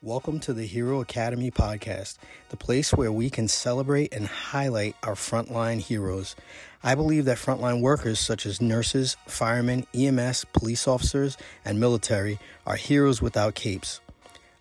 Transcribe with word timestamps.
Welcome 0.00 0.38
to 0.40 0.52
the 0.52 0.64
Hero 0.64 1.00
Academy 1.00 1.50
podcast, 1.50 2.18
the 2.50 2.56
place 2.56 2.92
where 2.92 3.10
we 3.10 3.30
can 3.30 3.48
celebrate 3.48 4.14
and 4.14 4.28
highlight 4.28 4.94
our 5.02 5.16
frontline 5.16 5.80
heroes. 5.80 6.36
I 6.84 6.94
believe 6.94 7.24
that 7.24 7.38
frontline 7.38 7.80
workers 7.80 8.20
such 8.20 8.46
as 8.46 8.60
nurses, 8.60 9.16
firemen, 9.26 9.88
EMS, 9.92 10.44
police 10.52 10.86
officers, 10.86 11.36
and 11.64 11.80
military 11.80 12.38
are 12.64 12.76
heroes 12.76 13.20
without 13.20 13.56
capes. 13.56 14.00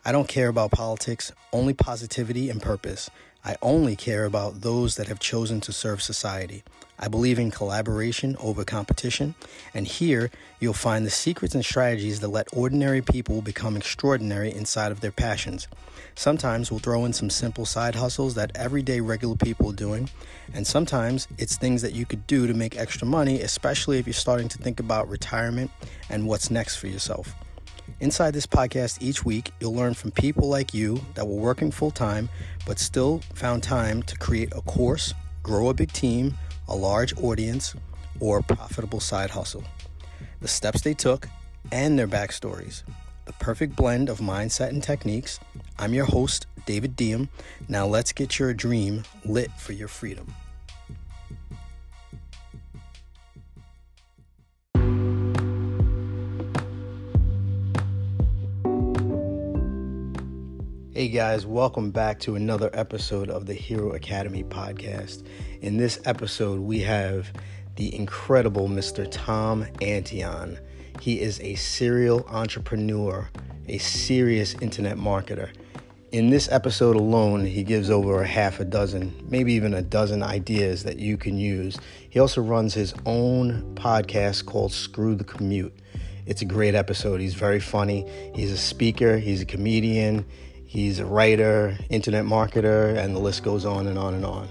I 0.04 0.12
don't 0.12 0.28
care 0.28 0.48
about 0.48 0.72
politics, 0.72 1.32
only 1.54 1.76
positivity 1.76 2.50
and 2.50 2.60
purpose. 2.60 3.12
I 3.46 3.58
only 3.62 3.96
care 3.96 4.26
about 4.26 4.62
those 4.62 4.96
that 4.96 5.08
have 5.08 5.20
chosen 5.20 5.62
to 5.62 5.72
serve 5.72 6.02
society. 6.02 6.64
I 7.00 7.08
believe 7.08 7.38
in 7.38 7.52
collaboration 7.52 8.36
over 8.40 8.64
competition, 8.64 9.36
and 9.74 9.88
here 9.88 10.32
you'll 10.60 10.74
find 10.74 11.06
the 11.06 11.12
secrets 11.12 11.54
and 11.54 11.64
strategies 11.64 12.20
that 12.22 12.30
let 12.30 12.48
ordinary 12.52 13.02
people 13.02 13.42
become 13.42 13.78
extraordinary 13.78 14.52
inside 14.52 14.92
of 14.92 15.02
their 15.02 15.12
passions. 15.12 15.68
Sometimes 16.16 16.72
we'll 16.72 16.80
throw 16.80 17.06
in 17.06 17.14
some 17.14 17.30
simple 17.30 17.66
side 17.66 17.94
hustles 17.94 18.34
that 18.36 18.52
everyday 18.56 19.00
regular 19.00 19.36
people 19.36 19.70
are 19.70 19.76
doing, 19.76 20.10
and 20.54 20.66
sometimes 20.66 21.28
it's 21.38 21.56
things 21.56 21.84
that 21.84 21.94
you 21.94 22.06
could 22.06 22.26
do 22.26 22.48
to 22.48 22.54
make 22.56 22.78
extra 22.78 23.06
money, 23.06 23.42
especially 23.42 24.00
if 24.00 24.08
you're 24.08 24.14
starting 24.14 24.48
to 24.50 24.58
think 24.58 24.80
about 24.80 25.08
retirement 25.08 25.70
and 26.10 26.26
what's 26.26 26.50
next 26.50 26.78
for 26.78 26.88
yourself. 26.88 27.36
Inside 28.00 28.34
this 28.34 28.46
podcast 28.46 29.02
each 29.02 29.24
week, 29.26 29.52
you'll 29.60 29.74
learn 29.74 29.94
from 29.94 30.12
people 30.12 30.50
like 30.50 30.74
you 30.74 31.00
that 31.14 31.28
were 31.28 31.36
working 31.36 31.72
full 31.72 31.92
time 31.92 32.30
but 32.66 32.80
still 32.80 33.22
found 33.34 33.64
time 33.64 34.04
to 34.04 34.18
create 34.18 34.52
a 34.56 34.62
course, 34.62 35.14
grow 35.42 35.70
a 35.70 35.74
big 35.74 35.92
team, 35.94 36.36
a 36.68 36.76
large 36.76 37.18
audience, 37.22 37.76
or 38.20 38.42
profitable 38.42 39.00
side 39.00 39.30
hustle. 39.30 39.64
The 40.42 40.48
steps 40.48 40.82
they 40.82 40.94
took 40.94 41.28
and 41.72 41.98
their 41.98 42.08
backstories. 42.08 42.84
The 43.26 43.34
perfect 43.34 43.76
blend 43.76 44.10
of 44.10 44.20
mindset 44.20 44.70
and 44.70 44.82
techniques. 44.82 45.40
I'm 45.78 45.94
your 45.94 46.06
host, 46.06 46.48
David 46.66 46.96
Diem. 46.96 47.30
Now 47.68 47.86
let's 47.86 48.12
get 48.12 48.40
your 48.40 48.54
dream 48.54 49.04
lit 49.26 49.52
for 49.52 49.74
your 49.74 49.88
freedom. 49.88 50.34
Hey 60.98 61.10
guys, 61.10 61.46
welcome 61.46 61.92
back 61.92 62.20
to 62.22 62.36
another 62.36 62.72
episode 62.74 63.30
of 63.30 63.46
the 63.46 63.54
Hero 63.54 63.92
Academy 63.92 64.44
podcast. 64.44 65.24
In 65.62 65.78
this 65.78 66.00
episode, 66.06 66.60
we 66.60 66.80
have 66.82 67.32
the 67.78 67.96
incredible 67.96 68.68
Mr. 68.68 69.08
Tom 69.10 69.66
Antion. 69.82 70.60
He 71.02 71.20
is 71.20 71.40
a 71.42 71.56
serial 71.56 72.26
entrepreneur, 72.28 73.28
a 73.68 73.80
serious 73.80 74.54
internet 74.62 74.98
marketer. 74.98 75.50
In 76.12 76.30
this 76.30 76.48
episode 76.52 76.96
alone, 76.96 77.44
he 77.44 77.64
gives 77.64 77.90
over 77.90 78.22
a 78.22 78.28
half 78.28 78.60
a 78.60 78.66
dozen, 78.66 79.14
maybe 79.30 79.54
even 79.54 79.74
a 79.74 79.82
dozen 79.82 80.22
ideas 80.22 80.84
that 80.84 81.00
you 81.00 81.18
can 81.18 81.38
use. 81.38 81.78
He 82.10 82.20
also 82.20 82.42
runs 82.42 82.76
his 82.76 82.94
own 83.06 83.76
podcast 83.76 84.46
called 84.46 84.72
Screw 84.72 85.16
the 85.16 85.24
Commute. 85.24 85.76
It's 86.28 86.44
a 86.44 86.46
great 86.46 86.76
episode. 86.76 87.20
He's 87.20 87.34
very 87.34 87.60
funny. 87.60 88.06
He's 88.36 88.52
a 88.52 88.58
speaker, 88.58 89.18
he's 89.18 89.42
a 89.42 89.46
comedian, 89.46 90.26
He's 90.68 91.00
a 91.00 91.06
writer, 91.06 91.78
internet 91.90 92.26
marketer, 92.26 92.98
and 92.98 93.16
the 93.16 93.20
list 93.20 93.42
goes 93.42 93.64
on 93.64 93.88
and 93.88 93.98
on 93.98 94.14
and 94.14 94.26
on. 94.26 94.50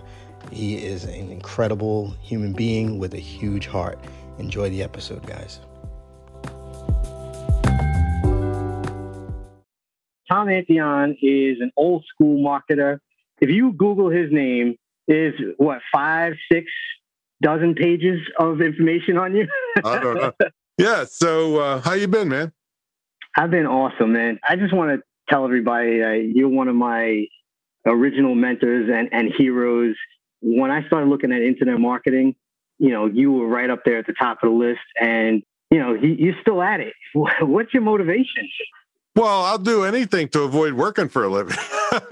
He 0.50 0.76
is 0.76 1.04
an 1.04 1.30
incredible 1.30 2.10
human 2.22 2.52
being 2.52 2.98
with 2.98 3.14
a 3.14 3.18
huge 3.18 3.66
heart. 3.66 3.98
Enjoy 4.38 4.70
the 4.70 4.82
episode, 4.82 5.26
guys. 5.26 5.60
Tom 10.30 10.48
Antion 10.48 11.16
is 11.22 11.60
an 11.60 11.70
old 11.76 12.04
school 12.12 12.42
marketer. 12.42 12.98
If 13.40 13.50
you 13.50 13.72
Google 13.72 14.10
his 14.10 14.32
name, 14.32 14.76
is 15.08 15.34
what 15.56 15.80
five, 15.92 16.34
six 16.50 16.70
dozen 17.42 17.74
pages 17.74 18.20
of 18.38 18.60
information 18.60 19.18
on 19.18 19.36
you. 19.36 19.46
I 19.84 19.98
don't 19.98 20.16
know. 20.16 20.32
Yeah. 20.78 21.06
So, 21.08 21.56
uh, 21.56 21.80
how 21.80 21.94
you 21.94 22.06
been, 22.06 22.28
man? 22.28 22.52
I've 23.34 23.50
been 23.50 23.64
awesome, 23.64 24.12
man. 24.12 24.38
I 24.46 24.56
just 24.56 24.74
want 24.74 24.90
to 24.90 25.02
tell 25.26 25.46
everybody 25.46 26.02
uh, 26.02 26.10
you're 26.10 26.50
one 26.50 26.68
of 26.68 26.74
my 26.74 27.24
original 27.86 28.34
mentors 28.34 28.90
and, 28.92 29.08
and 29.10 29.32
heroes. 29.38 29.96
When 30.42 30.70
I 30.70 30.86
started 30.86 31.08
looking 31.08 31.32
at 31.32 31.42
internet 31.42 31.80
marketing, 31.80 32.34
you 32.78 32.90
know, 32.90 33.06
you 33.06 33.32
were 33.32 33.46
right 33.46 33.70
up 33.70 33.84
there 33.84 33.98
at 33.98 34.06
the 34.06 34.12
top 34.12 34.38
of 34.42 34.50
the 34.50 34.54
list, 34.54 34.80
and 35.00 35.42
you 35.70 35.78
know, 35.78 35.94
you're 35.94 36.34
still 36.40 36.62
at 36.62 36.80
it. 36.80 36.94
What's 37.40 37.72
your 37.74 37.82
motivation? 37.82 38.48
Well, 39.16 39.44
I'll 39.44 39.58
do 39.58 39.84
anything 39.84 40.28
to 40.28 40.42
avoid 40.42 40.74
working 40.74 41.08
for 41.08 41.24
a 41.24 41.28
living. 41.30 41.56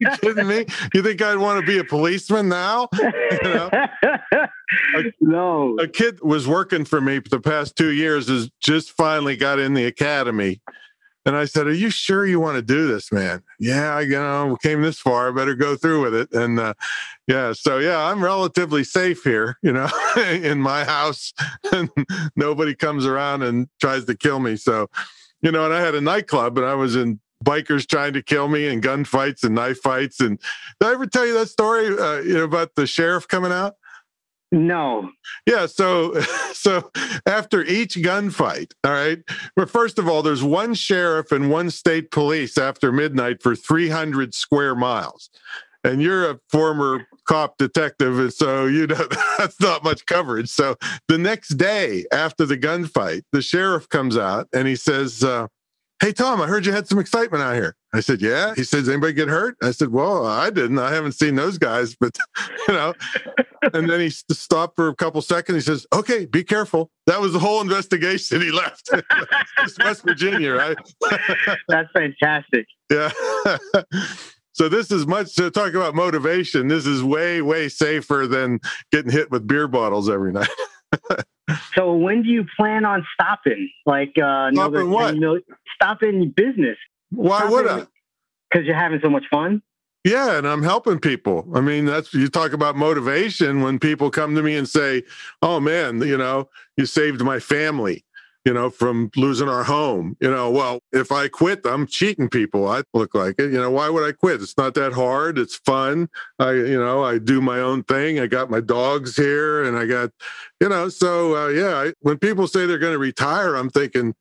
you 0.00 0.10
kidding 0.20 0.46
me? 0.46 0.64
You 0.94 1.02
think 1.02 1.20
I'd 1.20 1.38
want 1.38 1.60
to 1.60 1.66
be 1.66 1.78
a 1.78 1.84
policeman 1.84 2.48
now? 2.48 2.88
You 3.42 3.54
know? 3.54 3.70
a, 4.94 5.12
no. 5.20 5.76
A 5.80 5.88
kid 5.88 6.20
was 6.20 6.46
working 6.46 6.84
for 6.84 7.00
me 7.00 7.18
the 7.18 7.40
past 7.40 7.76
two 7.76 7.90
years, 7.90 8.28
has 8.28 8.50
just 8.60 8.92
finally 8.92 9.36
got 9.36 9.58
in 9.58 9.74
the 9.74 9.86
academy 9.86 10.60
and 11.24 11.36
I 11.36 11.44
said, 11.44 11.66
"Are 11.66 11.72
you 11.72 11.90
sure 11.90 12.26
you 12.26 12.40
want 12.40 12.56
to 12.56 12.62
do 12.62 12.86
this, 12.86 13.12
man?" 13.12 13.42
Yeah, 13.58 14.00
you 14.00 14.10
know, 14.10 14.56
came 14.60 14.82
this 14.82 14.98
far. 14.98 15.28
I 15.28 15.32
better 15.32 15.54
go 15.54 15.76
through 15.76 16.02
with 16.02 16.14
it. 16.14 16.32
And 16.32 16.58
uh, 16.58 16.74
yeah, 17.26 17.52
so 17.52 17.78
yeah, 17.78 17.98
I'm 18.06 18.22
relatively 18.22 18.84
safe 18.84 19.22
here, 19.22 19.58
you 19.62 19.72
know, 19.72 19.88
in 20.16 20.60
my 20.60 20.84
house, 20.84 21.32
and 21.72 21.90
nobody 22.36 22.74
comes 22.74 23.06
around 23.06 23.42
and 23.42 23.68
tries 23.80 24.04
to 24.06 24.16
kill 24.16 24.40
me. 24.40 24.56
So, 24.56 24.88
you 25.40 25.52
know, 25.52 25.64
and 25.64 25.74
I 25.74 25.80
had 25.80 25.94
a 25.94 26.00
nightclub, 26.00 26.58
and 26.58 26.66
I 26.66 26.74
was 26.74 26.96
in 26.96 27.20
bikers 27.44 27.86
trying 27.86 28.12
to 28.12 28.22
kill 28.22 28.48
me 28.48 28.66
and 28.66 28.82
gunfights 28.82 29.44
and 29.44 29.54
knife 29.54 29.78
fights. 29.78 30.20
And 30.20 30.38
did 30.80 30.88
I 30.88 30.92
ever 30.92 31.06
tell 31.06 31.26
you 31.26 31.34
that 31.34 31.48
story? 31.48 31.86
Uh, 31.86 32.20
you 32.20 32.34
know 32.34 32.44
about 32.44 32.74
the 32.74 32.86
sheriff 32.86 33.28
coming 33.28 33.52
out? 33.52 33.76
No. 34.52 35.10
Yeah. 35.46 35.64
So, 35.64 36.20
so 36.52 36.90
after 37.26 37.64
each 37.64 37.96
gunfight, 37.96 38.72
all 38.84 38.92
right. 38.92 39.18
Well, 39.56 39.66
first 39.66 39.98
of 39.98 40.06
all, 40.06 40.22
there's 40.22 40.42
one 40.42 40.74
sheriff 40.74 41.32
and 41.32 41.50
one 41.50 41.70
state 41.70 42.10
police 42.10 42.58
after 42.58 42.92
midnight 42.92 43.42
for 43.42 43.56
300 43.56 44.34
square 44.34 44.74
miles, 44.74 45.30
and 45.82 46.02
you're 46.02 46.30
a 46.30 46.38
former 46.50 47.06
cop 47.26 47.56
detective, 47.56 48.18
and 48.18 48.32
so 48.32 48.66
you 48.66 48.86
know 48.86 49.08
that's 49.38 49.58
not 49.58 49.82
much 49.82 50.04
coverage. 50.04 50.50
So 50.50 50.76
the 51.08 51.18
next 51.18 51.56
day 51.56 52.04
after 52.12 52.44
the 52.44 52.58
gunfight, 52.58 53.22
the 53.32 53.40
sheriff 53.40 53.88
comes 53.88 54.18
out 54.18 54.48
and 54.52 54.68
he 54.68 54.76
says, 54.76 55.24
uh, 55.24 55.46
"Hey 56.02 56.12
Tom, 56.12 56.42
I 56.42 56.48
heard 56.48 56.66
you 56.66 56.72
had 56.72 56.88
some 56.88 56.98
excitement 56.98 57.42
out 57.44 57.54
here." 57.54 57.76
I 57.94 58.00
said, 58.00 58.20
"Yeah." 58.20 58.54
He 58.56 58.64
says, 58.64 58.88
"Anybody 58.88 59.12
get 59.12 59.28
hurt?" 59.28 59.56
I 59.62 59.70
said, 59.70 59.90
"Well, 59.90 60.26
I 60.26 60.50
didn't. 60.50 60.78
I 60.78 60.92
haven't 60.92 61.12
seen 61.12 61.36
those 61.36 61.58
guys, 61.58 61.94
but 61.94 62.18
you 62.68 62.74
know." 62.74 62.92
and 63.72 63.88
then 63.88 64.00
he 64.00 64.10
stopped 64.10 64.74
for 64.74 64.88
a 64.88 64.96
couple 64.96 65.22
seconds. 65.22 65.56
He 65.56 65.62
says, 65.62 65.86
"Okay, 65.92 66.26
be 66.26 66.42
careful." 66.42 66.90
That 67.06 67.20
was 67.20 67.32
the 67.32 67.38
whole 67.38 67.60
investigation. 67.60 68.40
He 68.40 68.50
left. 68.50 68.90
it's 69.58 69.78
West 69.78 70.02
Virginia, 70.02 70.52
right? 70.54 70.76
That's 71.68 71.88
fantastic. 71.92 72.66
Yeah. 72.90 73.12
so 74.52 74.68
this 74.68 74.90
is 74.90 75.06
much 75.06 75.36
to 75.36 75.50
talk 75.50 75.74
about 75.74 75.94
motivation. 75.94 76.68
This 76.68 76.84
is 76.84 77.02
way, 77.02 77.42
way 77.42 77.68
safer 77.68 78.26
than 78.26 78.58
getting 78.90 79.12
hit 79.12 79.30
with 79.30 79.46
beer 79.46 79.68
bottles 79.68 80.10
every 80.10 80.32
night. 80.32 80.48
so 81.74 81.94
when 81.94 82.22
do 82.22 82.28
you 82.28 82.44
plan 82.56 82.84
on 82.84 83.06
stopping? 83.14 83.70
Like 83.86 84.16
uh, 84.18 84.50
stopping 84.52 84.90
what? 84.90 85.42
stopping 85.74 86.30
business. 86.30 86.78
Why 87.10 87.38
stopping, 87.38 87.52
would 87.52 87.66
I? 87.68 87.86
Because 88.50 88.66
you're 88.66 88.76
having 88.76 89.00
so 89.02 89.10
much 89.10 89.24
fun. 89.30 89.62
Yeah, 90.04 90.36
and 90.38 90.48
I'm 90.48 90.64
helping 90.64 90.98
people. 90.98 91.48
I 91.54 91.60
mean, 91.60 91.84
that's 91.84 92.12
you 92.12 92.28
talk 92.28 92.52
about 92.52 92.74
motivation 92.74 93.60
when 93.62 93.78
people 93.78 94.10
come 94.10 94.34
to 94.34 94.42
me 94.42 94.56
and 94.56 94.68
say, 94.68 95.04
"Oh 95.42 95.60
man, 95.60 96.02
you 96.02 96.16
know, 96.16 96.48
you 96.76 96.86
saved 96.86 97.22
my 97.22 97.38
family." 97.38 98.04
You 98.44 98.52
know, 98.52 98.70
from 98.70 99.10
losing 99.14 99.48
our 99.48 99.62
home. 99.62 100.16
You 100.20 100.30
know, 100.30 100.50
well, 100.50 100.80
if 100.92 101.12
I 101.12 101.28
quit, 101.28 101.60
I'm 101.64 101.86
cheating 101.86 102.28
people. 102.28 102.68
I 102.68 102.82
look 102.92 103.14
like 103.14 103.36
it. 103.38 103.52
You 103.52 103.60
know, 103.60 103.70
why 103.70 103.88
would 103.88 104.06
I 104.06 104.12
quit? 104.12 104.42
It's 104.42 104.56
not 104.56 104.74
that 104.74 104.92
hard. 104.92 105.38
It's 105.38 105.54
fun. 105.54 106.08
I, 106.40 106.52
you 106.52 106.78
know, 106.78 107.04
I 107.04 107.18
do 107.18 107.40
my 107.40 107.60
own 107.60 107.84
thing. 107.84 108.18
I 108.18 108.26
got 108.26 108.50
my 108.50 108.60
dogs 108.60 109.16
here, 109.16 109.62
and 109.62 109.76
I 109.76 109.86
got, 109.86 110.10
you 110.60 110.68
know, 110.68 110.88
so 110.88 111.36
uh, 111.36 111.48
yeah. 111.48 111.76
I, 111.76 111.92
when 112.00 112.18
people 112.18 112.48
say 112.48 112.66
they're 112.66 112.78
going 112.78 112.94
to 112.94 112.98
retire, 112.98 113.54
I'm 113.54 113.70
thinking, 113.70 114.14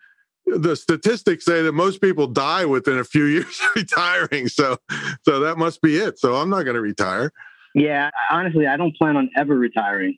the 0.46 0.76
statistics 0.76 1.46
say 1.46 1.62
that 1.62 1.74
most 1.74 2.02
people 2.02 2.28
die 2.28 2.66
within 2.66 3.00
a 3.00 3.04
few 3.04 3.26
years 3.26 3.60
of 3.60 3.76
retiring. 3.76 4.48
So, 4.48 4.78
so 5.24 5.40
that 5.40 5.58
must 5.58 5.82
be 5.82 5.98
it. 5.98 6.20
So 6.20 6.36
I'm 6.36 6.50
not 6.50 6.64
going 6.64 6.76
to 6.76 6.82
retire. 6.82 7.32
Yeah, 7.74 8.10
honestly, 8.30 8.68
I 8.68 8.78
don't 8.78 8.96
plan 8.98 9.16
on 9.16 9.30
ever 9.38 9.56
retiring. 9.56 10.18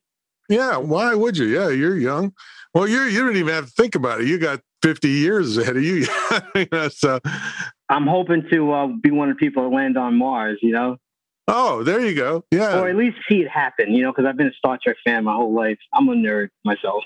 Yeah, 0.49 0.77
why 0.77 1.15
would 1.15 1.37
you? 1.37 1.45
Yeah, 1.45 1.69
you're 1.69 1.97
young. 1.97 2.33
Well, 2.73 2.87
you 2.87 3.03
you 3.03 3.23
don't 3.23 3.37
even 3.37 3.53
have 3.53 3.65
to 3.67 3.71
think 3.71 3.95
about 3.95 4.21
it. 4.21 4.27
You 4.27 4.39
got 4.39 4.61
50 4.81 5.07
years 5.09 5.57
ahead 5.57 5.77
of 5.77 5.83
you. 5.83 6.07
you 6.55 6.67
know, 6.71 6.89
so 6.89 7.19
I'm 7.89 8.07
hoping 8.07 8.45
to 8.51 8.71
uh, 8.71 8.87
be 8.87 9.11
one 9.11 9.29
of 9.29 9.37
the 9.37 9.39
people 9.39 9.63
that 9.63 9.75
land 9.75 9.97
on 9.97 10.15
Mars. 10.17 10.59
You 10.61 10.71
know. 10.71 10.97
Oh, 11.45 11.83
there 11.83 11.99
you 11.99 12.15
go. 12.15 12.45
Yeah. 12.51 12.79
Or 12.79 12.87
at 12.87 12.95
least 12.95 13.17
see 13.29 13.41
it 13.41 13.49
happen, 13.49 13.93
you 13.93 14.01
know, 14.01 14.13
because 14.13 14.25
I've 14.25 14.37
been 14.37 14.47
a 14.47 14.53
Star 14.53 14.79
Trek 14.81 14.95
fan 15.03 15.25
my 15.25 15.33
whole 15.33 15.53
life. 15.53 15.77
I'm 15.93 16.07
a 16.07 16.13
nerd 16.13 16.47
myself. 16.63 17.03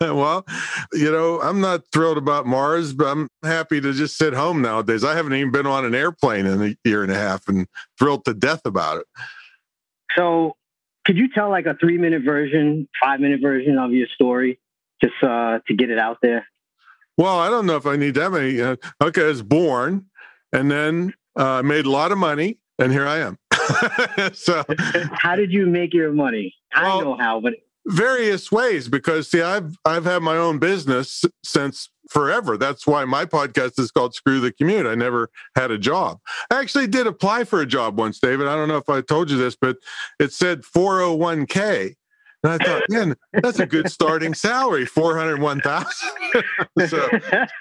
well, 0.00 0.46
you 0.92 1.10
know, 1.10 1.40
I'm 1.40 1.60
not 1.60 1.82
thrilled 1.92 2.18
about 2.18 2.46
Mars, 2.46 2.92
but 2.92 3.08
I'm 3.08 3.28
happy 3.42 3.80
to 3.80 3.92
just 3.92 4.16
sit 4.16 4.32
home 4.32 4.62
nowadays. 4.62 5.02
I 5.02 5.16
haven't 5.16 5.34
even 5.34 5.50
been 5.50 5.66
on 5.66 5.84
an 5.84 5.92
airplane 5.92 6.46
in 6.46 6.62
a 6.62 6.76
year 6.88 7.02
and 7.02 7.10
a 7.10 7.16
half 7.16 7.48
and 7.48 7.66
thrilled 7.98 8.24
to 8.26 8.34
death 8.34 8.60
about 8.64 8.98
it. 8.98 9.06
So, 10.16 10.54
could 11.04 11.16
you 11.16 11.28
tell 11.28 11.50
like 11.50 11.66
a 11.66 11.74
three 11.80 11.98
minute 11.98 12.22
version, 12.22 12.88
five 13.02 13.18
minute 13.18 13.40
version 13.42 13.76
of 13.76 13.92
your 13.92 14.06
story 14.14 14.60
just 15.02 15.14
uh, 15.22 15.60
to 15.66 15.74
get 15.74 15.90
it 15.90 15.98
out 15.98 16.18
there? 16.22 16.46
Well, 17.16 17.38
I 17.38 17.50
don't 17.50 17.66
know 17.66 17.76
if 17.76 17.86
I 17.86 17.96
need 17.96 18.14
that 18.14 18.30
many. 18.30 18.60
Uh, 18.60 18.76
okay, 19.02 19.22
I 19.22 19.26
was 19.26 19.42
born 19.42 20.06
and 20.52 20.70
then 20.70 21.14
I 21.36 21.58
uh, 21.58 21.62
made 21.62 21.86
a 21.86 21.90
lot 21.90 22.12
of 22.12 22.18
money, 22.18 22.58
and 22.78 22.92
here 22.92 23.06
I 23.06 23.18
am. 23.18 23.38
so, 24.34 24.64
how 25.12 25.36
did 25.36 25.52
you 25.52 25.66
make 25.66 25.94
your 25.94 26.12
money? 26.12 26.54
Well, 26.74 27.00
I 27.00 27.02
know 27.02 27.16
how, 27.16 27.40
but 27.40 27.54
various 27.86 28.50
ways. 28.50 28.88
Because 28.88 29.30
see, 29.30 29.42
I've 29.42 29.76
I've 29.84 30.04
had 30.04 30.22
my 30.22 30.36
own 30.36 30.58
business 30.58 31.24
since 31.44 31.90
forever. 32.08 32.56
That's 32.56 32.86
why 32.86 33.04
my 33.04 33.24
podcast 33.24 33.78
is 33.78 33.90
called 33.90 34.14
Screw 34.14 34.40
the 34.40 34.52
Commute. 34.52 34.86
I 34.86 34.94
never 34.94 35.30
had 35.54 35.70
a 35.70 35.78
job. 35.78 36.18
I 36.50 36.60
actually 36.60 36.86
did 36.86 37.06
apply 37.06 37.44
for 37.44 37.60
a 37.60 37.66
job 37.66 37.98
once, 37.98 38.18
David. 38.18 38.48
I 38.48 38.56
don't 38.56 38.68
know 38.68 38.78
if 38.78 38.88
I 38.88 39.00
told 39.02 39.30
you 39.30 39.36
this, 39.36 39.56
but 39.60 39.76
it 40.18 40.32
said 40.32 40.62
401k. 40.62 41.94
And 42.44 42.52
I 42.52 42.64
thought, 42.64 42.82
man, 42.88 43.16
that's 43.32 43.58
a 43.58 43.66
good 43.66 43.90
starting 43.90 44.32
salary, 44.32 44.86
four 44.86 45.16
hundred 45.16 45.40
one 45.40 45.60
thousand. 45.60 46.10
so, 46.86 47.08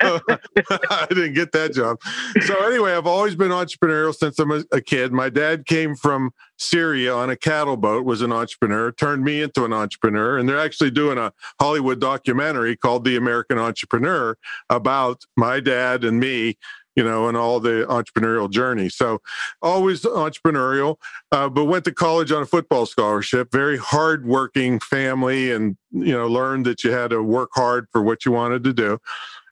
so 0.01 0.19
I 0.91 1.07
didn't 1.09 1.33
get 1.33 1.51
that 1.53 1.73
job. 1.73 1.97
So 2.45 2.55
anyway, 2.65 2.93
I've 2.93 3.07
always 3.07 3.35
been 3.35 3.49
entrepreneurial 3.49 4.13
since 4.13 4.37
I'm 4.37 4.51
a, 4.51 4.63
a, 4.71 4.81
kid. 4.81 5.11
My 5.11 5.29
dad 5.29 5.65
came 5.65 5.95
from 5.95 6.31
Syria 6.57 7.15
on 7.15 7.31
a 7.31 7.35
cattle 7.35 7.77
boat, 7.77 8.05
was 8.05 8.21
an 8.21 8.31
entrepreneur, 8.31 8.91
turned 8.91 9.23
me 9.23 9.41
into 9.41 9.65
an 9.65 9.73
entrepreneur, 9.73 10.37
and 10.37 10.47
they're 10.47 10.59
actually 10.59 10.91
doing 10.91 11.17
a 11.17 11.33
Hollywood 11.59 11.99
documentary 11.99 12.77
called 12.77 13.03
The 13.03 13.15
American 13.15 13.57
Entrepreneur 13.57 14.37
about 14.69 15.23
my 15.35 15.59
dad 15.59 16.03
and 16.03 16.19
me 16.19 16.57
you 16.97 17.03
know, 17.03 17.27
and 17.27 17.37
all 17.37 17.59
the 17.59 17.85
entrepreneurial 17.87 18.49
journey. 18.49 18.89
So 18.89 19.21
always 19.61 20.01
entrepreneurial, 20.01 20.97
uh, 21.31 21.47
but 21.47 21.65
went 21.65 21.85
to 21.85 21.91
college 21.91 22.31
on 22.31 22.41
a 22.41 22.45
football 22.45 22.87
scholarship, 22.87 23.51
very 23.51 23.77
hardworking 23.77 24.79
family, 24.79 25.51
and, 25.51 25.77
you 25.91 26.11
know, 26.11 26.27
learned 26.27 26.65
that 26.65 26.83
you 26.83 26.91
had 26.91 27.11
to 27.11 27.21
work 27.21 27.51
hard 27.53 27.85
for 27.91 28.01
what 28.01 28.25
you 28.25 28.31
wanted 28.31 28.63
to 28.63 28.73
do. 28.73 28.97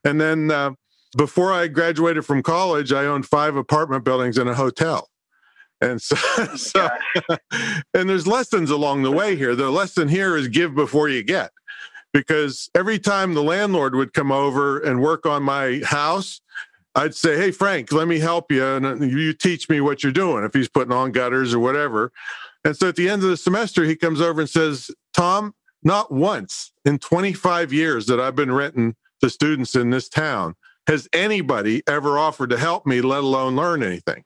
And 0.03 0.19
then 0.19 0.49
uh, 0.49 0.71
before 1.15 1.53
I 1.53 1.67
graduated 1.67 2.25
from 2.25 2.41
college, 2.41 2.91
I 2.91 3.05
owned 3.05 3.27
five 3.27 3.55
apartment 3.55 4.03
buildings 4.03 4.39
and 4.39 4.49
a 4.49 4.55
hotel. 4.55 5.07
And 5.81 6.01
so, 6.01 6.15
so 6.55 6.89
and 7.93 8.09
there's 8.09 8.25
lessons 8.25 8.71
along 8.71 9.03
the 9.03 9.11
way 9.11 9.35
here. 9.35 9.55
The 9.55 9.69
lesson 9.69 10.07
here 10.07 10.35
is 10.35 10.47
give 10.47 10.73
before 10.73 11.09
you 11.09 11.21
get 11.21 11.51
because 12.11 12.71
every 12.73 12.97
time 12.97 13.35
the 13.35 13.43
landlord 13.43 13.93
would 13.93 14.13
come 14.13 14.31
over 14.31 14.79
and 14.79 14.99
work 14.99 15.27
on 15.27 15.43
my 15.43 15.81
house, 15.85 16.41
I'd 16.95 17.15
say, 17.15 17.37
"Hey 17.37 17.51
Frank, 17.51 17.91
let 17.91 18.07
me 18.07 18.19
help 18.19 18.51
you, 18.51 18.65
and 18.65 18.85
uh, 18.85 18.95
you 18.95 19.33
teach 19.33 19.69
me 19.69 19.81
what 19.81 20.03
you're 20.03 20.11
doing." 20.11 20.43
If 20.43 20.53
he's 20.53 20.69
putting 20.69 20.93
on 20.93 21.11
gutters 21.11 21.53
or 21.53 21.59
whatever, 21.59 22.11
and 22.65 22.77
so 22.77 22.89
at 22.89 22.95
the 22.95 23.09
end 23.09 23.23
of 23.23 23.29
the 23.29 23.37
semester, 23.37 23.83
he 23.85 23.95
comes 23.95 24.21
over 24.21 24.41
and 24.41 24.49
says, 24.49 24.91
"Tom, 25.13 25.53
not 25.83 26.11
once 26.11 26.71
in 26.85 26.99
25 26.99 27.73
years 27.73 28.07
that 28.07 28.19
I've 28.19 28.35
been 28.35 28.51
renting 28.51 28.95
to 29.21 29.29
students 29.29 29.75
in 29.75 29.91
this 29.91 30.09
town 30.09 30.55
has 30.87 31.07
anybody 31.13 31.83
ever 31.87 32.19
offered 32.19 32.49
to 32.51 32.57
help 32.57 32.85
me, 32.85 33.01
let 33.01 33.23
alone 33.23 33.55
learn 33.55 33.83
anything." 33.83 34.23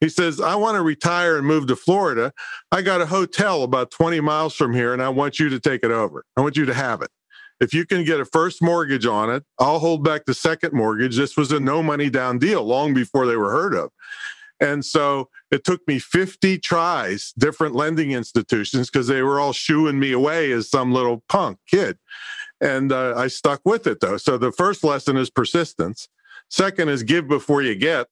He 0.00 0.08
says, 0.10 0.40
I 0.40 0.56
want 0.56 0.76
to 0.76 0.82
retire 0.82 1.38
and 1.38 1.46
move 1.46 1.66
to 1.68 1.76
Florida. 1.76 2.32
I 2.72 2.82
got 2.82 3.00
a 3.02 3.06
hotel 3.06 3.62
about 3.64 3.90
20 3.90 4.20
miles 4.20 4.54
from 4.54 4.74
here, 4.74 4.92
and 4.92 5.02
I 5.02 5.10
want 5.10 5.40
you 5.40 5.48
to 5.50 5.60
take 5.60 5.84
it 5.84 5.90
over. 5.92 6.24
I 6.36 6.42
want 6.42 6.56
you 6.56 6.66
to 6.66 6.74
have 6.74 7.02
it. 7.02 7.10
If 7.60 7.74
you 7.74 7.84
can 7.84 8.04
get 8.04 8.20
a 8.20 8.24
first 8.24 8.62
mortgage 8.62 9.06
on 9.06 9.30
it, 9.30 9.44
I'll 9.58 9.78
hold 9.78 10.02
back 10.02 10.24
the 10.24 10.34
second 10.34 10.72
mortgage. 10.72 11.16
This 11.16 11.36
was 11.36 11.52
a 11.52 11.60
no 11.60 11.82
money 11.82 12.08
down 12.08 12.38
deal 12.38 12.64
long 12.64 12.94
before 12.94 13.26
they 13.26 13.36
were 13.36 13.50
heard 13.50 13.74
of. 13.74 13.90
And 14.60 14.84
so 14.84 15.28
it 15.50 15.64
took 15.64 15.86
me 15.86 15.98
50 15.98 16.58
tries, 16.58 17.32
different 17.38 17.74
lending 17.74 18.12
institutions, 18.12 18.90
because 18.90 19.06
they 19.06 19.22
were 19.22 19.40
all 19.40 19.52
shooing 19.52 19.98
me 19.98 20.12
away 20.12 20.52
as 20.52 20.70
some 20.70 20.92
little 20.92 21.22
punk 21.28 21.58
kid. 21.66 21.98
And 22.60 22.92
uh, 22.92 23.14
I 23.16 23.28
stuck 23.28 23.62
with 23.64 23.86
it 23.86 24.00
though. 24.00 24.18
So 24.18 24.36
the 24.36 24.52
first 24.52 24.84
lesson 24.84 25.16
is 25.16 25.30
persistence. 25.30 26.08
Second 26.48 26.88
is 26.88 27.02
give 27.02 27.26
before 27.28 27.62
you 27.62 27.74
get. 27.74 28.08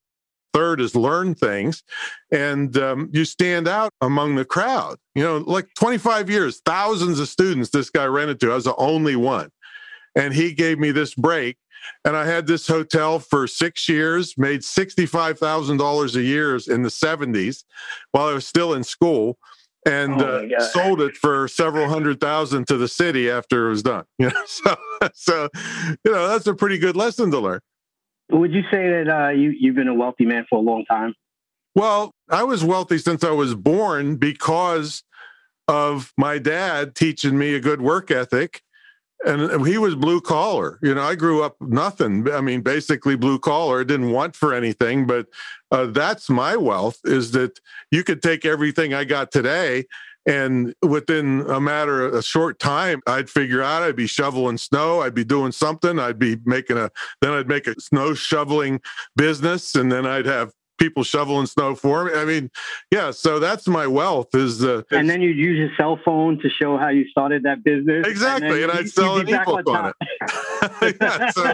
Third 0.53 0.81
is 0.81 0.95
learn 0.95 1.35
things, 1.35 1.83
and 2.31 2.75
um, 2.77 3.09
you 3.13 3.25
stand 3.25 3.67
out 3.67 3.93
among 4.01 4.35
the 4.35 4.45
crowd. 4.45 4.97
You 5.15 5.23
know, 5.23 5.37
like 5.37 5.67
25 5.77 6.29
years, 6.29 6.61
thousands 6.65 7.19
of 7.19 7.27
students 7.27 7.69
this 7.69 7.89
guy 7.89 8.05
rented 8.05 8.39
to. 8.41 8.51
I 8.51 8.55
was 8.55 8.65
the 8.65 8.75
only 8.75 9.15
one, 9.15 9.51
and 10.15 10.33
he 10.33 10.53
gave 10.53 10.79
me 10.79 10.91
this 10.91 11.13
break. 11.13 11.57
And 12.03 12.17
I 12.17 12.25
had 12.25 12.45
this 12.45 12.67
hotel 12.67 13.19
for 13.19 13.47
six 13.47 13.87
years, 13.87 14.37
made 14.37 14.61
$65,000 14.61 16.15
a 16.15 16.21
year 16.21 16.55
in 16.67 16.83
the 16.83 16.89
70s 16.89 17.63
while 18.11 18.27
I 18.27 18.33
was 18.33 18.45
still 18.45 18.73
in 18.73 18.83
school 18.83 19.37
and 19.85 20.21
oh 20.21 20.47
uh, 20.57 20.61
sold 20.61 21.01
it 21.01 21.15
for 21.15 21.47
several 21.47 21.87
hundred 21.89 22.19
thousand 22.19 22.67
to 22.67 22.77
the 22.77 22.87
city 22.87 23.29
after 23.29 23.67
it 23.67 23.69
was 23.69 23.83
done. 23.83 24.05
You 24.19 24.29
know, 24.29 24.43
so 24.45 24.75
so 25.13 25.49
you 26.03 26.11
know 26.11 26.27
that's 26.27 26.47
a 26.47 26.53
pretty 26.53 26.77
good 26.77 26.95
lesson 26.95 27.31
to 27.31 27.39
learn. 27.39 27.61
Would 28.31 28.53
you 28.53 28.63
say 28.71 28.89
that 28.89 29.09
uh, 29.09 29.29
you 29.29 29.53
you've 29.57 29.75
been 29.75 29.87
a 29.87 29.93
wealthy 29.93 30.25
man 30.25 30.45
for 30.49 30.59
a 30.59 30.61
long 30.61 30.85
time? 30.85 31.15
Well, 31.75 32.11
I 32.29 32.43
was 32.43 32.63
wealthy 32.63 32.97
since 32.97 33.23
I 33.23 33.31
was 33.31 33.55
born 33.55 34.17
because 34.17 35.03
of 35.67 36.13
my 36.17 36.39
dad 36.39 36.95
teaching 36.95 37.37
me 37.37 37.53
a 37.53 37.59
good 37.59 37.81
work 37.81 38.11
ethic. 38.11 38.61
And 39.25 39.67
he 39.67 39.77
was 39.77 39.95
blue 39.95 40.21
collar. 40.21 40.79
You 40.81 40.95
know, 40.95 41.01
I 41.01 41.15
grew 41.15 41.43
up 41.43 41.57
nothing. 41.59 42.31
I 42.31 42.39
mean, 42.39 42.61
basically 42.61 43.17
blue 43.17 43.37
collar. 43.37 43.83
Didn't 43.83 44.11
want 44.11 44.33
for 44.33 44.53
anything, 44.53 45.07
but 45.07 45.27
uh, 45.71 45.87
that's 45.87 46.29
my 46.29 46.55
wealth. 46.55 46.99
Is 47.03 47.31
that 47.31 47.59
you 47.91 48.05
could 48.05 48.21
take 48.21 48.45
everything 48.45 48.93
I 48.93 49.03
got 49.03 49.31
today 49.31 49.85
and 50.25 50.73
within 50.81 51.41
a 51.49 51.59
matter 51.59 52.05
of 52.05 52.13
a 52.13 52.21
short 52.21 52.59
time, 52.59 53.01
I'd 53.07 53.29
figure 53.29 53.61
out 53.61 53.83
I'd 53.83 53.95
be 53.95 54.07
shoveling 54.07 54.57
snow. 54.57 55.01
I'd 55.01 55.15
be 55.15 55.23
doing 55.23 55.51
something. 55.51 55.97
I'd 55.99 56.19
be 56.19 56.37
making 56.45 56.77
a, 56.77 56.91
then 57.21 57.31
I'd 57.31 57.47
make 57.47 57.67
a 57.67 57.79
snow 57.79 58.13
shoveling 58.13 58.81
business. 59.15 59.75
And 59.75 59.91
then 59.91 60.05
I'd 60.05 60.25
have 60.25 60.51
people 60.79 61.03
shoveling 61.03 61.45
snow 61.45 61.75
for 61.75 62.05
me. 62.05 62.13
I 62.13 62.25
mean, 62.25 62.49
yeah. 62.89 63.11
So 63.11 63.37
that's 63.39 63.67
my 63.67 63.85
wealth 63.85 64.33
is 64.33 64.63
uh, 64.63 64.81
and 64.91 65.09
then 65.09 65.21
you'd 65.21 65.37
use 65.37 65.57
your 65.57 65.69
cell 65.77 65.99
phone 66.03 66.39
to 66.39 66.49
show 66.49 66.77
how 66.77 66.89
you 66.89 67.07
started 67.09 67.43
that 67.43 67.63
business. 67.63 68.07
Exactly, 68.07 68.63
and, 68.63 68.71
and 68.71 68.79
I'd 68.79 68.89
sell 68.89 69.17
an 69.17 69.27
ebook 69.27 69.69
on, 69.69 69.93
it. 70.81 70.97
yeah, 71.01 71.29
so, 71.31 71.53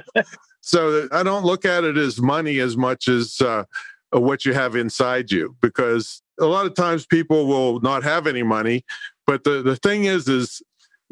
so, 0.61 1.07
I 1.11 1.23
don't 1.23 1.43
look 1.43 1.65
at 1.65 1.83
it 1.83 1.97
as 1.97 2.21
money 2.21 2.59
as 2.59 2.77
much 2.77 3.07
as 3.07 3.41
uh, 3.41 3.63
what 4.11 4.45
you 4.45 4.53
have 4.53 4.75
inside 4.75 5.31
you, 5.31 5.57
because 5.61 6.21
a 6.39 6.45
lot 6.45 6.65
of 6.65 6.75
times 6.75 7.05
people 7.05 7.47
will 7.47 7.79
not 7.81 8.03
have 8.03 8.27
any 8.27 8.43
money 8.43 8.83
but 9.27 9.43
the, 9.43 9.61
the 9.61 9.75
thing 9.75 10.05
is 10.05 10.27
is 10.27 10.61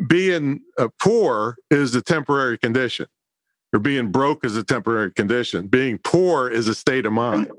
being 0.07 0.59
uh, 0.77 0.87
poor 1.01 1.57
is 1.69 1.95
a 1.95 2.01
temporary 2.01 2.57
condition 2.57 3.05
or 3.71 3.79
being 3.79 4.11
broke 4.11 4.45
is 4.45 4.55
a 4.55 4.63
temporary 4.63 5.11
condition. 5.11 5.67
Being 5.67 5.97
poor 5.97 6.49
is 6.49 6.67
a 6.67 6.75
state 6.75 7.05
of 7.05 7.13
mind. 7.13 7.51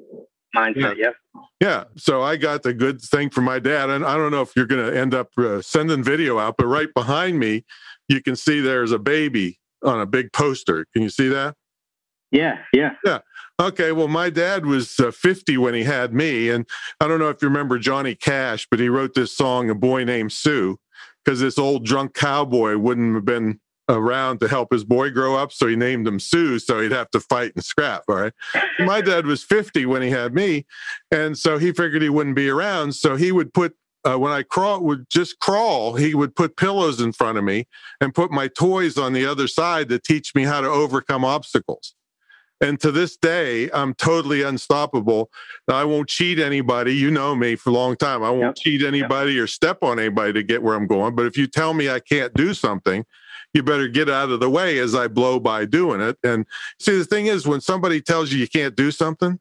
Mindset 0.55 0.97
yeah. 0.97 1.11
yeah 1.35 1.43
yeah 1.61 1.85
so 1.97 2.23
i 2.23 2.37
got 2.37 2.63
the 2.63 2.73
good 2.73 3.01
thing 3.01 3.29
from 3.29 3.43
my 3.43 3.59
dad 3.59 3.91
and 3.91 4.05
i 4.05 4.17
don't 4.17 4.31
know 4.31 4.41
if 4.41 4.55
you're 4.55 4.67
going 4.67 4.85
to 4.85 4.97
end 4.97 5.13
up 5.13 5.29
uh, 5.37 5.61
sending 5.61 6.01
video 6.01 6.39
out 6.39 6.55
but 6.57 6.67
right 6.67 6.95
behind 6.95 7.41
me 7.41 7.65
you 8.09 8.23
can 8.23 8.37
see 8.37 8.61
there's 8.61 8.93
a 8.93 8.99
baby 8.99 9.59
on 9.83 10.01
a 10.01 10.07
big 10.07 10.33
poster. 10.33 10.87
Can 10.93 11.03
you 11.03 11.11
see 11.11 11.29
that 11.29 11.55
yeah 12.35 12.59
yeah 12.73 12.91
yeah 13.05 13.21
Okay, 13.61 13.93
well, 13.93 14.09
my 14.09 14.31
dad 14.31 14.67
was 14.67 14.99
uh, 14.99 15.13
50 15.13 15.59
when 15.59 15.75
he 15.75 15.85
had 15.85 16.13
me. 16.13 16.51
And 16.51 16.67
I 17.01 17.07
don't 17.07 17.21
know 17.21 17.29
if 17.29 17.41
you 17.41 17.47
remember 17.47 17.79
Johnny 17.79 18.17
Cash, 18.17 18.67
but 18.69 18.81
he 18.81 18.89
wrote 18.89 19.15
this 19.15 19.37
song, 19.37 19.71
A 19.71 19.77
Boy 19.77 20.03
Named 20.03 20.33
Sue, 20.33 20.79
because 21.25 21.39
this 21.39 21.57
old 21.57 21.85
drunk 21.85 22.15
cowboy 22.15 22.77
wouldn't 22.77 23.15
have 23.15 23.25
been 23.25 23.61
around 23.89 24.41
to 24.41 24.49
help 24.49 24.73
his 24.73 24.83
boy 24.83 25.11
grow 25.11 25.37
up. 25.37 25.53
So 25.53 25.69
he 25.69 25.77
named 25.77 26.09
him 26.09 26.19
Sue, 26.19 26.59
so 26.59 26.81
he'd 26.81 26.91
have 26.91 27.11
to 27.13 27.21
fight 27.21 27.53
and 27.55 27.65
scrap. 27.65 28.03
All 28.09 28.17
right. 28.17 28.33
my 28.81 29.01
dad 29.01 29.25
was 29.25 29.45
50 29.45 29.87
when 29.87 30.03
he 30.03 30.11
had 30.11 30.35
me. 30.35 30.67
And 31.13 31.39
so 31.39 31.57
he 31.57 31.71
figured 31.71 32.03
he 32.03 32.09
wouldn't 32.09 32.37
be 32.37 32.49
around. 32.49 32.97
So 32.97 33.15
he 33.15 33.31
would 33.31 33.55
put, 33.55 33.77
uh, 34.05 34.19
when 34.19 34.33
I 34.33 34.43
crawl, 34.43 34.83
would 34.83 35.09
just 35.11 35.39
crawl, 35.39 35.95
he 35.95 36.13
would 36.13 36.35
put 36.35 36.57
pillows 36.57 37.01
in 37.01 37.13
front 37.13 37.39
of 37.39 37.45
me 37.45 37.69
and 38.01 38.13
put 38.13 38.33
my 38.33 38.49
toys 38.49 38.99
on 38.99 39.13
the 39.13 39.27
other 39.27 39.47
side 39.47 39.89
to 39.91 40.01
teach 40.01 40.35
me 40.35 40.43
how 40.43 40.61
to 40.61 40.69
overcome 40.69 41.25
obstacles. 41.25 41.95
And 42.61 42.81
to 42.81 42.91
this 42.91 43.17
day, 43.17 43.71
I'm 43.73 43.95
totally 43.95 44.43
unstoppable. 44.43 45.31
Now, 45.69 45.77
I 45.77 45.85
won't 45.85 46.09
cheat 46.09 46.39
anybody. 46.39 46.95
You 46.95 47.11
know 47.11 47.35
me 47.35 47.57
for 47.57 47.71
a 47.71 47.73
long 47.73 47.97
time. 47.97 48.23
I 48.23 48.31
won't 48.31 48.43
yep. 48.43 48.55
cheat 48.57 48.83
anybody 48.83 49.33
yep. 49.33 49.45
or 49.45 49.47
step 49.47 49.83
on 49.83 49.99
anybody 49.99 50.33
to 50.35 50.43
get 50.43 50.63
where 50.63 50.75
I'm 50.75 50.87
going. 50.87 51.15
But 51.15 51.27
if 51.27 51.37
you 51.37 51.47
tell 51.47 51.75
me 51.75 51.91
I 51.91 52.01
can't 52.01 52.33
do 52.35 52.55
something, 52.55 53.05
you 53.53 53.63
better 53.63 53.89
get 53.89 54.09
out 54.09 54.31
of 54.31 54.41
the 54.41 54.51
way 54.51 54.79
as 54.79 54.95
I 54.95 55.09
blow 55.09 55.39
by 55.41 55.65
doing 55.65 56.01
it. 56.01 56.17
And 56.25 56.47
see, 56.79 56.97
the 56.97 57.05
thing 57.05 57.27
is, 57.27 57.47
when 57.47 57.61
somebody 57.61 58.01
tells 58.01 58.33
you 58.33 58.39
you 58.39 58.49
can't 58.49 58.75
do 58.75 58.91
something, 58.91 59.39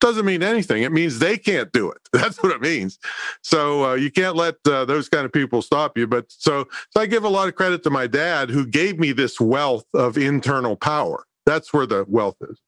doesn't 0.00 0.24
mean 0.24 0.42
anything. 0.42 0.82
It 0.82 0.90
means 0.90 1.20
they 1.20 1.38
can't 1.38 1.70
do 1.72 1.90
it. 1.90 1.98
That's 2.12 2.42
what 2.42 2.52
it 2.52 2.60
means. 2.60 2.98
So 3.42 3.92
uh, 3.92 3.94
you 3.94 4.10
can't 4.10 4.34
let 4.34 4.56
uh, 4.66 4.84
those 4.84 5.08
kind 5.08 5.24
of 5.24 5.32
people 5.32 5.62
stop 5.62 5.96
you. 5.96 6.06
But 6.06 6.26
so, 6.28 6.66
so 6.90 7.00
I 7.00 7.06
give 7.06 7.24
a 7.24 7.28
lot 7.28 7.48
of 7.48 7.54
credit 7.54 7.82
to 7.84 7.90
my 7.90 8.08
dad 8.08 8.50
who 8.50 8.66
gave 8.66 8.98
me 8.98 9.12
this 9.12 9.40
wealth 9.40 9.86
of 9.94 10.18
internal 10.18 10.76
power. 10.76 11.24
That's 11.46 11.72
where 11.72 11.86
the 11.86 12.04
wealth 12.08 12.36
is. 12.40 12.60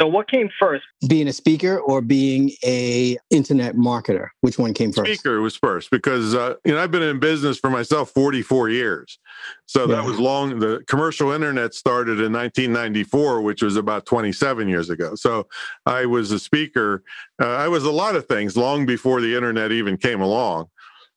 So 0.00 0.06
what 0.06 0.30
came 0.30 0.48
first? 0.60 0.84
Being 1.08 1.26
a 1.26 1.32
speaker 1.32 1.80
or 1.80 2.00
being 2.00 2.52
a 2.64 3.18
internet 3.30 3.74
marketer? 3.74 4.28
Which 4.42 4.56
one 4.56 4.72
came 4.72 4.92
first? 4.92 5.10
Speaker 5.12 5.40
was 5.40 5.56
first 5.56 5.90
because 5.90 6.36
uh, 6.36 6.54
you 6.64 6.72
know 6.72 6.80
I've 6.80 6.92
been 6.92 7.02
in 7.02 7.18
business 7.18 7.58
for 7.58 7.68
myself 7.68 8.10
44 8.10 8.68
years. 8.68 9.18
So 9.66 9.80
yeah. 9.80 9.96
that 9.96 10.04
was 10.04 10.20
long. 10.20 10.60
The 10.60 10.84
commercial 10.86 11.32
internet 11.32 11.74
started 11.74 12.20
in 12.20 12.32
1994, 12.32 13.42
which 13.42 13.60
was 13.60 13.74
about 13.74 14.06
27 14.06 14.68
years 14.68 14.88
ago. 14.88 15.16
So 15.16 15.48
I 15.84 16.06
was 16.06 16.30
a 16.30 16.38
speaker. 16.38 17.02
Uh, 17.42 17.48
I 17.48 17.66
was 17.66 17.82
a 17.82 17.90
lot 17.90 18.14
of 18.14 18.26
things 18.28 18.56
long 18.56 18.86
before 18.86 19.20
the 19.20 19.34
internet 19.34 19.72
even 19.72 19.96
came 19.96 20.20
along. 20.20 20.68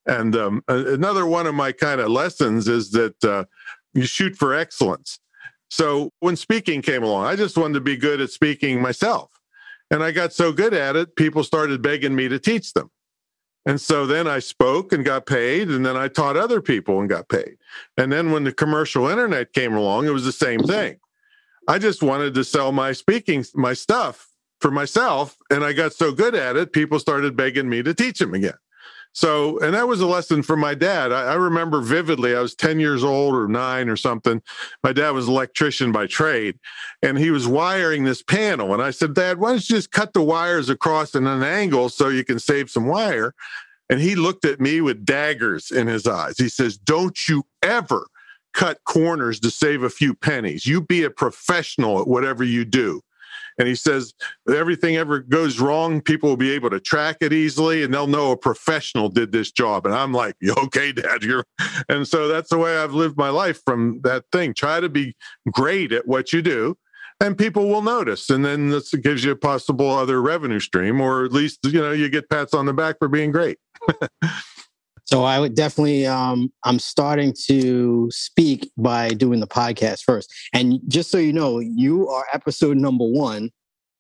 And 0.07 0.35
um, 0.35 0.63
another 0.67 1.27
one 1.27 1.45
of 1.45 1.53
my 1.53 1.71
kind 1.71 2.01
of 2.01 2.09
lessons 2.09 2.67
is 2.67 2.89
that 2.91 3.23
uh, 3.23 3.45
you 3.93 4.05
shoot 4.05 4.35
for 4.35 4.55
excellence. 4.55 5.19
So 5.71 6.11
when 6.19 6.35
speaking 6.35 6.81
came 6.81 7.01
along, 7.01 7.27
I 7.27 7.37
just 7.37 7.57
wanted 7.57 7.75
to 7.75 7.81
be 7.81 7.95
good 7.95 8.19
at 8.19 8.29
speaking 8.29 8.81
myself. 8.81 9.31
And 9.89 10.03
I 10.03 10.11
got 10.11 10.33
so 10.33 10.51
good 10.51 10.73
at 10.73 10.97
it, 10.97 11.15
people 11.15 11.45
started 11.45 11.81
begging 11.81 12.13
me 12.13 12.27
to 12.27 12.39
teach 12.39 12.73
them. 12.73 12.91
And 13.65 13.79
so 13.79 14.05
then 14.05 14.27
I 14.27 14.39
spoke 14.39 14.91
and 14.91 15.05
got 15.05 15.25
paid, 15.25 15.69
and 15.69 15.85
then 15.85 15.95
I 15.95 16.09
taught 16.09 16.35
other 16.35 16.61
people 16.61 16.99
and 16.99 17.07
got 17.07 17.29
paid. 17.29 17.55
And 17.95 18.11
then 18.11 18.31
when 18.31 18.43
the 18.43 18.51
commercial 18.51 19.07
internet 19.07 19.53
came 19.53 19.73
along, 19.73 20.07
it 20.07 20.11
was 20.11 20.25
the 20.25 20.33
same 20.33 20.59
thing. 20.59 20.97
I 21.69 21.79
just 21.79 22.03
wanted 22.03 22.33
to 22.33 22.43
sell 22.43 22.73
my 22.73 22.91
speaking, 22.91 23.45
my 23.55 23.73
stuff 23.73 24.27
for 24.59 24.71
myself. 24.71 25.37
And 25.49 25.63
I 25.63 25.71
got 25.71 25.93
so 25.93 26.11
good 26.11 26.35
at 26.35 26.57
it, 26.57 26.73
people 26.73 26.99
started 26.99 27.37
begging 27.37 27.69
me 27.69 27.81
to 27.81 27.93
teach 27.93 28.19
them 28.19 28.33
again. 28.33 28.57
So, 29.13 29.59
and 29.59 29.73
that 29.73 29.87
was 29.87 29.99
a 29.99 30.07
lesson 30.07 30.41
from 30.41 30.61
my 30.61 30.73
dad. 30.73 31.11
I, 31.11 31.33
I, 31.33 31.33
remember 31.33 31.81
vividly, 31.81 32.33
I 32.33 32.39
was 32.39 32.55
10 32.55 32.79
years 32.79 33.03
old 33.03 33.35
or 33.35 33.47
nine 33.47 33.89
or 33.89 33.97
something. 33.97 34.41
My 34.83 34.93
dad 34.93 35.11
was 35.11 35.27
an 35.27 35.33
electrician 35.33 35.91
by 35.91 36.07
trade, 36.07 36.57
and 37.01 37.17
he 37.17 37.29
was 37.29 37.45
wiring 37.45 38.05
this 38.05 38.21
panel. 38.21 38.73
And 38.73 38.81
I 38.81 38.91
said, 38.91 39.13
Dad, 39.13 39.37
why 39.37 39.49
don't 39.49 39.69
you 39.69 39.75
just 39.75 39.91
cut 39.91 40.13
the 40.13 40.21
wires 40.21 40.69
across 40.69 41.13
in 41.13 41.27
an 41.27 41.43
angle 41.43 41.89
so 41.89 42.07
you 42.07 42.23
can 42.23 42.39
save 42.39 42.69
some 42.69 42.87
wire? 42.87 43.33
And 43.89 43.99
he 43.99 44.15
looked 44.15 44.45
at 44.45 44.61
me 44.61 44.79
with 44.79 45.03
daggers 45.03 45.71
in 45.71 45.87
his 45.87 46.07
eyes. 46.07 46.37
He 46.37 46.47
says, 46.47 46.77
Don't 46.77 47.27
you 47.27 47.43
ever 47.61 48.07
cut 48.53 48.83
corners 48.85 49.39
to 49.41 49.51
save 49.51 49.83
a 49.83 49.89
few 49.89 50.13
pennies. 50.13 50.65
You 50.65 50.81
be 50.81 51.03
a 51.03 51.09
professional 51.09 51.99
at 52.01 52.07
whatever 52.07 52.43
you 52.43 52.65
do. 52.65 53.01
And 53.61 53.67
he 53.67 53.75
says, 53.75 54.15
everything 54.51 54.97
ever 54.97 55.19
goes 55.19 55.59
wrong, 55.59 56.01
people 56.01 56.29
will 56.29 56.35
be 56.35 56.49
able 56.49 56.71
to 56.71 56.79
track 56.79 57.17
it 57.21 57.31
easily 57.31 57.83
and 57.83 57.93
they'll 57.93 58.07
know 58.07 58.31
a 58.31 58.37
professional 58.37 59.07
did 59.07 59.31
this 59.31 59.51
job. 59.51 59.85
And 59.85 59.93
I'm 59.93 60.11
like, 60.11 60.35
okay, 60.57 60.91
dad, 60.91 61.21
you're. 61.21 61.45
And 61.87 62.07
so 62.07 62.27
that's 62.27 62.49
the 62.49 62.57
way 62.57 62.77
I've 62.77 62.93
lived 62.93 63.17
my 63.17 63.29
life 63.29 63.61
from 63.63 64.01
that 64.03 64.25
thing. 64.31 64.55
Try 64.55 64.79
to 64.79 64.89
be 64.89 65.15
great 65.51 65.91
at 65.91 66.07
what 66.07 66.33
you 66.33 66.41
do 66.41 66.75
and 67.19 67.37
people 67.37 67.67
will 67.67 67.83
notice. 67.83 68.31
And 68.31 68.43
then 68.43 68.69
this 68.69 68.91
gives 68.95 69.23
you 69.23 69.31
a 69.31 69.35
possible 69.35 69.91
other 69.91 70.21
revenue 70.21 70.59
stream, 70.59 70.99
or 70.99 71.23
at 71.23 71.31
least, 71.31 71.59
you 71.63 71.79
know, 71.79 71.91
you 71.91 72.09
get 72.09 72.29
pats 72.29 72.55
on 72.55 72.65
the 72.65 72.73
back 72.73 72.97
for 72.97 73.07
being 73.07 73.31
great. 73.31 73.59
So 75.11 75.25
I 75.25 75.39
would 75.39 75.55
definitely 75.55 76.07
um 76.07 76.51
I'm 76.63 76.79
starting 76.79 77.33
to 77.47 78.09
speak 78.11 78.71
by 78.77 79.09
doing 79.09 79.41
the 79.41 79.47
podcast 79.47 80.03
first. 80.03 80.33
And 80.53 80.79
just 80.87 81.11
so 81.11 81.17
you 81.17 81.33
know, 81.33 81.59
you 81.59 82.07
are 82.07 82.25
episode 82.33 82.77
number 82.77 83.05
one. 83.05 83.49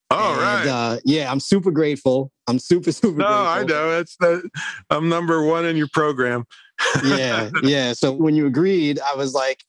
All 0.09 0.33
and, 0.33 0.41
right. 0.41 0.67
Uh, 0.67 0.99
yeah, 1.03 1.29
I'm 1.29 1.41
super 1.41 1.71
grateful. 1.71 2.31
I'm 2.47 2.59
super 2.59 2.91
super. 2.93 3.17
No, 3.17 3.25
grateful. 3.25 3.47
I 3.47 3.63
know. 3.63 3.99
It's 3.99 4.15
the, 4.17 4.49
I'm 4.89 5.09
number 5.09 5.43
one 5.43 5.65
in 5.65 5.75
your 5.75 5.89
program. 5.91 6.45
yeah, 7.03 7.49
yeah. 7.61 7.91
So 7.93 8.13
when 8.13 8.35
you 8.35 8.45
agreed, 8.45 8.99
I 8.99 9.15
was 9.15 9.33
like 9.33 9.63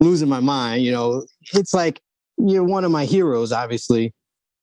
losing 0.00 0.28
my 0.28 0.40
mind. 0.40 0.84
You 0.84 0.92
know, 0.92 1.26
it's 1.52 1.74
like 1.74 2.00
you're 2.38 2.64
one 2.64 2.84
of 2.84 2.90
my 2.90 3.04
heroes. 3.04 3.52
Obviously, 3.52 4.14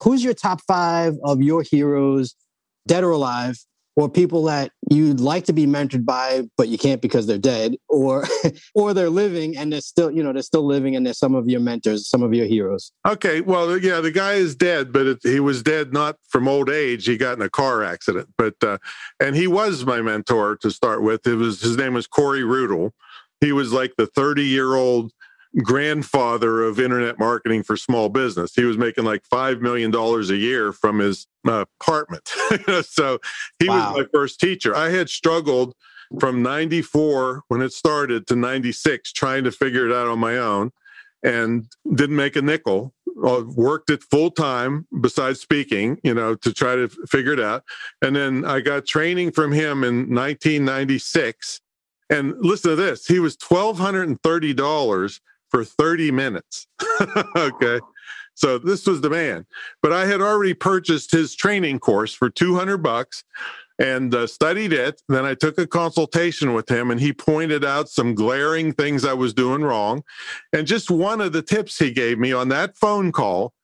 who's 0.02 0.24
your 0.24 0.34
top 0.34 0.60
five 0.66 1.14
of 1.22 1.40
your 1.40 1.62
heroes, 1.62 2.34
dead 2.88 3.04
or 3.04 3.12
alive, 3.12 3.58
or 3.96 4.10
people 4.10 4.44
that 4.44 4.70
you'd 4.90 5.20
like 5.20 5.46
to 5.46 5.52
be 5.52 5.66
mentored 5.66 6.04
by 6.04 6.42
but 6.56 6.68
you 6.68 6.78
can't 6.78 7.02
because 7.02 7.26
they're 7.26 7.38
dead 7.38 7.76
or 7.88 8.24
or 8.74 8.94
they're 8.94 9.10
living 9.10 9.56
and 9.56 9.72
they're 9.72 9.80
still 9.80 10.10
you 10.10 10.22
know 10.22 10.32
they're 10.32 10.42
still 10.42 10.64
living 10.64 10.94
and 10.94 11.04
they're 11.04 11.14
some 11.14 11.34
of 11.34 11.48
your 11.48 11.60
mentors 11.60 12.08
some 12.08 12.22
of 12.22 12.32
your 12.32 12.46
heroes. 12.46 12.92
Okay 13.06 13.40
well 13.40 13.76
yeah 13.78 14.00
the 14.00 14.12
guy 14.12 14.34
is 14.34 14.54
dead 14.54 14.92
but 14.92 15.06
it, 15.06 15.18
he 15.22 15.40
was 15.40 15.62
dead 15.62 15.92
not 15.92 16.16
from 16.28 16.46
old 16.46 16.70
age. 16.70 17.06
He 17.06 17.16
got 17.16 17.36
in 17.36 17.42
a 17.42 17.50
car 17.50 17.82
accident 17.82 18.28
but 18.38 18.54
uh, 18.62 18.78
and 19.20 19.34
he 19.34 19.46
was 19.46 19.84
my 19.84 20.00
mentor 20.00 20.56
to 20.58 20.70
start 20.70 21.02
with. 21.02 21.26
It 21.26 21.36
was 21.36 21.60
his 21.60 21.76
name 21.76 21.94
was 21.94 22.06
Corey 22.06 22.42
Rudl. 22.42 22.92
He 23.40 23.52
was 23.52 23.72
like 23.72 23.94
the 23.96 24.06
30 24.06 24.44
year 24.44 24.74
old 24.74 25.12
grandfather 25.62 26.62
of 26.62 26.78
internet 26.78 27.18
marketing 27.18 27.62
for 27.62 27.76
small 27.76 28.08
business. 28.08 28.54
He 28.54 28.64
was 28.64 28.76
making 28.76 29.04
like 29.04 29.22
$5 29.32 29.60
million 29.60 29.94
a 29.94 30.34
year 30.34 30.72
from 30.72 30.98
his 30.98 31.26
uh, 31.46 31.64
apartment. 31.80 32.28
so 32.86 33.18
he 33.58 33.68
wow. 33.68 33.94
was 33.94 34.02
my 34.02 34.06
first 34.12 34.38
teacher. 34.38 34.76
I 34.76 34.90
had 34.90 35.08
struggled 35.08 35.74
from 36.20 36.42
94 36.42 37.42
when 37.48 37.62
it 37.62 37.72
started 37.72 38.26
to 38.28 38.36
96 38.36 39.12
trying 39.12 39.44
to 39.44 39.52
figure 39.52 39.88
it 39.88 39.94
out 39.94 40.06
on 40.06 40.18
my 40.18 40.36
own 40.36 40.72
and 41.22 41.66
didn't 41.94 42.16
make 42.16 42.36
a 42.36 42.42
nickel. 42.42 42.92
Uh, 43.24 43.42
worked 43.46 43.88
it 43.88 44.02
full 44.02 44.30
time 44.30 44.86
besides 45.00 45.40
speaking, 45.40 45.98
you 46.04 46.12
know, 46.12 46.34
to 46.34 46.52
try 46.52 46.76
to 46.76 46.86
figure 47.08 47.32
it 47.32 47.40
out. 47.40 47.64
And 48.02 48.14
then 48.14 48.44
I 48.44 48.60
got 48.60 48.84
training 48.84 49.32
from 49.32 49.52
him 49.52 49.82
in 49.82 50.14
1996. 50.14 51.62
And 52.10 52.34
listen 52.38 52.70
to 52.70 52.76
this 52.76 53.06
he 53.06 53.18
was 53.18 53.36
$1,230 53.38 55.20
for 55.56 55.64
30 55.64 56.10
minutes. 56.10 56.66
okay. 57.36 57.80
So 58.34 58.58
this 58.58 58.86
was 58.86 59.00
the 59.00 59.08
man. 59.08 59.46
But 59.80 59.90
I 59.90 60.04
had 60.04 60.20
already 60.20 60.52
purchased 60.52 61.12
his 61.12 61.34
training 61.34 61.78
course 61.78 62.12
for 62.12 62.28
200 62.28 62.76
bucks 62.82 63.24
and 63.78 64.14
uh, 64.14 64.26
studied 64.26 64.74
it. 64.74 65.00
Then 65.08 65.24
I 65.24 65.32
took 65.32 65.56
a 65.56 65.66
consultation 65.66 66.52
with 66.52 66.68
him 66.68 66.90
and 66.90 67.00
he 67.00 67.14
pointed 67.14 67.64
out 67.64 67.88
some 67.88 68.14
glaring 68.14 68.74
things 68.74 69.06
I 69.06 69.14
was 69.14 69.32
doing 69.32 69.62
wrong. 69.62 70.02
And 70.52 70.66
just 70.66 70.90
one 70.90 71.22
of 71.22 71.32
the 71.32 71.40
tips 71.40 71.78
he 71.78 71.90
gave 71.90 72.18
me 72.18 72.34
on 72.34 72.50
that 72.50 72.76
phone 72.76 73.10
call, 73.10 73.54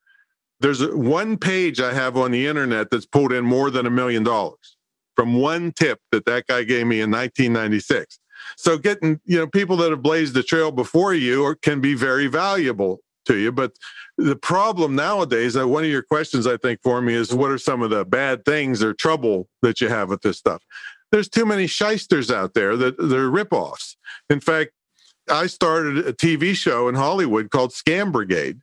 there's 0.61 0.83
one 0.95 1.37
page 1.37 1.79
I 1.79 1.93
have 1.93 2.17
on 2.17 2.31
the 2.31 2.47
internet 2.47 2.89
that's 2.89 3.05
pulled 3.05 3.33
in 3.33 3.45
more 3.45 3.69
than 3.69 3.85
a 3.85 3.91
million 3.91 4.23
dollars 4.23 4.77
from 5.15 5.35
one 5.35 5.71
tip 5.71 5.99
that 6.11 6.25
that 6.25 6.47
guy 6.47 6.63
gave 6.63 6.87
me 6.87 7.01
in 7.01 7.11
1996. 7.11 8.17
So 8.57 8.77
getting, 8.77 9.19
you 9.25 9.37
know, 9.37 9.47
people 9.47 9.77
that 9.77 9.91
have 9.91 10.01
blazed 10.01 10.33
the 10.33 10.43
trail 10.43 10.71
before 10.71 11.13
you 11.13 11.55
can 11.61 11.81
be 11.81 11.93
very 11.93 12.27
valuable 12.27 12.99
to 13.25 13.37
you. 13.37 13.51
But 13.51 13.73
the 14.17 14.35
problem 14.35 14.95
nowadays, 14.95 15.55
uh, 15.55 15.67
one 15.67 15.83
of 15.83 15.89
your 15.89 16.03
questions, 16.03 16.45
I 16.45 16.57
think, 16.57 16.81
for 16.83 17.01
me 17.01 17.13
is 17.13 17.33
what 17.33 17.51
are 17.51 17.57
some 17.57 17.81
of 17.81 17.89
the 17.89 18.05
bad 18.05 18.45
things 18.45 18.83
or 18.83 18.93
trouble 18.93 19.47
that 19.61 19.81
you 19.81 19.89
have 19.89 20.09
with 20.09 20.21
this 20.21 20.37
stuff? 20.37 20.61
There's 21.11 21.29
too 21.29 21.45
many 21.45 21.67
shysters 21.67 22.31
out 22.31 22.53
there 22.53 22.75
that 22.75 22.97
they're 22.97 23.29
ripoffs. 23.29 23.95
In 24.29 24.39
fact, 24.39 24.71
I 25.29 25.47
started 25.47 25.99
a 25.99 26.13
TV 26.13 26.53
show 26.53 26.87
in 26.87 26.95
Hollywood 26.95 27.49
called 27.49 27.71
Scam 27.71 28.11
Brigade 28.11 28.59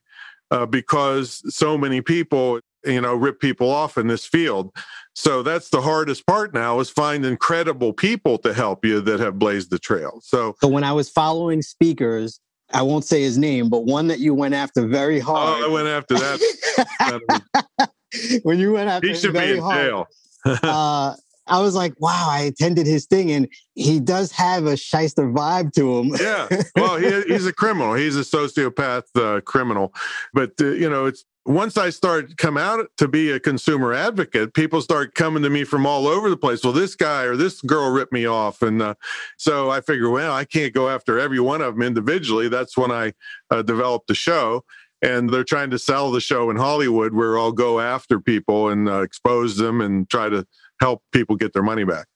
uh, 0.51 0.67
because 0.67 1.43
so 1.55 1.79
many 1.79 2.01
people, 2.01 2.61
you 2.85 3.01
know, 3.01 3.15
rip 3.15 3.41
people 3.41 3.71
off 3.71 3.99
in 3.99 4.07
this 4.07 4.27
field. 4.27 4.73
So 5.15 5.43
that's 5.43 5.71
the 5.71 5.81
hardest 5.81 6.27
part 6.27 6.55
now 6.55 6.81
is 6.81 6.89
finding 6.89 7.37
credible 7.37 7.93
people 7.93 8.39
to 8.39 8.55
help 8.55 8.85
you 8.85 9.01
that 9.03 9.21
have 9.21 9.39
blazed 9.39 9.71
the 9.71 9.79
trail. 9.79 10.21
So, 10.23 10.55
so 10.61 10.69
when 10.69 10.85
I 10.85 10.93
was 10.93 11.11
following 11.11 11.63
speakers, 11.63 12.41
I 12.73 12.83
won't 12.83 13.05
say 13.05 13.23
his 13.23 13.37
name, 13.37 13.69
but 13.69 13.85
one 13.85 14.07
that 14.09 14.21
you 14.21 14.33
went 14.35 14.55
after 14.55 14.87
very 14.87 15.19
hard. 15.19 15.63
Oh, 15.63 15.67
I 15.67 15.73
went 15.73 15.89
after 15.89 16.15
that. 16.15 17.91
when 18.43 18.59
you 18.59 18.73
went 18.73 18.89
after 18.89 19.09
he 19.09 19.15
should 19.15 19.33
be 19.33 19.53
in 19.53 19.59
hard, 19.59 19.77
jail. 19.77 20.07
uh, 20.63 21.15
I 21.51 21.61
was 21.61 21.75
like, 21.75 21.95
wow, 21.99 22.29
I 22.31 22.43
attended 22.43 22.87
his 22.87 23.07
thing, 23.07 23.33
and 23.33 23.49
he 23.75 23.99
does 23.99 24.31
have 24.33 24.67
a 24.67 24.77
shyster 24.77 25.29
vibe 25.29 25.73
to 25.75 25.99
him. 25.99 26.15
yeah, 26.21 26.49
well, 26.77 26.97
he, 26.97 27.23
he's 27.23 27.47
a 27.47 27.53
criminal. 27.53 27.95
He's 27.95 28.17
a 28.17 28.21
sociopath 28.21 29.05
uh, 29.17 29.41
criminal, 29.41 29.93
but 30.33 30.53
uh, 30.61 30.67
you 30.67 30.89
know, 30.89 31.07
it's 31.07 31.25
once 31.47 31.77
I 31.77 31.91
start 31.91 32.37
come 32.37 32.57
out 32.57 32.87
to 32.99 33.09
be 33.09 33.31
a 33.31 33.41
consumer 33.41 33.95
advocate, 33.95 34.55
people 34.55 34.83
start 34.83 35.15
coming 35.15 35.43
to 35.43 35.51
me 35.51 35.65
from 35.65 35.87
all 35.87 36.07
over 36.07 36.29
the 36.29 36.37
place. 36.37 36.63
Well, 36.63 36.73
this 36.73 36.95
guy 36.95 37.25
or 37.25 37.37
this 37.37 37.61
girl 37.63 37.91
ripped 37.91 38.13
me 38.13 38.27
off, 38.27 38.63
and 38.63 38.83
uh, 38.83 38.95
so 39.37 39.71
I 39.71 39.81
figure, 39.81 40.11
well, 40.11 40.33
I 40.33 40.45
can't 40.45 40.75
go 40.75 40.89
after 40.89 41.19
every 41.19 41.41
one 41.41 41.63
of 41.63 41.75
them 41.75 41.83
individually. 41.83 42.49
That's 42.49 42.77
when 42.77 42.91
I 42.91 43.15
uh, 43.51 43.63
developed 43.63 44.09
the 44.09 44.15
show, 44.15 44.65
and 45.03 45.31
they're 45.31 45.45
trying 45.45 45.71
to 45.71 45.79
sell 45.79 46.11
the 46.11 46.21
show 46.21 46.51
in 46.51 46.57
Hollywood, 46.57 47.15
where 47.15 47.39
I'll 47.39 47.53
go 47.53 47.81
after 47.81 48.21
people 48.21 48.69
and 48.69 48.89
uh, 48.89 49.01
expose 49.01 49.57
them 49.57 49.81
and 49.81 50.09
try 50.11 50.29
to 50.29 50.47
help 50.81 51.03
people 51.13 51.37
get 51.37 51.53
their 51.53 51.63
money 51.63 51.85
back. 51.85 52.07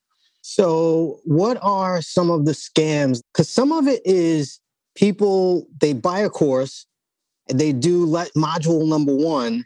So, 0.42 1.20
what 1.24 1.58
are 1.62 2.02
some 2.02 2.30
of 2.30 2.44
the 2.44 2.52
scams? 2.52 3.22
Because 3.32 3.48
some 3.48 3.72
of 3.72 3.88
it 3.88 4.02
is 4.04 4.60
people 4.94 5.66
they 5.80 5.94
buy 5.94 6.20
a 6.20 6.28
course 6.28 6.86
they 7.52 7.72
do 7.72 8.04
let 8.04 8.30
module 8.36 8.88
number 8.88 9.14
one 9.14 9.64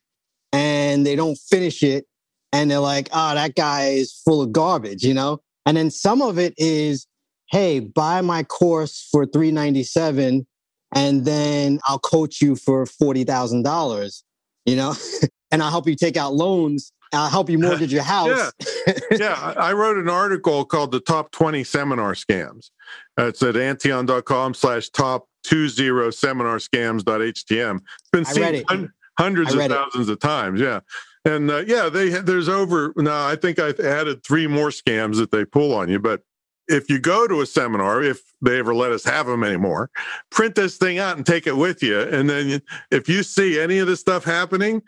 and 0.53 1.07
they 1.07 1.17
don't 1.17 1.37
finish 1.37 1.83
it 1.83 2.07
and 2.53 2.71
they're 2.71 2.79
like, 2.79 3.09
oh, 3.13 3.35
that 3.35 3.55
guy 3.55 3.89
is 3.89 4.13
full 4.25 4.43
of 4.43 4.53
garbage, 4.53 5.05
you 5.05 5.15
know? 5.15 5.41
And 5.67 5.77
then 5.77 5.91
some 5.91 6.23
of 6.23 6.39
it 6.39 6.55
is, 6.57 7.07
hey, 7.51 7.81
buy 7.81 8.21
my 8.21 8.43
course 8.43 9.07
for 9.11 9.27
397 9.27 10.47
and 10.95 11.25
then 11.25 11.81
I'll 11.87 11.99
coach 11.99 12.41
you 12.41 12.57
for 12.57 12.85
$40,000, 12.87 14.23
you 14.65 14.77
know? 14.77 14.95
and 15.51 15.63
I'll 15.63 15.71
help 15.71 15.87
you 15.87 15.95
take 15.95 16.17
out 16.17 16.35
loans. 16.35 16.93
I'll 17.13 17.31
help 17.31 17.49
you 17.49 17.59
mortgage 17.59 17.93
your 17.93 18.03
house. 18.17 18.53
yeah. 18.87 18.95
yeah. 19.13 19.55
I 19.57 19.73
wrote 19.73 19.97
an 19.97 20.09
article 20.09 20.65
called 20.65 20.93
The 20.93 21.01
Top 21.01 21.31
20 21.31 21.65
Seminar 21.65 22.15
Scams. 22.15 22.71
Uh, 23.19 23.27
it's 23.27 23.43
at 23.43 23.57
antion.com 23.57 24.55
slash 24.55 24.89
top 24.91 25.28
20 25.45 26.11
seminar 26.13 26.57
scams.htm. 26.57 27.81
It's 28.01 28.11
been 28.11 28.25
seen 28.25 28.65
hun- 28.69 28.93
hundreds 29.19 29.55
of 29.55 29.61
thousands 29.61 30.09
it. 30.09 30.13
of 30.13 30.21
times. 30.21 30.61
Yeah. 30.61 30.81
And 31.25 31.51
uh, 31.51 31.65
yeah, 31.67 31.89
they 31.89 32.09
there's 32.11 32.49
over 32.49 32.93
now. 32.97 33.27
I 33.27 33.37
think 33.37 33.59
I've 33.59 33.81
added 33.81 34.25
three 34.25 34.47
more 34.47 34.69
scams 34.69 35.17
that 35.17 35.31
they 35.31 35.45
pull 35.45 35.75
on 35.75 35.89
you. 35.89 35.99
But 35.99 36.23
if 36.69 36.89
you 36.89 36.99
go 37.01 37.27
to 37.27 37.41
a 37.41 37.47
seminar, 37.47 38.03
if 38.03 38.21
they 38.41 38.59
ever 38.59 38.75
let 38.75 38.93
us 38.93 39.05
have 39.05 39.27
them 39.27 39.43
anymore, 39.43 39.91
print 40.31 40.55
this 40.55 40.77
thing 40.77 40.99
out 40.99 41.17
and 41.17 41.27
take 41.27 41.47
it 41.47 41.57
with 41.57 41.83
you. 41.83 42.01
And 42.01 42.31
then 42.31 42.63
if 42.91 43.09
you 43.09 43.23
see 43.23 43.59
any 43.59 43.79
of 43.79 43.87
this 43.87 44.01
stuff 44.01 44.25
happening, 44.25 44.83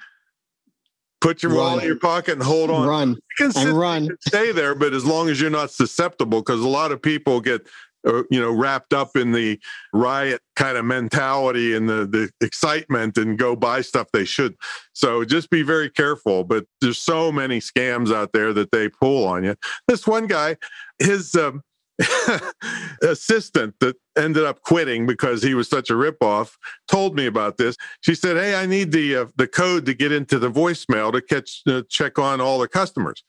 put 1.20 1.42
your 1.42 1.52
run. 1.52 1.60
wallet 1.60 1.82
in 1.82 1.88
your 1.88 1.98
pocket 1.98 2.34
and 2.34 2.42
hold 2.42 2.70
on. 2.70 2.86
Run 2.86 3.18
you 3.38 3.50
can 3.52 3.68
and 3.68 3.78
run. 3.78 4.08
Stay 4.20 4.52
there, 4.52 4.74
but 4.74 4.92
as 4.92 5.04
long 5.04 5.28
as 5.28 5.40
you're 5.40 5.50
not 5.50 5.70
susceptible, 5.70 6.40
because 6.40 6.60
a 6.60 6.68
lot 6.68 6.92
of 6.92 7.00
people 7.00 7.40
get 7.40 7.66
you 8.04 8.40
know 8.40 8.50
wrapped 8.50 8.92
up 8.92 9.16
in 9.16 9.32
the 9.32 9.58
riot 9.92 10.40
kind 10.56 10.76
of 10.76 10.84
mentality 10.84 11.74
and 11.74 11.88
the 11.88 12.06
the 12.06 12.30
excitement 12.44 13.18
and 13.18 13.38
go 13.38 13.54
buy 13.54 13.80
stuff 13.80 14.06
they 14.12 14.24
should 14.24 14.54
so 14.92 15.24
just 15.24 15.50
be 15.50 15.62
very 15.62 15.90
careful 15.90 16.44
but 16.44 16.64
there's 16.80 16.98
so 16.98 17.30
many 17.30 17.58
scams 17.58 18.14
out 18.14 18.32
there 18.32 18.52
that 18.52 18.70
they 18.70 18.88
pull 18.88 19.26
on 19.26 19.44
you 19.44 19.54
this 19.86 20.06
one 20.06 20.26
guy 20.26 20.56
his 20.98 21.34
um, 21.34 21.62
assistant 23.02 23.74
that 23.80 23.96
ended 24.16 24.44
up 24.44 24.62
quitting 24.62 25.06
because 25.06 25.42
he 25.42 25.54
was 25.54 25.68
such 25.68 25.90
a 25.90 25.94
ripoff 25.94 26.52
told 26.88 27.14
me 27.14 27.26
about 27.26 27.56
this. 27.56 27.76
She 28.00 28.14
said, 28.14 28.36
"Hey, 28.36 28.54
I 28.54 28.66
need 28.66 28.92
the 28.92 29.16
uh, 29.16 29.26
the 29.36 29.46
code 29.46 29.86
to 29.86 29.94
get 29.94 30.12
into 30.12 30.38
the 30.38 30.50
voicemail 30.50 31.12
to 31.12 31.20
catch 31.20 31.62
uh, 31.66 31.82
check 31.88 32.18
on 32.18 32.40
all 32.40 32.58
the 32.58 32.68
customers." 32.68 33.22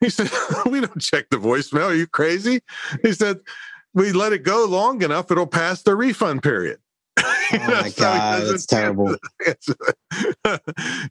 He 0.00 0.08
said, 0.08 0.30
"We 0.66 0.80
don't 0.80 1.00
check 1.00 1.28
the 1.30 1.36
voicemail. 1.36 1.86
Are 1.86 1.94
you 1.94 2.06
crazy?" 2.06 2.60
He 3.02 3.12
said, 3.12 3.40
we 3.94 4.12
let 4.12 4.32
it 4.32 4.42
go 4.42 4.66
long 4.66 5.02
enough, 5.02 5.30
it'll 5.30 5.46
pass 5.46 5.82
the 5.82 5.96
refund 5.96 6.42
period. 6.42 6.78
Oh 7.16 7.82
my 7.82 7.88
so 7.90 8.02
god, 8.02 8.42
that's 8.42 8.66
terrible. 8.66 9.16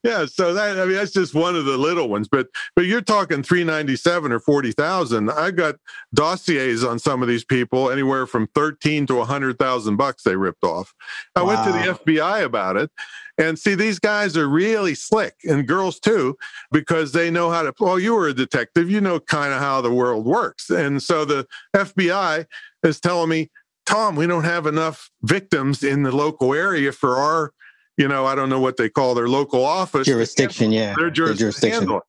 yeah, 0.03 0.25
so 0.25 0.53
that 0.53 0.79
I 0.79 0.85
mean 0.85 0.95
that's 0.95 1.11
just 1.11 1.33
one 1.33 1.55
of 1.55 1.65
the 1.65 1.77
little 1.77 2.09
ones, 2.09 2.27
but 2.27 2.47
but 2.75 2.85
you're 2.85 3.01
talking 3.01 3.43
397 3.43 4.31
or 4.31 4.39
40,000. 4.39 5.29
I 5.29 5.51
got 5.51 5.75
dossiers 6.13 6.83
on 6.83 6.99
some 6.99 7.21
of 7.21 7.27
these 7.27 7.43
people 7.45 7.89
anywhere 7.89 8.25
from 8.25 8.47
13 8.47 9.07
to 9.07 9.15
100,000 9.15 9.95
bucks 9.95 10.23
they 10.23 10.35
ripped 10.35 10.63
off. 10.63 10.93
I 11.35 11.41
wow. 11.41 11.47
went 11.47 11.65
to 11.65 11.71
the 11.71 11.99
FBI 11.99 12.43
about 12.43 12.77
it. 12.77 12.91
And 13.39 13.57
see 13.57 13.73
these 13.73 13.97
guys 13.97 14.37
are 14.37 14.47
really 14.47 14.93
slick 14.93 15.33
and 15.43 15.67
girls 15.67 15.99
too 15.99 16.37
because 16.71 17.13
they 17.13 17.31
know 17.31 17.49
how 17.49 17.63
to 17.63 17.73
well 17.79 17.97
you 17.97 18.13
were 18.13 18.27
a 18.27 18.33
detective, 18.33 18.91
you 18.91 19.01
know 19.01 19.19
kind 19.19 19.51
of 19.51 19.59
how 19.59 19.81
the 19.81 19.91
world 19.91 20.25
works. 20.25 20.69
And 20.69 21.01
so 21.01 21.25
the 21.25 21.47
FBI 21.75 22.45
is 22.83 22.99
telling 22.99 23.29
me 23.29 23.49
Tom, 23.85 24.15
we 24.15 24.27
don't 24.27 24.43
have 24.43 24.65
enough 24.65 25.09
victims 25.23 25.83
in 25.83 26.03
the 26.03 26.11
local 26.15 26.53
area 26.53 26.91
for 26.91 27.17
our, 27.17 27.53
you 27.97 28.07
know, 28.07 28.25
I 28.25 28.35
don't 28.35 28.49
know 28.49 28.59
what 28.59 28.77
they 28.77 28.89
call 28.89 29.13
their 29.13 29.27
local 29.27 29.63
office 29.63 30.07
jurisdiction. 30.07 30.71
Yeah, 30.71 30.95
their 30.97 31.09
jurisdiction. 31.09 31.99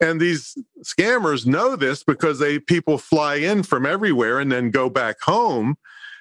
And 0.00 0.20
these 0.20 0.56
scammers 0.82 1.46
know 1.46 1.76
this 1.76 2.02
because 2.02 2.38
they 2.38 2.58
people 2.58 2.98
fly 2.98 3.36
in 3.36 3.62
from 3.62 3.84
everywhere 3.84 4.40
and 4.40 4.50
then 4.50 4.70
go 4.70 4.88
back 4.88 5.20
home, 5.20 5.76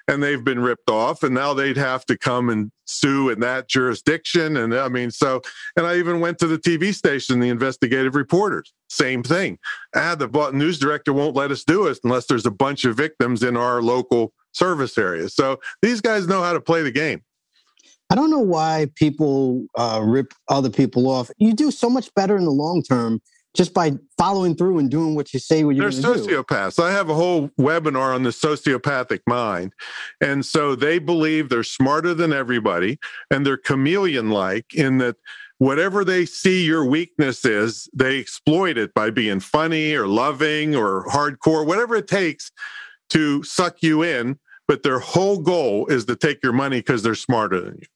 and 0.07 0.23
they've 0.23 0.43
been 0.43 0.59
ripped 0.59 0.89
off, 0.89 1.23
and 1.23 1.33
now 1.35 1.53
they'd 1.53 1.77
have 1.77 2.05
to 2.05 2.17
come 2.17 2.49
and 2.49 2.71
sue 2.85 3.29
in 3.29 3.39
that 3.41 3.67
jurisdiction. 3.67 4.55
And 4.57 4.73
I 4.73 4.87
mean, 4.87 5.11
so, 5.11 5.41
and 5.75 5.85
I 5.85 5.97
even 5.97 6.19
went 6.19 6.39
to 6.39 6.47
the 6.47 6.57
TV 6.57 6.93
station, 6.93 7.39
the 7.39 7.49
investigative 7.49 8.15
reporters, 8.15 8.73
same 8.89 9.23
thing. 9.23 9.57
Ah, 9.95 10.15
the 10.15 10.27
news 10.53 10.79
director 10.79 11.11
won't 11.11 11.35
let 11.35 11.51
us 11.51 11.63
do 11.63 11.87
it 11.87 11.99
unless 12.03 12.25
there's 12.25 12.45
a 12.45 12.51
bunch 12.51 12.85
of 12.85 12.95
victims 12.95 13.43
in 13.43 13.57
our 13.57 13.81
local 13.81 14.33
service 14.57 14.97
areas. 14.97 15.35
So 15.35 15.59
these 15.81 16.01
guys 16.01 16.27
know 16.27 16.41
how 16.41 16.53
to 16.53 16.61
play 16.61 16.81
the 16.81 16.91
game. 16.91 17.21
I 18.09 18.15
don't 18.15 18.29
know 18.29 18.39
why 18.39 18.87
people 18.95 19.65
uh, 19.75 20.01
rip 20.03 20.33
other 20.47 20.69
people 20.69 21.09
off. 21.09 21.29
You 21.37 21.53
do 21.53 21.71
so 21.71 21.89
much 21.89 22.13
better 22.15 22.37
in 22.37 22.45
the 22.45 22.51
long 22.51 22.81
term 22.81 23.21
just 23.53 23.73
by 23.73 23.91
following 24.17 24.55
through 24.55 24.77
and 24.77 24.89
doing 24.89 25.15
what 25.15 25.33
you 25.33 25.39
say 25.39 25.63
what 25.63 25.75
you're 25.75 25.89
They're 25.89 26.15
sociopaths. 26.15 26.75
Do. 26.75 26.83
I 26.83 26.91
have 26.91 27.09
a 27.09 27.15
whole 27.15 27.49
webinar 27.59 28.13
on 28.13 28.23
the 28.23 28.29
sociopathic 28.29 29.21
mind. 29.25 29.73
And 30.21 30.45
so 30.45 30.75
they 30.75 30.99
believe 30.99 31.49
they're 31.49 31.63
smarter 31.63 32.13
than 32.13 32.31
everybody 32.31 32.99
and 33.31 33.45
they're 33.45 33.57
chameleon 33.57 34.29
like 34.29 34.73
in 34.75 34.99
that 34.99 35.15
whatever 35.57 36.05
they 36.05 36.25
see 36.25 36.63
your 36.63 36.85
weakness 36.85 37.43
is, 37.45 37.89
they 37.93 38.19
exploit 38.19 38.77
it 38.77 38.93
by 38.93 39.09
being 39.09 39.39
funny 39.39 39.95
or 39.95 40.07
loving 40.07 40.75
or 40.75 41.05
hardcore, 41.07 41.65
whatever 41.65 41.95
it 41.95 42.07
takes 42.07 42.51
to 43.09 43.41
suck 43.43 43.81
you 43.81 44.03
in 44.03 44.37
but 44.67 44.83
their 44.83 44.99
whole 44.99 45.39
goal 45.39 45.87
is 45.87 46.05
to 46.05 46.15
take 46.15 46.43
your 46.43 46.53
money 46.53 46.79
because 46.79 47.03
they're 47.03 47.15
smarter 47.15 47.61
than 47.61 47.75
you. 47.75 47.87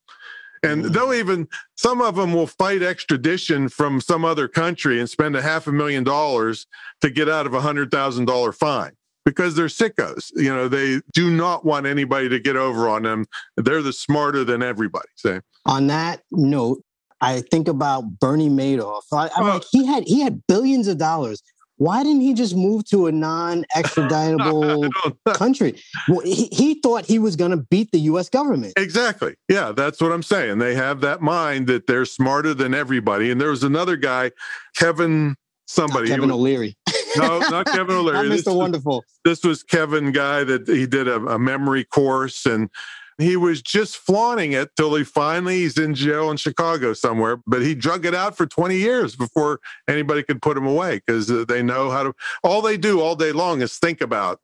And 0.63 0.85
mm. 0.85 0.93
they'll 0.93 1.13
even, 1.13 1.47
some 1.75 2.01
of 2.01 2.15
them 2.15 2.33
will 2.33 2.47
fight 2.47 2.81
extradition 2.81 3.69
from 3.69 3.99
some 3.99 4.23
other 4.23 4.47
country 4.47 4.99
and 4.99 5.09
spend 5.09 5.35
a 5.35 5.41
half 5.41 5.67
a 5.67 5.71
million 5.71 6.03
dollars 6.03 6.67
to 7.01 7.09
get 7.09 7.27
out 7.27 7.45
of 7.45 7.53
a 7.53 7.61
hundred 7.61 7.91
thousand 7.91 8.25
dollar 8.25 8.51
fine 8.51 8.91
because 9.25 9.55
they're 9.55 9.67
sickos. 9.67 10.31
You 10.35 10.53
know, 10.53 10.67
they 10.67 11.01
do 11.13 11.29
not 11.29 11.65
want 11.65 11.85
anybody 11.85 12.29
to 12.29 12.39
get 12.39 12.55
over 12.55 12.87
on 12.87 13.03
them. 13.03 13.25
They're 13.57 13.81
the 13.81 13.93
smarter 13.93 14.43
than 14.43 14.61
everybody. 14.61 15.07
Say. 15.15 15.41
On 15.65 15.87
that 15.87 16.21
note, 16.31 16.83
I 17.21 17.41
think 17.41 17.67
about 17.67 18.19
Bernie 18.19 18.49
Madoff. 18.49 19.03
I, 19.11 19.29
am 19.37 19.47
like, 19.47 19.63
he 19.71 19.85
had 19.85 20.03
he 20.07 20.21
had 20.21 20.41
billions 20.47 20.87
of 20.87 20.97
dollars 20.97 21.43
why 21.81 22.03
didn't 22.03 22.21
he 22.21 22.35
just 22.35 22.55
move 22.55 22.85
to 22.85 23.07
a 23.07 23.11
non-extraditable 23.27 24.87
country? 25.33 25.81
Well, 26.07 26.19
he, 26.19 26.47
he 26.51 26.75
thought 26.75 27.07
he 27.07 27.17
was 27.17 27.35
going 27.35 27.49
to 27.49 27.57
beat 27.57 27.91
the 27.91 27.99
U.S. 28.01 28.29
government. 28.29 28.73
Exactly. 28.77 29.33
Yeah, 29.49 29.71
that's 29.71 29.99
what 29.99 30.11
I'm 30.11 30.21
saying. 30.21 30.59
They 30.59 30.75
have 30.75 31.01
that 31.01 31.21
mind 31.21 31.65
that 31.67 31.87
they're 31.87 32.05
smarter 32.05 32.53
than 32.53 32.75
everybody. 32.75 33.31
And 33.31 33.41
there 33.41 33.49
was 33.49 33.63
another 33.63 33.97
guy, 33.97 34.29
Kevin 34.75 35.35
somebody. 35.65 36.09
Not 36.09 36.15
Kevin 36.15 36.29
was, 36.29 36.35
O'Leary. 36.35 36.77
no, 37.17 37.39
not 37.39 37.65
Kevin 37.65 37.95
O'Leary. 37.97 38.29
not 38.29 38.37
Mr. 38.37 38.45
This 38.45 38.53
Wonderful. 38.53 38.97
Was, 38.97 39.19
this 39.25 39.43
was 39.43 39.63
Kevin 39.63 40.11
guy 40.11 40.43
that 40.43 40.67
he 40.67 40.85
did 40.85 41.07
a, 41.07 41.15
a 41.15 41.39
memory 41.39 41.83
course 41.83 42.45
and 42.45 42.69
he 43.17 43.37
was 43.37 43.61
just 43.61 43.97
flaunting 43.97 44.53
it 44.53 44.69
till 44.75 44.95
he 44.95 45.03
finally 45.03 45.59
he's 45.59 45.77
in 45.77 45.93
jail 45.93 46.31
in 46.31 46.37
Chicago 46.37 46.93
somewhere. 46.93 47.37
But 47.45 47.61
he 47.61 47.75
drug 47.75 48.05
it 48.05 48.15
out 48.15 48.35
for 48.35 48.45
20 48.45 48.75
years 48.75 49.15
before 49.15 49.59
anybody 49.87 50.23
could 50.23 50.41
put 50.41 50.57
him 50.57 50.65
away 50.65 51.01
because 51.05 51.29
uh, 51.29 51.45
they 51.47 51.61
know 51.61 51.89
how 51.89 52.03
to. 52.03 52.13
All 52.43 52.61
they 52.61 52.77
do 52.77 53.01
all 53.01 53.15
day 53.15 53.31
long 53.31 53.61
is 53.61 53.77
think 53.77 54.01
about 54.01 54.39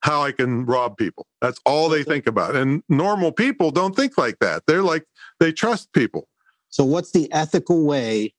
how 0.00 0.22
I 0.22 0.32
can 0.32 0.66
rob 0.66 0.96
people. 0.96 1.26
That's 1.40 1.60
all 1.64 1.88
they 1.88 2.04
think 2.04 2.26
about. 2.26 2.54
And 2.54 2.82
normal 2.88 3.32
people 3.32 3.70
don't 3.70 3.96
think 3.96 4.18
like 4.18 4.38
that. 4.40 4.62
They're 4.66 4.82
like 4.82 5.04
they 5.40 5.52
trust 5.52 5.92
people. 5.92 6.28
So 6.68 6.84
what's 6.84 7.12
the 7.12 7.32
ethical 7.32 7.84
way 7.84 8.34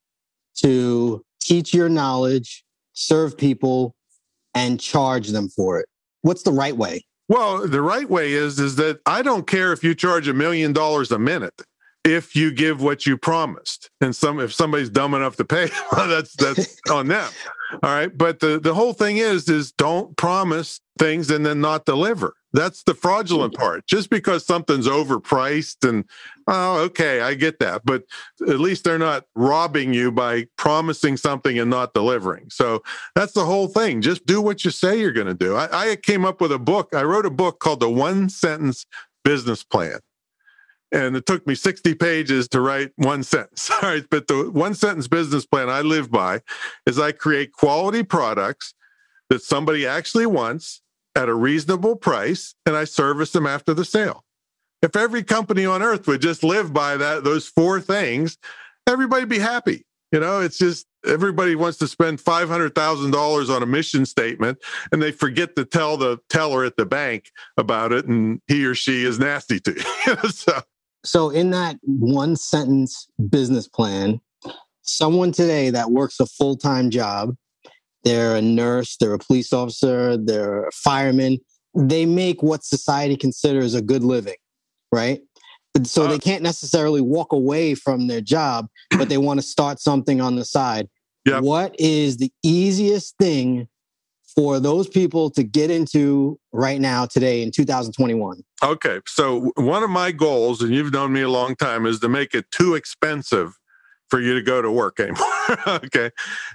to 0.57 1.23
teach 1.41 1.73
your 1.73 1.89
knowledge, 1.89 2.63
serve 2.93 3.37
people, 3.37 3.95
and 4.53 4.79
charge 4.79 5.29
them 5.29 5.49
for 5.49 5.79
it? 5.79 5.87
What's 6.21 6.43
the 6.43 6.51
right 6.51 6.75
way? 6.75 7.06
Well, 7.27 7.67
the 7.67 7.81
right 7.81 8.09
way 8.09 8.33
is 8.33 8.59
is 8.59 8.75
that 8.77 9.01
I 9.05 9.21
don't 9.21 9.47
care 9.47 9.73
if 9.73 9.83
you 9.83 9.95
charge 9.95 10.27
a 10.27 10.33
million 10.33 10.73
dollars 10.73 11.11
a 11.11 11.19
minute 11.19 11.61
if 12.07 12.35
you 12.35 12.51
give 12.51 12.81
what 12.81 13.05
you 13.05 13.17
promised. 13.17 13.89
And 14.01 14.15
some 14.15 14.39
if 14.39 14.53
somebody's 14.53 14.89
dumb 14.89 15.13
enough 15.13 15.35
to 15.37 15.45
pay, 15.45 15.69
that's 15.91 16.33
that's 16.35 16.79
on 16.89 17.07
them. 17.07 17.29
All 17.71 17.79
right. 17.89 18.15
But 18.15 18.39
the, 18.39 18.59
the 18.59 18.73
whole 18.73 18.93
thing 18.93 19.17
is 19.17 19.49
is 19.49 19.71
don't 19.73 20.15
promise 20.17 20.79
things 20.97 21.29
and 21.29 21.45
then 21.45 21.61
not 21.61 21.85
deliver. 21.85 22.33
That's 22.53 22.83
the 22.83 22.95
fraudulent 22.95 23.55
part. 23.55 23.85
Just 23.87 24.09
because 24.09 24.45
something's 24.45 24.87
overpriced 24.87 25.87
and 25.87 26.05
oh, 26.47 26.79
okay, 26.85 27.19
I 27.19 27.33
get 27.33 27.59
that. 27.59 27.81
But 27.83 28.03
at 28.47 28.59
least 28.59 28.85
they're 28.85 28.97
not 28.97 29.25
robbing 29.35 29.93
you 29.93 30.11
by 30.11 30.47
promising 30.57 31.17
something 31.17 31.59
and 31.59 31.69
not 31.69 31.93
delivering. 31.93 32.49
So 32.49 32.81
that's 33.15 33.33
the 33.33 33.45
whole 33.45 33.67
thing. 33.67 34.01
Just 34.01 34.25
do 34.25 34.41
what 34.41 34.63
you 34.63 34.71
say 34.71 34.99
you're 34.99 35.11
going 35.11 35.27
to 35.27 35.33
do. 35.33 35.55
I, 35.55 35.91
I 35.91 35.95
came 35.97 36.25
up 36.25 36.39
with 36.39 36.53
a 36.53 36.59
book. 36.59 36.95
I 36.95 37.03
wrote 37.03 37.25
a 37.25 37.31
book 37.31 37.59
called 37.59 37.81
The 37.81 37.89
One 37.89 38.29
Sentence 38.29 38.85
Business 39.23 39.63
Plan 39.63 39.99
and 40.91 41.15
it 41.15 41.25
took 41.25 41.45
me 41.45 41.55
60 41.55 41.95
pages 41.95 42.47
to 42.49 42.61
write 42.61 42.91
one 42.95 43.23
sentence. 43.23 43.69
All 43.83 43.89
right, 43.89 44.05
but 44.09 44.27
the 44.27 44.49
one 44.51 44.73
sentence 44.73 45.07
business 45.07 45.45
plan 45.45 45.69
I 45.69 45.81
live 45.81 46.11
by 46.11 46.41
is 46.85 46.99
I 46.99 47.11
create 47.11 47.51
quality 47.51 48.03
products 48.03 48.73
that 49.29 49.41
somebody 49.41 49.85
actually 49.85 50.25
wants 50.25 50.81
at 51.15 51.29
a 51.29 51.33
reasonable 51.33 51.95
price 51.95 52.55
and 52.65 52.75
I 52.75 52.85
service 52.85 53.31
them 53.31 53.47
after 53.47 53.73
the 53.73 53.85
sale. 53.85 54.23
If 54.81 54.95
every 54.95 55.23
company 55.23 55.65
on 55.65 55.81
earth 55.81 56.07
would 56.07 56.21
just 56.21 56.43
live 56.43 56.71
by 56.71 56.97
that 56.97 57.23
those 57.23 57.47
four 57.47 57.81
things, 57.81 58.37
everybody'd 58.87 59.27
be 59.27 59.39
happy. 59.39 59.85
You 60.11 60.21
know, 60.21 60.39
it's 60.39 60.57
just 60.57 60.85
everybody 61.05 61.55
wants 61.55 61.77
to 61.79 61.87
spend 61.87 62.19
$500,000 62.19 63.49
on 63.55 63.63
a 63.63 63.65
mission 63.65 64.05
statement 64.05 64.59
and 64.91 65.01
they 65.01 65.11
forget 65.11 65.55
to 65.55 65.65
tell 65.65 65.97
the 65.97 66.19
teller 66.29 66.63
at 66.63 66.77
the 66.77 66.85
bank 66.85 67.31
about 67.57 67.91
it 67.91 68.05
and 68.05 68.41
he 68.47 68.65
or 68.65 68.75
she 68.75 69.03
is 69.03 69.19
nasty 69.19 69.59
to 69.61 69.73
you. 70.07 70.29
so. 70.29 70.61
So 71.03 71.29
in 71.29 71.51
that 71.51 71.77
one 71.83 72.35
sentence 72.35 73.07
business 73.29 73.67
plan, 73.67 74.19
someone 74.81 75.31
today 75.31 75.69
that 75.69 75.91
works 75.91 76.19
a 76.19 76.25
full-time 76.25 76.89
job, 76.89 77.35
they're 78.03 78.35
a 78.35 78.41
nurse, 78.41 78.97
they're 78.97 79.13
a 79.13 79.19
police 79.19 79.53
officer, 79.53 80.17
they're 80.17 80.67
a 80.67 80.71
fireman, 80.71 81.39
they 81.75 82.05
make 82.05 82.41
what 82.41 82.63
society 82.63 83.15
considers 83.15 83.73
a 83.73 83.81
good 83.81 84.03
living, 84.03 84.37
right? 84.91 85.21
So 85.83 86.05
uh, 86.05 86.07
they 86.07 86.19
can't 86.19 86.41
necessarily 86.41 87.01
walk 87.01 87.33
away 87.33 87.75
from 87.75 88.07
their 88.07 88.21
job, 88.21 88.67
but 88.97 89.09
they 89.09 89.17
want 89.17 89.39
to 89.39 89.45
start 89.45 89.79
something 89.79 90.21
on 90.21 90.35
the 90.35 90.45
side. 90.45 90.87
Yep. 91.25 91.43
What 91.43 91.75
is 91.77 92.17
the 92.17 92.31
easiest 92.43 93.15
thing 93.17 93.67
for 94.37 94.59
those 94.59 94.87
people 94.87 95.31
to 95.31 95.41
get 95.41 95.71
into 95.71 96.39
right 96.51 96.79
now, 96.79 97.07
today 97.07 97.41
in 97.41 97.49
2021? 97.49 98.43
Okay. 98.63 98.99
So, 99.07 99.51
one 99.55 99.81
of 99.81 99.89
my 99.89 100.11
goals, 100.11 100.61
and 100.61 100.71
you've 100.73 100.93
known 100.93 101.11
me 101.11 101.23
a 101.23 101.29
long 101.29 101.55
time, 101.55 101.87
is 101.87 101.99
to 102.01 102.07
make 102.07 102.35
it 102.35 102.49
too 102.51 102.75
expensive 102.75 103.57
for 104.09 104.21
you 104.21 104.35
to 104.35 104.41
go 104.43 104.61
to 104.61 104.71
work 104.71 104.99
anymore. 105.01 105.25
okay. 105.67 106.11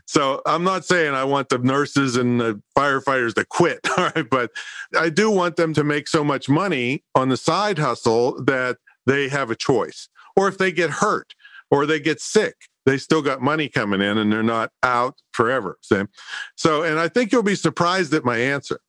So 0.07 0.41
I'm 0.47 0.65
not 0.65 0.85
saying 0.85 1.15
I 1.15 1.25
want 1.25 1.49
the 1.49 1.59
nurses 1.59 2.17
and 2.17 2.41
the 2.41 2.63
firefighters 2.79 3.35
to 3.35 3.45
quit. 3.45 3.81
All 3.99 4.11
right. 4.15 4.31
But 4.31 4.53
I 4.97 5.09
do 5.11 5.31
want 5.31 5.57
them 5.57 5.75
to 5.75 5.85
make 5.85 6.09
so 6.09 6.25
much 6.25 6.49
money 6.49 7.05
on 7.17 7.29
the 7.29 7.37
side 7.37 7.79
hustle 7.79 8.43
that 8.45 8.79
they 9.07 9.29
have 9.29 9.51
a 9.51 9.57
choice. 9.57 10.09
Or 10.37 10.49
if 10.49 10.57
they 10.57 10.73
get 10.73 10.89
hurt 10.89 11.35
or 11.71 11.85
they 11.85 12.01
get 12.01 12.21
sick, 12.21 12.55
they 12.87 12.99
still 12.99 13.23
got 13.23 13.41
money 13.41 13.69
coming 13.69 14.01
in 14.01 14.19
and 14.19 14.33
they're 14.33 14.43
not 14.43 14.71
out 14.83 15.21
forever. 15.33 15.79
See? 15.83 16.03
So, 16.57 16.83
and 16.83 16.99
I 16.99 17.09
think 17.09 17.33
you'll 17.33 17.43
be 17.43 17.55
surprised 17.55 18.13
at 18.15 18.25
my 18.25 18.39
answer. 18.39 18.81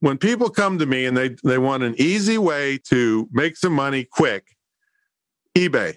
When 0.00 0.18
people 0.18 0.50
come 0.50 0.78
to 0.78 0.86
me 0.86 1.06
and 1.06 1.16
they, 1.16 1.36
they 1.44 1.58
want 1.58 1.82
an 1.82 1.94
easy 1.96 2.38
way 2.38 2.78
to 2.88 3.28
make 3.32 3.56
some 3.56 3.72
money 3.72 4.04
quick, 4.04 4.48
eBay. 5.56 5.96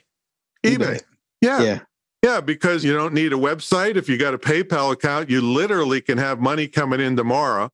eBay. 0.63 0.77
eBay. 0.77 1.01
Yeah. 1.41 1.62
Yeah. 1.62 1.80
Yeah, 2.23 2.41
because 2.41 2.84
you 2.84 2.93
don't 2.93 3.13
need 3.13 3.32
a 3.32 3.38
website. 3.38 3.95
If 3.95 4.10
you 4.10 4.17
got 4.17 4.34
a 4.34 4.38
PayPal 4.38 4.91
account, 4.91 5.30
you 5.30 5.39
literally 5.39 6.01
can 6.01 6.17
have 6.17 6.39
money 6.39 6.67
coming 6.67 6.99
in 6.99 7.15
tomorrow. 7.15 7.69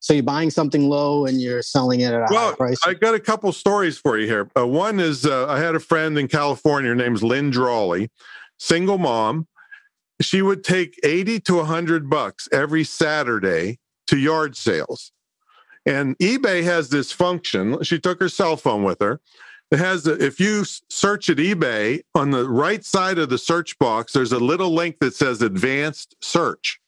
So 0.00 0.12
you're 0.14 0.22
buying 0.22 0.50
something 0.50 0.88
low 0.88 1.26
and 1.26 1.40
you're 1.40 1.62
selling 1.62 2.00
it 2.00 2.12
at 2.12 2.20
a 2.20 2.26
well, 2.30 2.50
high 2.50 2.56
price. 2.56 2.78
I 2.84 2.94
got 2.94 3.14
a 3.14 3.20
couple 3.20 3.50
stories 3.52 3.98
for 3.98 4.18
you 4.18 4.26
here. 4.26 4.50
Uh, 4.56 4.66
one 4.66 5.00
is 5.00 5.24
uh, 5.24 5.48
I 5.48 5.58
had 5.58 5.74
a 5.74 5.80
friend 5.80 6.18
in 6.18 6.28
California. 6.28 6.90
Her 6.90 6.94
name's 6.94 7.24
Lynn 7.24 7.50
Drawley, 7.50 8.10
single 8.58 8.98
mom. 8.98 9.46
She 10.20 10.42
would 10.42 10.64
take 10.64 10.98
80 11.04 11.40
to 11.40 11.56
100 11.56 12.08
bucks 12.08 12.48
every 12.52 12.84
Saturday 12.84 13.78
to 14.06 14.16
yard 14.16 14.56
sales. 14.56 15.12
And 15.84 16.18
eBay 16.18 16.64
has 16.64 16.88
this 16.88 17.12
function. 17.12 17.82
She 17.82 17.98
took 17.98 18.20
her 18.20 18.28
cell 18.28 18.56
phone 18.56 18.82
with 18.82 19.00
her. 19.00 19.20
It 19.70 19.78
has, 19.78 20.06
if 20.06 20.38
you 20.38 20.64
search 20.90 21.28
at 21.28 21.38
eBay 21.38 22.02
on 22.14 22.30
the 22.30 22.48
right 22.48 22.84
side 22.84 23.18
of 23.18 23.30
the 23.30 23.38
search 23.38 23.78
box, 23.78 24.12
there's 24.12 24.32
a 24.32 24.38
little 24.38 24.72
link 24.72 24.98
that 25.00 25.14
says 25.14 25.42
advanced 25.42 26.16
search. 26.20 26.80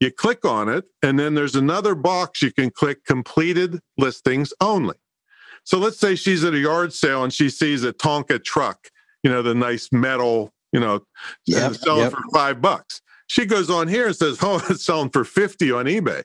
You 0.00 0.10
click 0.10 0.44
on 0.44 0.68
it, 0.68 0.84
and 1.02 1.16
then 1.16 1.34
there's 1.34 1.54
another 1.54 1.94
box 1.94 2.42
you 2.42 2.52
can 2.52 2.70
click 2.70 3.04
completed 3.04 3.78
listings 3.96 4.52
only. 4.60 4.96
So 5.62 5.78
let's 5.78 5.98
say 5.98 6.16
she's 6.16 6.42
at 6.42 6.54
a 6.54 6.58
yard 6.58 6.92
sale 6.92 7.22
and 7.22 7.32
she 7.32 7.48
sees 7.48 7.84
a 7.84 7.92
Tonka 7.92 8.42
truck, 8.42 8.90
you 9.22 9.30
know, 9.30 9.42
the 9.42 9.54
nice 9.54 9.90
metal, 9.92 10.52
you 10.72 10.80
know, 10.80 10.96
uh, 10.96 11.00
yep, 11.46 11.74
selling 11.74 12.02
yep. 12.02 12.12
for 12.12 12.22
five 12.32 12.60
bucks. 12.60 13.00
She 13.26 13.46
goes 13.46 13.70
on 13.70 13.88
here 13.88 14.06
and 14.06 14.16
says, 14.16 14.38
Oh, 14.42 14.64
it's 14.68 14.84
selling 14.84 15.10
for 15.10 15.24
50 15.24 15.72
on 15.72 15.86
eBay. 15.86 16.22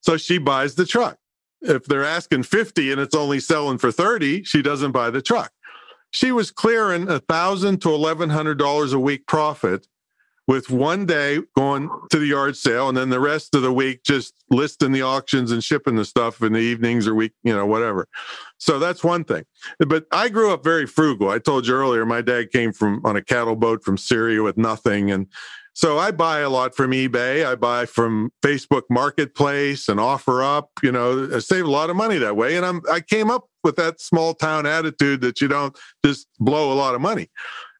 So 0.00 0.16
she 0.16 0.38
buys 0.38 0.74
the 0.74 0.86
truck. 0.86 1.18
If 1.62 1.84
they're 1.84 2.04
asking 2.04 2.44
50 2.44 2.90
and 2.90 3.00
it's 3.00 3.14
only 3.14 3.38
selling 3.38 3.78
for 3.78 3.92
30, 3.92 4.44
she 4.44 4.62
doesn't 4.62 4.92
buy 4.92 5.10
the 5.10 5.20
truck. 5.20 5.52
She 6.10 6.32
was 6.32 6.50
clearing 6.50 7.08
a 7.08 7.20
thousand 7.20 7.82
to 7.82 7.94
eleven 7.94 8.30
hundred 8.30 8.58
dollars 8.58 8.92
a 8.92 8.98
week 8.98 9.26
profit 9.26 9.86
with 10.50 10.68
one 10.68 11.06
day 11.06 11.38
going 11.56 11.88
to 12.10 12.18
the 12.18 12.26
yard 12.26 12.56
sale 12.56 12.88
and 12.88 12.98
then 12.98 13.08
the 13.08 13.20
rest 13.20 13.54
of 13.54 13.62
the 13.62 13.72
week 13.72 14.02
just 14.02 14.34
listing 14.50 14.90
the 14.90 15.00
auctions 15.00 15.52
and 15.52 15.62
shipping 15.62 15.94
the 15.94 16.04
stuff 16.04 16.42
in 16.42 16.52
the 16.52 16.58
evenings 16.58 17.06
or 17.06 17.14
week, 17.14 17.30
you 17.44 17.54
know, 17.54 17.64
whatever. 17.64 18.08
So 18.58 18.80
that's 18.80 19.04
one 19.04 19.22
thing. 19.22 19.44
But 19.78 20.06
I 20.10 20.28
grew 20.28 20.52
up 20.52 20.64
very 20.64 20.86
frugal. 20.86 21.28
I 21.28 21.38
told 21.38 21.68
you 21.68 21.74
earlier, 21.74 22.04
my 22.04 22.20
dad 22.20 22.50
came 22.50 22.72
from 22.72 23.00
on 23.04 23.14
a 23.14 23.22
cattle 23.22 23.54
boat 23.54 23.84
from 23.84 23.96
Syria 23.96 24.42
with 24.42 24.58
nothing. 24.58 25.12
And 25.12 25.28
so 25.72 26.00
I 26.00 26.10
buy 26.10 26.40
a 26.40 26.50
lot 26.50 26.74
from 26.74 26.90
eBay. 26.90 27.46
I 27.46 27.54
buy 27.54 27.86
from 27.86 28.32
Facebook 28.42 28.82
Marketplace 28.90 29.88
and 29.88 30.00
OfferUp. 30.00 30.64
You 30.82 30.90
know, 30.90 31.30
I 31.32 31.38
save 31.38 31.64
a 31.64 31.70
lot 31.70 31.90
of 31.90 31.96
money 31.96 32.18
that 32.18 32.36
way. 32.36 32.56
And 32.56 32.66
I'm 32.66 32.82
I 32.90 32.98
came 32.98 33.30
up 33.30 33.49
with 33.62 33.76
that 33.76 34.00
small 34.00 34.34
town 34.34 34.66
attitude 34.66 35.20
that 35.22 35.40
you 35.40 35.48
don't 35.48 35.76
just 36.04 36.26
blow 36.38 36.72
a 36.72 36.74
lot 36.74 36.94
of 36.94 37.00
money. 37.00 37.30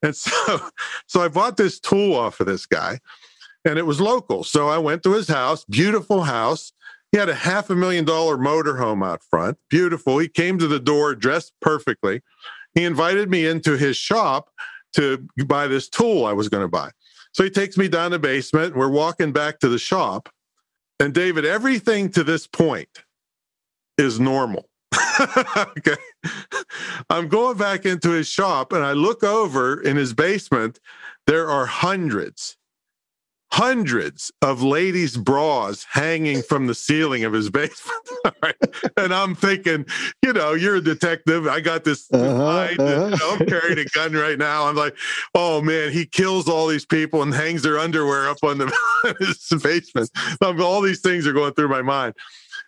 And 0.03 0.15
so, 0.17 0.61
so 1.07 1.21
I 1.21 1.29
bought 1.29 1.57
this 1.57 1.81
tool 1.81 2.15
off 2.15 2.41
of 2.41 2.47
this 2.47 2.67
guy, 2.67 3.01
and 3.65 3.79
it 3.79 3.87
was 3.87 4.01
local. 4.01 4.45
So 4.45 4.69
I 4.69 4.79
went 4.79 5.03
to 5.05 5.13
his 5.13 5.29
house, 5.29 5.65
beautiful 5.65 6.23
house. 6.23 6.73
He 7.13 7.19
had 7.19 7.29
a 7.29 7.35
half 7.35 7.71
a 7.71 7.75
million 7.75 8.05
dollar 8.05 8.37
motorhome 8.37 9.05
out 9.05 9.23
front, 9.25 9.59
beautiful. 9.69 10.19
He 10.19 10.29
came 10.29 10.59
to 10.59 10.69
the 10.69 10.81
door 10.81 11.15
dressed 11.15 11.53
perfectly. 11.61 12.23
He 12.75 12.85
invited 12.85 13.29
me 13.29 13.47
into 13.47 13.77
his 13.77 13.97
shop 13.97 14.51
to 14.95 15.27
buy 15.47 15.67
this 15.67 15.89
tool 15.89 16.25
I 16.25 16.33
was 16.33 16.49
going 16.49 16.63
to 16.63 16.69
buy. 16.69 16.91
So 17.33 17.45
he 17.45 17.51
takes 17.51 17.77
me 17.77 17.89
down 17.89 18.13
the 18.13 18.19
basement. 18.19 18.77
We're 18.77 18.89
walking 18.89 19.33
back 19.33 19.59
to 19.61 19.69
the 19.69 19.79
shop. 19.79 20.29
And 20.99 21.15
David, 21.15 21.45
everything 21.45 22.11
to 22.11 22.25
this 22.25 22.47
point 22.47 22.89
is 23.99 24.21
normal. 24.21 24.70
okay. 25.57 25.97
I'm 27.09 27.29
going 27.29 27.57
back 27.57 27.87
into 27.87 28.11
his 28.11 28.27
shop 28.27 28.73
and 28.73 28.85
I 28.85 28.93
look 28.93 29.23
over 29.23 29.81
in 29.81 29.97
his 29.97 30.15
basement. 30.15 30.81
There 31.27 31.49
are 31.49 31.67
hundreds, 31.67 32.57
hundreds 33.53 34.33
of 34.43 34.63
ladies' 34.63 35.17
bras 35.17 35.87
hanging 35.91 36.43
from 36.43 36.67
the 36.67 36.75
ceiling 36.75 37.25
of 37.25 37.33
his 37.33 37.51
basement. 37.51 38.09
right? 38.43 38.57
And 38.97 39.15
I'm 39.15 39.35
thinking, 39.35 39.87
you 40.23 40.33
know, 40.33 40.55
you're 40.55 40.77
a 40.77 40.81
detective. 40.81 41.47
I 41.47 41.61
got 41.61 41.85
this 41.85 42.09
uh-huh, 42.13 42.23
uh-huh. 42.23 42.69
You 42.71 43.17
know, 43.17 43.37
I'm 43.39 43.47
carrying 43.47 43.79
a 43.79 43.85
gun 43.95 44.13
right 44.13 44.39
now. 44.39 44.67
I'm 44.67 44.77
like, 44.77 44.97
oh 45.35 45.61
man, 45.63 45.93
he 45.93 46.07
kills 46.07 46.49
all 46.49 46.67
these 46.67 46.87
people 46.87 47.23
and 47.23 47.33
hangs 47.33 47.63
their 47.63 47.79
underwear 47.79 48.29
up 48.29 48.39
on 48.43 48.59
the 48.59 49.17
his 49.21 49.63
basement. 49.63 50.11
All 50.43 50.81
these 50.81 51.01
things 51.01 51.27
are 51.27 51.33
going 51.33 51.55
through 51.55 51.69
my 51.69 51.83
mind. 51.83 52.15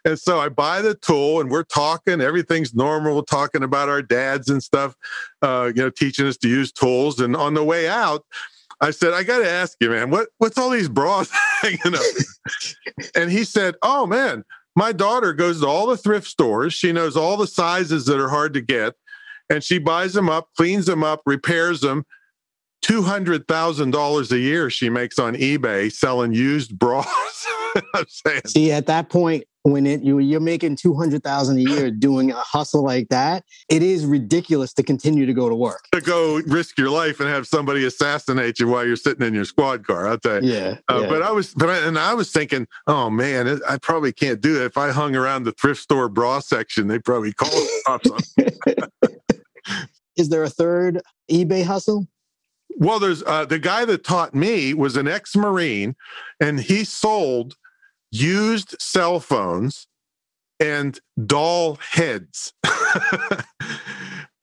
And 0.04 0.18
so 0.18 0.38
I 0.38 0.48
buy 0.48 0.82
the 0.82 0.94
tool 0.94 1.40
and 1.40 1.50
we're 1.50 1.62
talking, 1.64 2.20
everything's 2.20 2.74
normal, 2.74 3.16
we're 3.16 3.22
talking 3.22 3.62
about 3.62 3.88
our 3.88 4.02
dads 4.02 4.48
and 4.48 4.62
stuff, 4.62 4.94
uh, 5.42 5.72
you 5.74 5.82
know, 5.82 5.90
teaching 5.90 6.26
us 6.26 6.36
to 6.38 6.48
use 6.48 6.72
tools. 6.72 7.20
And 7.20 7.36
on 7.36 7.54
the 7.54 7.64
way 7.64 7.88
out, 7.88 8.24
I 8.80 8.90
said, 8.90 9.12
I 9.12 9.22
got 9.22 9.38
to 9.38 9.48
ask 9.48 9.76
you, 9.80 9.90
man, 9.90 10.10
what, 10.10 10.28
what's 10.38 10.58
all 10.58 10.70
these 10.70 10.88
bras 10.88 11.30
hanging 11.62 11.94
up? 11.94 12.02
and 13.14 13.30
he 13.30 13.44
said, 13.44 13.76
Oh, 13.82 14.06
man, 14.06 14.44
my 14.74 14.90
daughter 14.92 15.32
goes 15.32 15.60
to 15.60 15.68
all 15.68 15.86
the 15.86 15.96
thrift 15.96 16.26
stores. 16.26 16.74
She 16.74 16.92
knows 16.92 17.16
all 17.16 17.36
the 17.36 17.46
sizes 17.46 18.06
that 18.06 18.18
are 18.18 18.28
hard 18.28 18.54
to 18.54 18.60
get, 18.60 18.94
and 19.48 19.62
she 19.62 19.78
buys 19.78 20.14
them 20.14 20.28
up, 20.28 20.48
cleans 20.56 20.86
them 20.86 21.04
up, 21.04 21.22
repairs 21.26 21.80
them. 21.80 22.04
$200,000 22.84 24.32
a 24.32 24.38
year 24.38 24.68
she 24.68 24.90
makes 24.90 25.18
on 25.18 25.36
eBay 25.36 25.92
selling 25.92 26.32
used 26.32 26.76
bras. 26.76 27.06
See, 28.46 28.72
at 28.72 28.86
that 28.86 29.08
point, 29.08 29.44
when 29.62 29.86
it 29.86 30.02
you 30.02 30.18
you're 30.18 30.40
making 30.40 30.76
200,000 30.76 31.58
a 31.58 31.60
year 31.60 31.90
doing 31.90 32.30
a 32.30 32.36
hustle 32.36 32.82
like 32.82 33.08
that, 33.08 33.44
it 33.68 33.82
is 33.82 34.04
ridiculous 34.04 34.72
to 34.74 34.82
continue 34.82 35.26
to 35.26 35.32
go 35.32 35.48
to 35.48 35.54
work. 35.54 35.86
To 35.92 36.00
go 36.00 36.40
risk 36.46 36.78
your 36.78 36.90
life 36.90 37.20
and 37.20 37.28
have 37.28 37.46
somebody 37.46 37.84
assassinate 37.84 38.58
you 38.58 38.68
while 38.68 38.86
you're 38.86 38.96
sitting 38.96 39.26
in 39.26 39.34
your 39.34 39.44
squad 39.44 39.86
car. 39.86 40.08
I'll 40.08 40.18
tell 40.18 40.42
you. 40.42 40.52
Yeah. 40.52 40.78
Uh, 40.90 41.00
yeah. 41.02 41.08
But 41.08 41.22
I 41.22 41.30
was, 41.30 41.54
but 41.54 41.68
I, 41.68 41.78
and 41.86 41.98
I 41.98 42.14
was 42.14 42.32
thinking, 42.32 42.66
oh 42.86 43.10
man, 43.10 43.60
I 43.68 43.78
probably 43.78 44.12
can't 44.12 44.40
do 44.40 44.54
that. 44.54 44.64
If 44.64 44.76
I 44.76 44.90
hung 44.90 45.14
around 45.14 45.44
the 45.44 45.52
thrift 45.52 45.80
store 45.80 46.08
bra 46.08 46.40
section, 46.40 46.88
they 46.88 46.98
probably 46.98 47.32
call 47.32 47.50
the 47.50 47.82
cops 47.86 48.10
on. 48.10 49.08
is 50.16 50.28
there 50.28 50.42
a 50.42 50.50
third 50.50 51.00
eBay 51.30 51.64
hustle? 51.64 52.06
Well, 52.76 52.98
there's 52.98 53.22
uh, 53.22 53.44
the 53.44 53.58
guy 53.58 53.84
that 53.84 54.02
taught 54.02 54.34
me 54.34 54.74
was 54.74 54.96
an 54.96 55.06
ex-marine, 55.06 55.94
and 56.40 56.58
he 56.58 56.84
sold 56.84 57.54
used 58.12 58.76
cell 58.80 59.18
phones 59.18 59.88
and 60.60 61.00
doll 61.26 61.76
heads. 61.76 62.52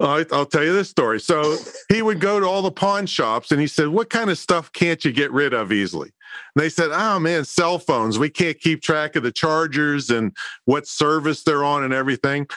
I'll 0.01 0.45
tell 0.45 0.63
you 0.63 0.73
this 0.73 0.89
story. 0.89 1.19
So 1.19 1.57
he 1.89 2.01
would 2.01 2.19
go 2.19 2.39
to 2.39 2.45
all 2.45 2.61
the 2.61 2.71
pawn 2.71 3.05
shops 3.05 3.51
and 3.51 3.61
he 3.61 3.67
said, 3.67 3.89
What 3.89 4.09
kind 4.09 4.29
of 4.29 4.37
stuff 4.37 4.71
can't 4.71 5.03
you 5.03 5.11
get 5.11 5.31
rid 5.31 5.53
of 5.53 5.71
easily? 5.71 6.11
And 6.55 6.63
they 6.63 6.69
said, 6.69 6.89
Oh 6.91 7.19
man, 7.19 7.45
cell 7.45 7.79
phones. 7.79 8.17
We 8.17 8.29
can't 8.29 8.59
keep 8.59 8.81
track 8.81 9.15
of 9.15 9.23
the 9.23 9.31
chargers 9.31 10.09
and 10.09 10.35
what 10.65 10.87
service 10.87 11.43
they're 11.43 11.63
on 11.63 11.83
and 11.83 11.93
everything. 11.93 12.47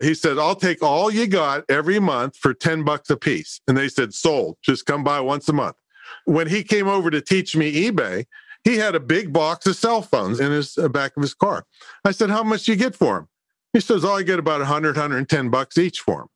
He 0.00 0.14
said, 0.14 0.38
I'll 0.38 0.56
take 0.56 0.82
all 0.82 1.10
you 1.10 1.26
got 1.26 1.64
every 1.70 1.98
month 1.98 2.36
for 2.36 2.52
10 2.52 2.84
bucks 2.84 3.08
a 3.10 3.16
piece. 3.16 3.60
And 3.66 3.76
they 3.76 3.88
said, 3.88 4.12
Sold. 4.12 4.58
Just 4.62 4.86
come 4.86 5.02
by 5.04 5.20
once 5.20 5.48
a 5.48 5.52
month. 5.52 5.76
when 6.26 6.48
he 6.48 6.62
came 6.62 6.88
over 6.88 7.10
to 7.10 7.20
teach 7.20 7.56
me 7.56 7.90
eBay, 7.90 8.26
he 8.64 8.78
had 8.78 8.94
a 8.94 9.00
big 9.00 9.32
box 9.32 9.66
of 9.66 9.76
cell 9.76 10.02
phones 10.02 10.40
in 10.40 10.50
his 10.50 10.76
uh, 10.76 10.88
back 10.88 11.16
of 11.16 11.22
his 11.22 11.34
car. 11.34 11.66
I 12.04 12.10
said, 12.10 12.30
How 12.30 12.42
much 12.42 12.64
do 12.64 12.72
you 12.72 12.78
get 12.78 12.96
for 12.96 13.14
them? 13.14 13.28
He 13.72 13.80
says, 13.80 14.04
Oh, 14.04 14.14
I 14.14 14.22
get 14.22 14.38
about 14.38 14.60
100, 14.60 14.96
110 14.96 15.50
bucks 15.50 15.78
each 15.78 16.00
for 16.00 16.20
them. 16.20 16.28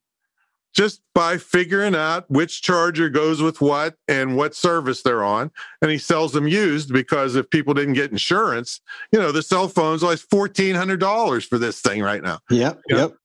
Just 0.74 1.00
by 1.14 1.38
figuring 1.38 1.94
out 1.94 2.30
which 2.30 2.62
charger 2.62 3.08
goes 3.08 3.40
with 3.40 3.60
what 3.60 3.96
and 4.06 4.36
what 4.36 4.54
service 4.54 5.02
they're 5.02 5.24
on. 5.24 5.50
And 5.80 5.90
he 5.90 5.98
sells 5.98 6.32
them 6.32 6.46
used 6.46 6.92
because 6.92 7.34
if 7.34 7.48
people 7.48 7.72
didn't 7.72 7.94
get 7.94 8.12
insurance, 8.12 8.80
you 9.10 9.18
know, 9.18 9.32
the 9.32 9.42
cell 9.42 9.66
phone's 9.66 10.02
like 10.02 10.18
$1,400 10.18 11.46
for 11.48 11.58
this 11.58 11.80
thing 11.80 12.02
right 12.02 12.22
now. 12.22 12.40
Yep. 12.50 12.80
You 12.88 12.96
know? 12.96 13.02
Yep. 13.02 13.16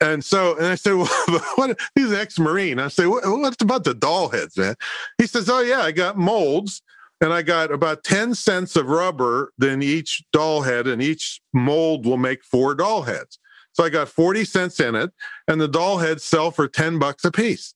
And 0.00 0.24
so, 0.24 0.56
and 0.56 0.66
I 0.66 0.76
said, 0.76 0.94
well, 0.94 1.44
what? 1.56 1.78
He's 1.94 2.12
an 2.12 2.18
ex-marine. 2.18 2.78
I 2.78 2.88
say, 2.88 3.06
what, 3.06 3.24
what's 3.24 3.62
about 3.62 3.84
the 3.84 3.94
doll 3.94 4.28
heads, 4.28 4.56
man? 4.56 4.76
He 5.18 5.26
says, 5.26 5.50
oh 5.50 5.60
yeah, 5.60 5.80
I 5.80 5.92
got 5.92 6.16
molds, 6.16 6.82
and 7.22 7.32
I 7.32 7.40
got 7.40 7.72
about 7.72 8.04
ten 8.04 8.34
cents 8.34 8.76
of 8.76 8.86
rubber 8.86 9.52
in 9.62 9.82
each 9.82 10.22
doll 10.32 10.60
head, 10.62 10.86
and 10.86 11.00
each 11.02 11.40
mold 11.54 12.04
will 12.04 12.18
make 12.18 12.44
four 12.44 12.74
doll 12.74 13.02
heads. 13.02 13.38
So 13.72 13.84
I 13.84 13.88
got 13.88 14.08
forty 14.08 14.44
cents 14.44 14.80
in 14.80 14.94
it, 14.94 15.10
and 15.48 15.58
the 15.60 15.68
doll 15.68 15.98
heads 15.98 16.24
sell 16.24 16.50
for 16.50 16.68
ten 16.68 16.98
bucks 16.98 17.24
a 17.24 17.32
piece, 17.32 17.74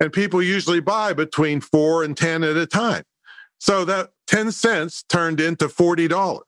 and 0.00 0.12
people 0.12 0.42
usually 0.42 0.80
buy 0.80 1.12
between 1.12 1.60
four 1.60 2.02
and 2.02 2.16
ten 2.16 2.42
at 2.42 2.56
a 2.56 2.66
time. 2.66 3.04
So 3.60 3.84
that 3.84 4.08
10 4.26 4.52
cents 4.52 5.02
turned 5.02 5.38
into 5.38 5.68
$40 5.68 6.10
Wow. 6.10 6.44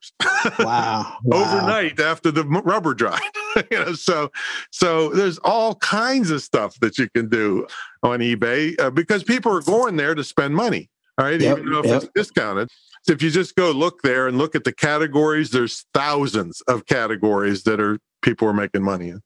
wow. 0.58 1.16
overnight 1.30 2.00
after 2.00 2.30
the 2.30 2.42
rubber 2.44 2.94
dried. 2.94 3.20
you 3.70 3.78
know, 3.78 3.92
so 3.92 4.30
so 4.70 5.10
there's 5.10 5.36
all 5.38 5.74
kinds 5.74 6.30
of 6.30 6.42
stuff 6.42 6.80
that 6.80 6.96
you 6.96 7.10
can 7.10 7.28
do 7.28 7.66
on 8.02 8.20
eBay 8.20 8.80
uh, 8.80 8.90
because 8.90 9.22
people 9.22 9.52
are 9.54 9.60
going 9.60 9.96
there 9.96 10.14
to 10.14 10.24
spend 10.24 10.54
money. 10.54 10.88
All 11.18 11.26
right, 11.26 11.40
Yep, 11.40 11.58
even 11.58 11.72
though 11.72 11.80
if 11.80 11.86
yep. 11.86 12.02
it's 12.02 12.12
discounted. 12.14 12.68
So 13.02 13.12
if 13.12 13.22
you 13.22 13.30
just 13.30 13.54
go 13.56 13.70
look 13.72 14.02
there 14.02 14.28
and 14.28 14.38
look 14.38 14.54
at 14.54 14.64
the 14.64 14.72
categories, 14.72 15.50
there's 15.50 15.84
thousands 15.92 16.60
of 16.68 16.86
categories 16.86 17.64
that 17.64 17.80
are 17.80 17.98
people 18.22 18.46
are 18.48 18.52
making 18.54 18.82
money 18.82 19.08
in. 19.08 19.20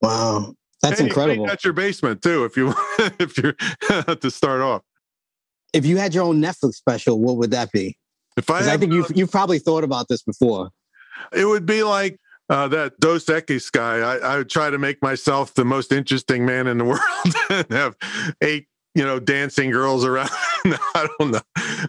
Wow. 0.00 0.54
That's 0.82 0.98
And 1.00 1.08
you 1.08 1.10
incredible. 1.10 1.50
out 1.50 1.62
your 1.64 1.72
basement 1.74 2.22
too, 2.22 2.44
if 2.44 2.56
you 2.56 2.72
if 3.18 3.36
you're 3.38 3.52
to 4.16 4.30
start 4.30 4.60
off. 4.62 4.82
If 5.72 5.84
you 5.84 5.98
had 5.98 6.14
your 6.14 6.24
own 6.24 6.40
Netflix 6.40 6.74
special, 6.74 7.20
what 7.20 7.36
would 7.36 7.50
that 7.50 7.70
be? 7.72 7.96
If 8.36 8.48
I, 8.48 8.58
Because 8.60 8.68
I, 8.68 8.76
think 8.78 8.92
you've, 8.92 9.10
you've 9.14 9.30
probably 9.30 9.58
thought 9.58 9.84
about 9.84 10.06
this 10.08 10.22
before. 10.22 10.70
it 11.32 11.44
would 11.44 11.66
be 11.66 11.82
like 11.82 12.18
uh, 12.48 12.68
that 12.68 12.98
Dos 13.00 13.26
Equis 13.26 13.70
guy. 13.70 13.98
I, 13.98 14.16
I 14.16 14.36
would 14.38 14.48
try 14.48 14.70
to 14.70 14.78
make 14.78 15.02
myself 15.02 15.52
the 15.54 15.64
most 15.66 15.92
interesting 15.92 16.46
man 16.46 16.66
in 16.66 16.78
the 16.78 16.84
world 16.86 17.00
and 17.50 17.70
have 17.70 17.96
eight, 18.42 18.68
you 18.98 19.04
know, 19.04 19.20
dancing 19.20 19.70
girls 19.70 20.04
around. 20.04 20.28
I 20.64 21.08
don't 21.18 21.30
know. 21.30 21.40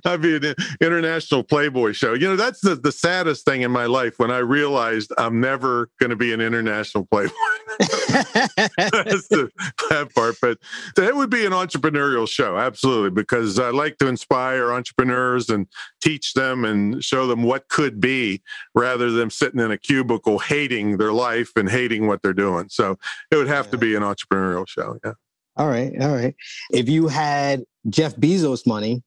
I'd 0.05 0.21
be 0.21 0.35
an 0.35 0.53
international 0.79 1.43
Playboy 1.43 1.93
show. 1.93 2.13
You 2.13 2.27
know, 2.27 2.35
that's 2.35 2.61
the, 2.61 2.75
the 2.75 2.91
saddest 2.91 3.45
thing 3.45 3.63
in 3.63 3.71
my 3.71 3.87
life 3.87 4.19
when 4.19 4.29
I 4.29 4.37
realized 4.37 5.11
I'm 5.17 5.41
never 5.41 5.89
going 5.99 6.11
to 6.11 6.15
be 6.15 6.33
an 6.33 6.39
international 6.39 7.07
Playboy. 7.09 7.33
that's 7.79 9.27
the 9.29 9.49
bad 9.89 10.13
part. 10.13 10.35
But 10.39 10.59
it 10.99 11.15
would 11.15 11.31
be 11.31 11.47
an 11.47 11.51
entrepreneurial 11.51 12.29
show, 12.29 12.59
absolutely, 12.59 13.09
because 13.09 13.57
I 13.57 13.71
like 13.71 13.97
to 13.97 14.07
inspire 14.07 14.71
entrepreneurs 14.71 15.49
and 15.49 15.65
teach 16.01 16.33
them 16.33 16.63
and 16.63 17.03
show 17.03 17.25
them 17.25 17.41
what 17.41 17.69
could 17.69 17.99
be 17.99 18.43
rather 18.75 19.09
than 19.09 19.31
sitting 19.31 19.59
in 19.59 19.71
a 19.71 19.79
cubicle 19.79 20.37
hating 20.37 20.97
their 20.97 21.13
life 21.13 21.53
and 21.55 21.71
hating 21.71 22.05
what 22.05 22.21
they're 22.21 22.33
doing. 22.33 22.69
So 22.69 22.99
it 23.31 23.35
would 23.37 23.47
have 23.47 23.71
to 23.71 23.79
be 23.79 23.95
an 23.95 24.03
entrepreneurial 24.03 24.67
show. 24.67 24.99
Yeah. 25.03 25.13
All 25.57 25.67
right. 25.67 25.91
All 26.01 26.13
right. 26.15 26.35
If 26.71 26.89
you 26.89 27.07
had 27.07 27.63
Jeff 27.89 28.15
Bezos 28.15 28.65
money 28.67 29.03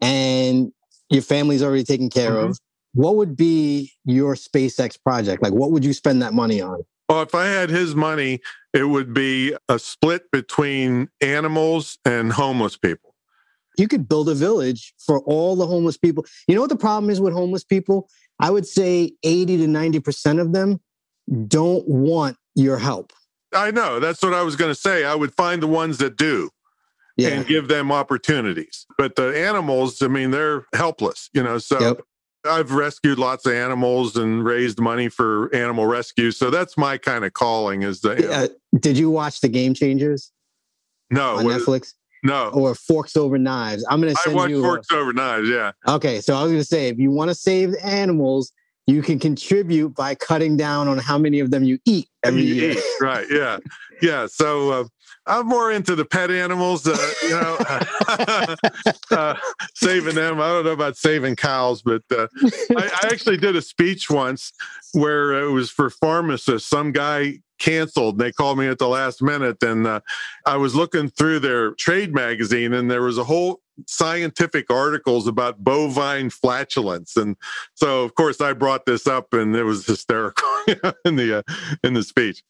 and 0.00 0.72
your 1.10 1.22
family's 1.22 1.62
already 1.62 1.84
taken 1.84 2.10
care 2.10 2.32
Mhm. 2.32 2.50
of, 2.50 2.58
what 2.94 3.16
would 3.16 3.36
be 3.36 3.92
your 4.04 4.34
SpaceX 4.34 4.96
project? 5.02 5.42
Like, 5.42 5.52
what 5.52 5.70
would 5.70 5.84
you 5.84 5.92
spend 5.92 6.22
that 6.22 6.34
money 6.34 6.60
on? 6.60 6.82
Well, 7.08 7.22
if 7.22 7.34
I 7.34 7.46
had 7.46 7.70
his 7.70 7.94
money, 7.94 8.40
it 8.74 8.84
would 8.84 9.14
be 9.14 9.54
a 9.68 9.78
split 9.78 10.30
between 10.32 11.08
animals 11.20 11.98
and 12.04 12.32
homeless 12.32 12.76
people. 12.76 13.14
You 13.78 13.86
could 13.86 14.08
build 14.08 14.28
a 14.28 14.34
village 14.34 14.94
for 14.98 15.20
all 15.20 15.54
the 15.54 15.66
homeless 15.66 15.96
people. 15.98 16.24
You 16.48 16.54
know 16.54 16.62
what 16.62 16.70
the 16.70 16.76
problem 16.76 17.10
is 17.10 17.20
with 17.20 17.32
homeless 17.34 17.62
people? 17.64 18.08
I 18.40 18.50
would 18.50 18.66
say 18.66 19.12
80 19.22 19.58
to 19.58 19.66
90% 19.66 20.40
of 20.40 20.52
them 20.52 20.80
don't 21.46 21.86
want 21.86 22.38
your 22.54 22.78
help. 22.78 23.12
I 23.56 23.70
know. 23.70 23.98
That's 24.00 24.22
what 24.22 24.34
I 24.34 24.42
was 24.42 24.54
going 24.56 24.70
to 24.70 24.74
say. 24.80 25.04
I 25.04 25.14
would 25.14 25.34
find 25.34 25.62
the 25.62 25.66
ones 25.66 25.98
that 25.98 26.16
do. 26.16 26.50
Yeah. 27.18 27.28
and 27.30 27.46
give 27.46 27.68
them 27.68 27.90
opportunities. 27.90 28.84
But 28.98 29.16
the 29.16 29.34
animals, 29.42 30.02
I 30.02 30.08
mean, 30.08 30.32
they're 30.32 30.66
helpless, 30.74 31.30
you 31.32 31.42
know. 31.42 31.56
So 31.56 31.80
Yep. 31.80 32.00
I've 32.46 32.72
rescued 32.72 33.18
lots 33.18 33.46
of 33.46 33.54
animals 33.54 34.16
and 34.18 34.44
raised 34.44 34.78
money 34.78 35.08
for 35.08 35.48
animal 35.54 35.86
rescue. 35.86 36.30
So 36.30 36.50
that's 36.50 36.76
my 36.76 36.98
kind 36.98 37.24
of 37.24 37.32
calling 37.32 37.82
is 37.84 38.02
the 38.02 38.30
Uh, 38.30 38.48
did 38.80 38.98
you 38.98 39.08
watch 39.10 39.40
the 39.40 39.48
Game 39.48 39.72
Changers 39.72 40.30
no, 41.10 41.38
on 41.38 41.46
Netflix 41.46 41.94
no. 42.22 42.48
or 42.50 42.74
Forks 42.74 43.16
Over 43.16 43.38
Knives? 43.38 43.82
I'm 43.88 44.02
going 44.02 44.12
to 44.14 44.20
I 44.20 44.24
send 44.24 44.36
watch 44.36 44.50
you. 44.50 44.58
a- 44.58 44.62
forks 44.62 44.92
over 44.92 45.14
knives. 45.14 45.48
Yeah, 45.48 45.72
Okay, 45.88 46.20
so 46.20 46.34
I 46.36 46.42
was 46.42 46.52
going 46.52 46.60
to 46.60 46.66
say, 46.68 46.88
if 46.88 46.98
you 46.98 47.10
want 47.10 47.30
to 47.30 47.34
save 47.34 47.74
animals, 47.82 48.52
you 48.86 49.02
can 49.02 49.18
contribute 49.18 49.94
by 49.94 50.14
cutting 50.14 50.56
down 50.56 50.88
on 50.88 50.98
how 50.98 51.18
many 51.18 51.40
of 51.40 51.50
them 51.50 51.64
you 51.64 51.78
eat 51.84 52.08
every 52.24 52.42
You 52.42 52.54
year. 52.54 52.70
eat, 52.72 52.84
right? 53.00 53.26
Yeah, 53.30 53.58
yeah. 54.02 54.26
So 54.26 54.70
uh, 54.70 54.84
I'm 55.26 55.46
more 55.48 55.72
into 55.72 55.96
the 55.96 56.04
pet 56.04 56.30
animals. 56.30 56.86
Uh, 56.86 56.96
you 57.22 57.30
know, 57.30 57.56
uh, 59.10 59.34
saving 59.74 60.14
them. 60.14 60.40
I 60.40 60.48
don't 60.48 60.64
know 60.64 60.70
about 60.72 60.96
saving 60.96 61.36
cows, 61.36 61.82
but 61.82 62.02
uh, 62.10 62.28
I, 62.76 62.90
I 63.02 63.08
actually 63.12 63.36
did 63.38 63.56
a 63.56 63.62
speech 63.62 64.08
once 64.10 64.52
where 64.92 65.32
it 65.44 65.50
was 65.50 65.70
for 65.70 65.90
pharmacists. 65.90 66.68
Some 66.68 66.92
guy 66.92 67.40
canceled. 67.58 68.14
and 68.14 68.20
They 68.20 68.32
called 68.32 68.58
me 68.58 68.68
at 68.68 68.78
the 68.78 68.88
last 68.88 69.20
minute, 69.22 69.62
and 69.62 69.86
uh, 69.86 70.00
I 70.44 70.56
was 70.58 70.74
looking 70.74 71.08
through 71.08 71.40
their 71.40 71.72
trade 71.74 72.14
magazine, 72.14 72.72
and 72.72 72.90
there 72.90 73.02
was 73.02 73.18
a 73.18 73.24
whole 73.24 73.60
scientific 73.86 74.70
articles 74.70 75.26
about 75.26 75.62
bovine 75.62 76.30
flatulence, 76.30 77.16
and 77.16 77.36
so 77.74 78.04
of 78.04 78.14
course 78.14 78.40
I 78.40 78.52
brought 78.52 78.86
this 78.86 79.06
up, 79.06 79.32
and 79.32 79.54
it 79.54 79.64
was 79.64 79.86
hysterical 79.86 80.48
in 81.04 81.16
the 81.16 81.38
uh, 81.38 81.78
in 81.84 81.94
the 81.94 82.02
speech. 82.02 82.42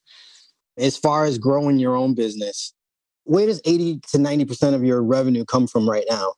As 0.78 0.96
far 0.96 1.24
as 1.24 1.38
growing 1.38 1.78
your 1.78 1.96
own 1.96 2.14
business, 2.14 2.74
where 3.24 3.46
does 3.46 3.60
80 3.64 4.00
to 4.12 4.18
90% 4.18 4.74
of 4.74 4.84
your 4.84 5.02
revenue 5.02 5.44
come 5.44 5.66
from 5.66 5.88
right 5.88 6.04
now? 6.08 6.34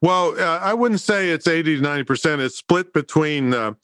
Well, 0.00 0.38
uh, 0.40 0.58
I 0.60 0.72
wouldn't 0.72 1.00
say 1.00 1.30
it's 1.30 1.46
80 1.46 1.76
to 1.76 1.82
90%. 1.82 2.38
It's 2.38 2.56
split 2.56 2.92
between 2.92 3.52
uh, 3.52 3.74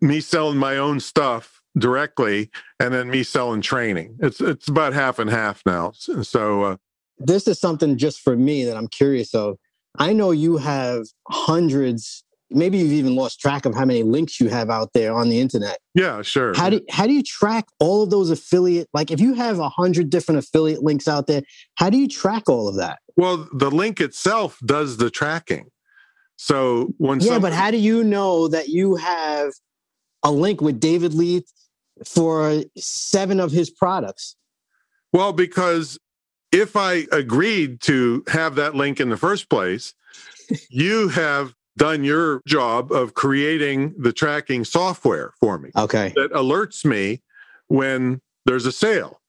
me 0.00 0.20
selling 0.20 0.56
my 0.56 0.76
own 0.78 1.00
stuff 1.00 1.60
directly 1.76 2.50
and 2.80 2.94
then 2.94 3.10
me 3.10 3.22
selling 3.22 3.60
training. 3.60 4.16
It's 4.20 4.40
it's 4.40 4.68
about 4.68 4.94
half 4.94 5.18
and 5.18 5.30
half 5.30 5.62
now. 5.66 5.92
So, 5.94 6.22
so 6.22 6.62
uh, 6.62 6.76
This 7.18 7.48
is 7.48 7.58
something 7.58 7.96
just 7.96 8.20
for 8.20 8.36
me 8.36 8.64
that 8.64 8.76
I'm 8.76 8.88
curious 8.88 9.34
of. 9.34 9.58
I 9.98 10.12
know 10.12 10.30
you 10.30 10.58
have 10.58 11.06
hundreds, 11.28 12.24
maybe 12.50 12.78
you've 12.78 12.92
even 12.92 13.16
lost 13.16 13.40
track 13.40 13.64
of 13.64 13.74
how 13.74 13.84
many 13.84 14.02
links 14.02 14.40
you 14.40 14.48
have 14.48 14.70
out 14.70 14.92
there 14.92 15.12
on 15.14 15.28
the 15.28 15.40
internet. 15.40 15.78
yeah, 15.94 16.22
sure. 16.22 16.54
How 16.54 16.70
do 16.70 16.80
how 16.90 17.06
do 17.06 17.12
you 17.12 17.22
track 17.22 17.64
all 17.80 18.02
of 18.02 18.10
those 18.10 18.30
affiliate? 18.30 18.88
Like, 18.92 19.10
if 19.10 19.20
you 19.20 19.34
have 19.34 19.58
a 19.58 19.68
hundred 19.68 20.10
different 20.10 20.38
affiliate 20.38 20.82
links 20.82 21.08
out 21.08 21.26
there, 21.26 21.42
how 21.76 21.90
do 21.90 21.98
you 21.98 22.08
track 22.08 22.48
all 22.48 22.68
of 22.68 22.76
that? 22.76 22.98
well, 23.18 23.48
the 23.52 23.68
link 23.68 24.00
itself 24.00 24.60
does 24.64 24.96
the 24.98 25.10
tracking. 25.10 25.68
So 26.36 26.94
when 26.98 27.18
Yeah, 27.18 27.40
but 27.40 27.52
how 27.52 27.72
do 27.72 27.76
you 27.76 28.04
know 28.04 28.46
that 28.46 28.68
you 28.68 28.94
have 28.94 29.50
a 30.22 30.30
link 30.30 30.60
with 30.60 30.78
David 30.78 31.14
Lee 31.14 31.44
for 32.06 32.62
seven 32.76 33.40
of 33.40 33.50
his 33.50 33.70
products? 33.70 34.36
Well, 35.12 35.32
because 35.32 35.98
if 36.52 36.76
I 36.76 37.06
agreed 37.12 37.80
to 37.82 38.24
have 38.28 38.54
that 38.56 38.74
link 38.74 39.00
in 39.00 39.08
the 39.08 39.16
first 39.16 39.48
place, 39.48 39.94
you 40.70 41.08
have 41.08 41.54
done 41.76 42.02
your 42.02 42.42
job 42.46 42.90
of 42.90 43.14
creating 43.14 43.94
the 43.98 44.12
tracking 44.12 44.64
software 44.64 45.32
for 45.38 45.58
me 45.58 45.70
Okay, 45.76 46.12
that 46.16 46.32
alerts 46.32 46.84
me 46.84 47.22
when 47.68 48.20
there's 48.46 48.66
a 48.66 48.72
sale. 48.72 49.20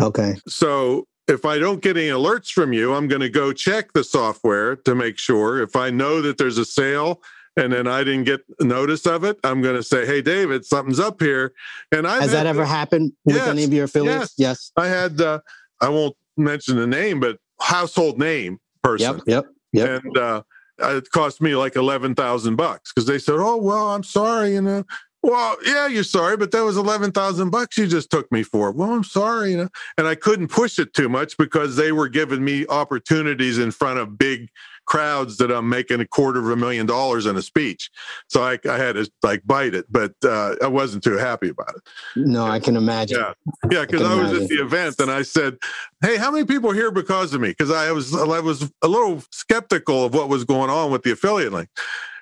okay, 0.00 0.34
So 0.48 1.06
if 1.28 1.44
I 1.44 1.58
don't 1.58 1.80
get 1.80 1.96
any 1.96 2.08
alerts 2.08 2.50
from 2.50 2.72
you, 2.72 2.94
I'm 2.94 3.06
going 3.06 3.20
to 3.20 3.28
go 3.28 3.52
check 3.52 3.92
the 3.92 4.02
software 4.02 4.74
to 4.76 4.94
make 4.94 5.18
sure. 5.18 5.62
If 5.62 5.76
I 5.76 5.90
know 5.90 6.20
that 6.22 6.38
there's 6.38 6.58
a 6.58 6.64
sale 6.64 7.22
and 7.56 7.72
then 7.72 7.86
I 7.86 8.02
didn't 8.02 8.24
get 8.24 8.40
notice 8.60 9.06
of 9.06 9.22
it, 9.22 9.38
I'm 9.44 9.62
going 9.62 9.76
to 9.76 9.82
say, 9.84 10.04
"Hey, 10.06 10.22
David, 10.22 10.64
something's 10.64 10.98
up 10.98 11.20
here." 11.20 11.52
And 11.92 12.06
I 12.08 12.20
has 12.22 12.32
that 12.32 12.46
ever 12.46 12.64
happened 12.64 13.12
with 13.24 13.36
Yes, 13.36 13.46
any 13.48 13.62
of 13.62 13.72
your 13.72 13.84
affiliates? 13.84 14.34
Yes. 14.36 14.72
I 14.76 14.88
had 14.88 15.20
uh, 15.20 15.38
I 15.80 15.88
won't 15.90 16.16
mention 16.36 16.76
the 16.76 16.86
name, 16.86 17.20
but 17.20 17.38
household 17.60 18.18
name 18.18 18.58
person, 18.82 19.16
Yep. 19.26 19.44
Yep. 19.44 19.46
Yep. 19.72 20.04
and 20.04 20.18
uh, 20.18 20.42
it 20.78 21.10
cost 21.10 21.40
me 21.40 21.54
like 21.56 21.76
eleven 21.76 22.14
thousand 22.14 22.56
bucks 22.56 22.92
because 22.92 23.06
they 23.06 23.18
said, 23.18 23.36
"Oh 23.38 23.56
well, 23.56 23.88
I'm 23.88 24.02
sorry," 24.02 24.54
you 24.54 24.62
know. 24.62 24.84
Well, 25.22 25.56
yeah, 25.64 25.86
you're 25.86 26.02
sorry, 26.02 26.36
but 26.36 26.50
that 26.50 26.64
was 26.64 26.76
eleven 26.76 27.12
thousand 27.12 27.50
bucks 27.50 27.78
you 27.78 27.86
just 27.86 28.10
took 28.10 28.30
me 28.32 28.42
for. 28.42 28.72
Well, 28.72 28.90
I'm 28.90 29.04
sorry, 29.04 29.52
you 29.52 29.56
know, 29.56 29.68
and 29.96 30.08
I 30.08 30.16
couldn't 30.16 30.48
push 30.48 30.80
it 30.80 30.94
too 30.94 31.08
much 31.08 31.36
because 31.36 31.76
they 31.76 31.92
were 31.92 32.08
giving 32.08 32.44
me 32.44 32.66
opportunities 32.68 33.58
in 33.58 33.70
front 33.70 34.00
of 34.00 34.18
big 34.18 34.48
crowds 34.84 35.36
that 35.36 35.52
I'm 35.52 35.68
making 35.68 36.00
a 36.00 36.06
quarter 36.06 36.40
of 36.40 36.48
a 36.48 36.56
million 36.56 36.86
dollars 36.86 37.26
in 37.26 37.36
a 37.36 37.42
speech. 37.42 37.88
So 38.28 38.42
I, 38.42 38.58
I 38.68 38.76
had 38.76 38.96
to 38.96 39.08
like 39.22 39.42
bite 39.44 39.74
it, 39.74 39.86
but 39.88 40.12
uh, 40.24 40.56
I 40.60 40.66
wasn't 40.66 41.04
too 41.04 41.16
happy 41.16 41.50
about 41.50 41.74
it. 41.76 41.82
No, 42.16 42.44
I 42.44 42.58
can 42.58 42.76
imagine. 42.76 43.18
Yeah, 43.18 43.32
yeah, 43.70 43.86
because 43.86 44.02
I, 44.02 44.12
I, 44.12 44.16
was 44.16 44.30
imagine. 44.30 44.42
at 44.42 44.48
the 44.48 44.62
event 44.62 44.98
and 44.98 45.10
I 45.10 45.22
said, 45.22 45.56
"Hey, 46.02 46.16
how 46.16 46.32
many 46.32 46.44
people 46.44 46.70
are 46.72 46.74
here 46.74 46.90
because 46.90 47.32
of 47.32 47.40
me?" 47.40 47.50
Because 47.50 47.70
I 47.70 47.92
was 47.92 48.12
I 48.14 48.40
was 48.40 48.72
a 48.82 48.88
little 48.88 49.22
skeptical 49.30 50.04
of 50.04 50.14
what 50.14 50.28
was 50.28 50.44
going 50.44 50.68
on 50.68 50.90
with 50.90 51.04
the 51.04 51.12
affiliate 51.12 51.52
link, 51.52 51.68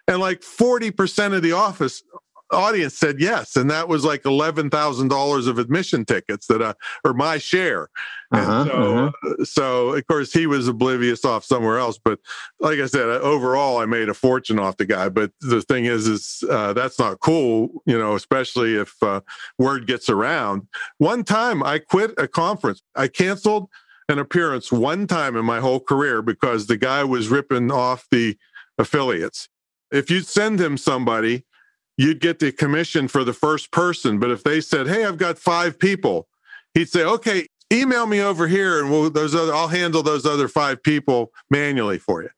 and 0.06 0.18
like 0.20 0.42
forty 0.42 0.90
percent 0.90 1.32
of 1.32 1.42
the 1.42 1.52
office 1.52 2.02
audience 2.52 2.96
said 2.96 3.20
yes, 3.20 3.56
and 3.56 3.70
that 3.70 3.88
was 3.88 4.04
like 4.04 4.24
eleven 4.24 4.70
thousand 4.70 5.08
dollars 5.08 5.46
of 5.46 5.58
admission 5.58 6.04
tickets 6.04 6.46
that 6.46 6.62
uh, 6.62 6.74
or 7.04 7.14
my 7.14 7.38
share. 7.38 7.88
Uh-huh, 8.32 8.64
so, 8.64 8.72
uh-huh. 8.72 9.44
so 9.44 9.88
of 9.94 10.06
course 10.06 10.32
he 10.32 10.46
was 10.46 10.68
oblivious 10.68 11.24
off 11.24 11.44
somewhere 11.44 11.78
else. 11.78 11.98
But 12.02 12.20
like 12.60 12.78
I 12.78 12.86
said, 12.86 13.08
overall 13.08 13.78
I 13.78 13.86
made 13.86 14.08
a 14.08 14.14
fortune 14.14 14.58
off 14.58 14.76
the 14.76 14.86
guy. 14.86 15.08
But 15.08 15.32
the 15.40 15.62
thing 15.62 15.86
is, 15.86 16.06
is 16.06 16.44
uh, 16.48 16.72
that's 16.72 16.98
not 16.98 17.20
cool, 17.20 17.82
you 17.86 17.98
know, 17.98 18.14
especially 18.14 18.76
if 18.76 18.94
uh, 19.02 19.20
word 19.58 19.86
gets 19.86 20.08
around. 20.08 20.68
One 20.98 21.24
time 21.24 21.62
I 21.62 21.78
quit 21.78 22.12
a 22.18 22.28
conference. 22.28 22.82
I 22.94 23.08
canceled 23.08 23.68
an 24.08 24.18
appearance 24.18 24.72
one 24.72 25.06
time 25.06 25.36
in 25.36 25.44
my 25.44 25.60
whole 25.60 25.80
career 25.80 26.22
because 26.22 26.66
the 26.66 26.76
guy 26.76 27.04
was 27.04 27.28
ripping 27.28 27.70
off 27.70 28.06
the 28.10 28.36
affiliates. 28.78 29.48
If 29.90 30.10
you 30.10 30.20
send 30.20 30.60
him 30.60 30.76
somebody 30.76 31.44
you'd 32.00 32.18
get 32.18 32.38
the 32.38 32.50
commission 32.50 33.08
for 33.08 33.24
the 33.24 33.34
first 33.34 33.70
person. 33.70 34.18
But 34.18 34.30
if 34.30 34.42
they 34.42 34.62
said, 34.62 34.88
"Hey, 34.88 35.04
I've 35.04 35.18
got 35.18 35.38
five 35.38 35.78
people," 35.78 36.28
he'd 36.72 36.88
say, 36.88 37.04
"Okay, 37.04 37.46
email 37.70 38.06
me 38.06 38.20
over 38.20 38.48
here, 38.48 38.80
and 38.80 38.90
we'll 38.90 39.10
those 39.10 39.34
other 39.34 39.52
I'll 39.52 39.68
handle 39.68 40.02
those 40.02 40.24
other 40.24 40.48
five 40.48 40.82
people 40.82 41.30
manually 41.50 41.98
for 41.98 42.22
you," 42.22 42.30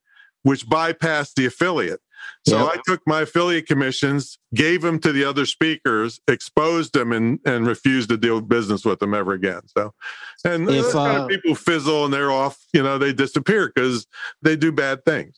which 0.42 0.66
bypassed 0.66 1.34
the 1.36 1.46
affiliate. 1.46 2.00
So 2.46 2.58
yep. 2.58 2.74
I 2.74 2.80
took 2.90 3.00
my 3.06 3.22
affiliate 3.22 3.66
commissions, 3.66 4.38
gave 4.52 4.82
them 4.82 4.98
to 5.00 5.12
the 5.12 5.24
other 5.24 5.46
speakers, 5.46 6.20
exposed 6.26 6.92
them, 6.92 7.12
and 7.12 7.38
and 7.44 7.64
refused 7.64 8.08
to 8.08 8.16
deal 8.16 8.40
business 8.40 8.84
with 8.84 8.98
them 8.98 9.14
ever 9.14 9.32
again. 9.32 9.62
So, 9.76 9.94
and 10.44 10.68
if, 10.68 10.86
uh, 10.86 10.92
kind 10.92 11.22
of 11.22 11.28
people 11.28 11.54
fizzle 11.54 12.04
and 12.04 12.12
they're 12.12 12.32
off, 12.32 12.58
you 12.72 12.82
know, 12.82 12.98
they 12.98 13.12
disappear 13.12 13.70
because 13.72 14.08
they 14.42 14.56
do 14.56 14.72
bad 14.72 15.04
things. 15.04 15.36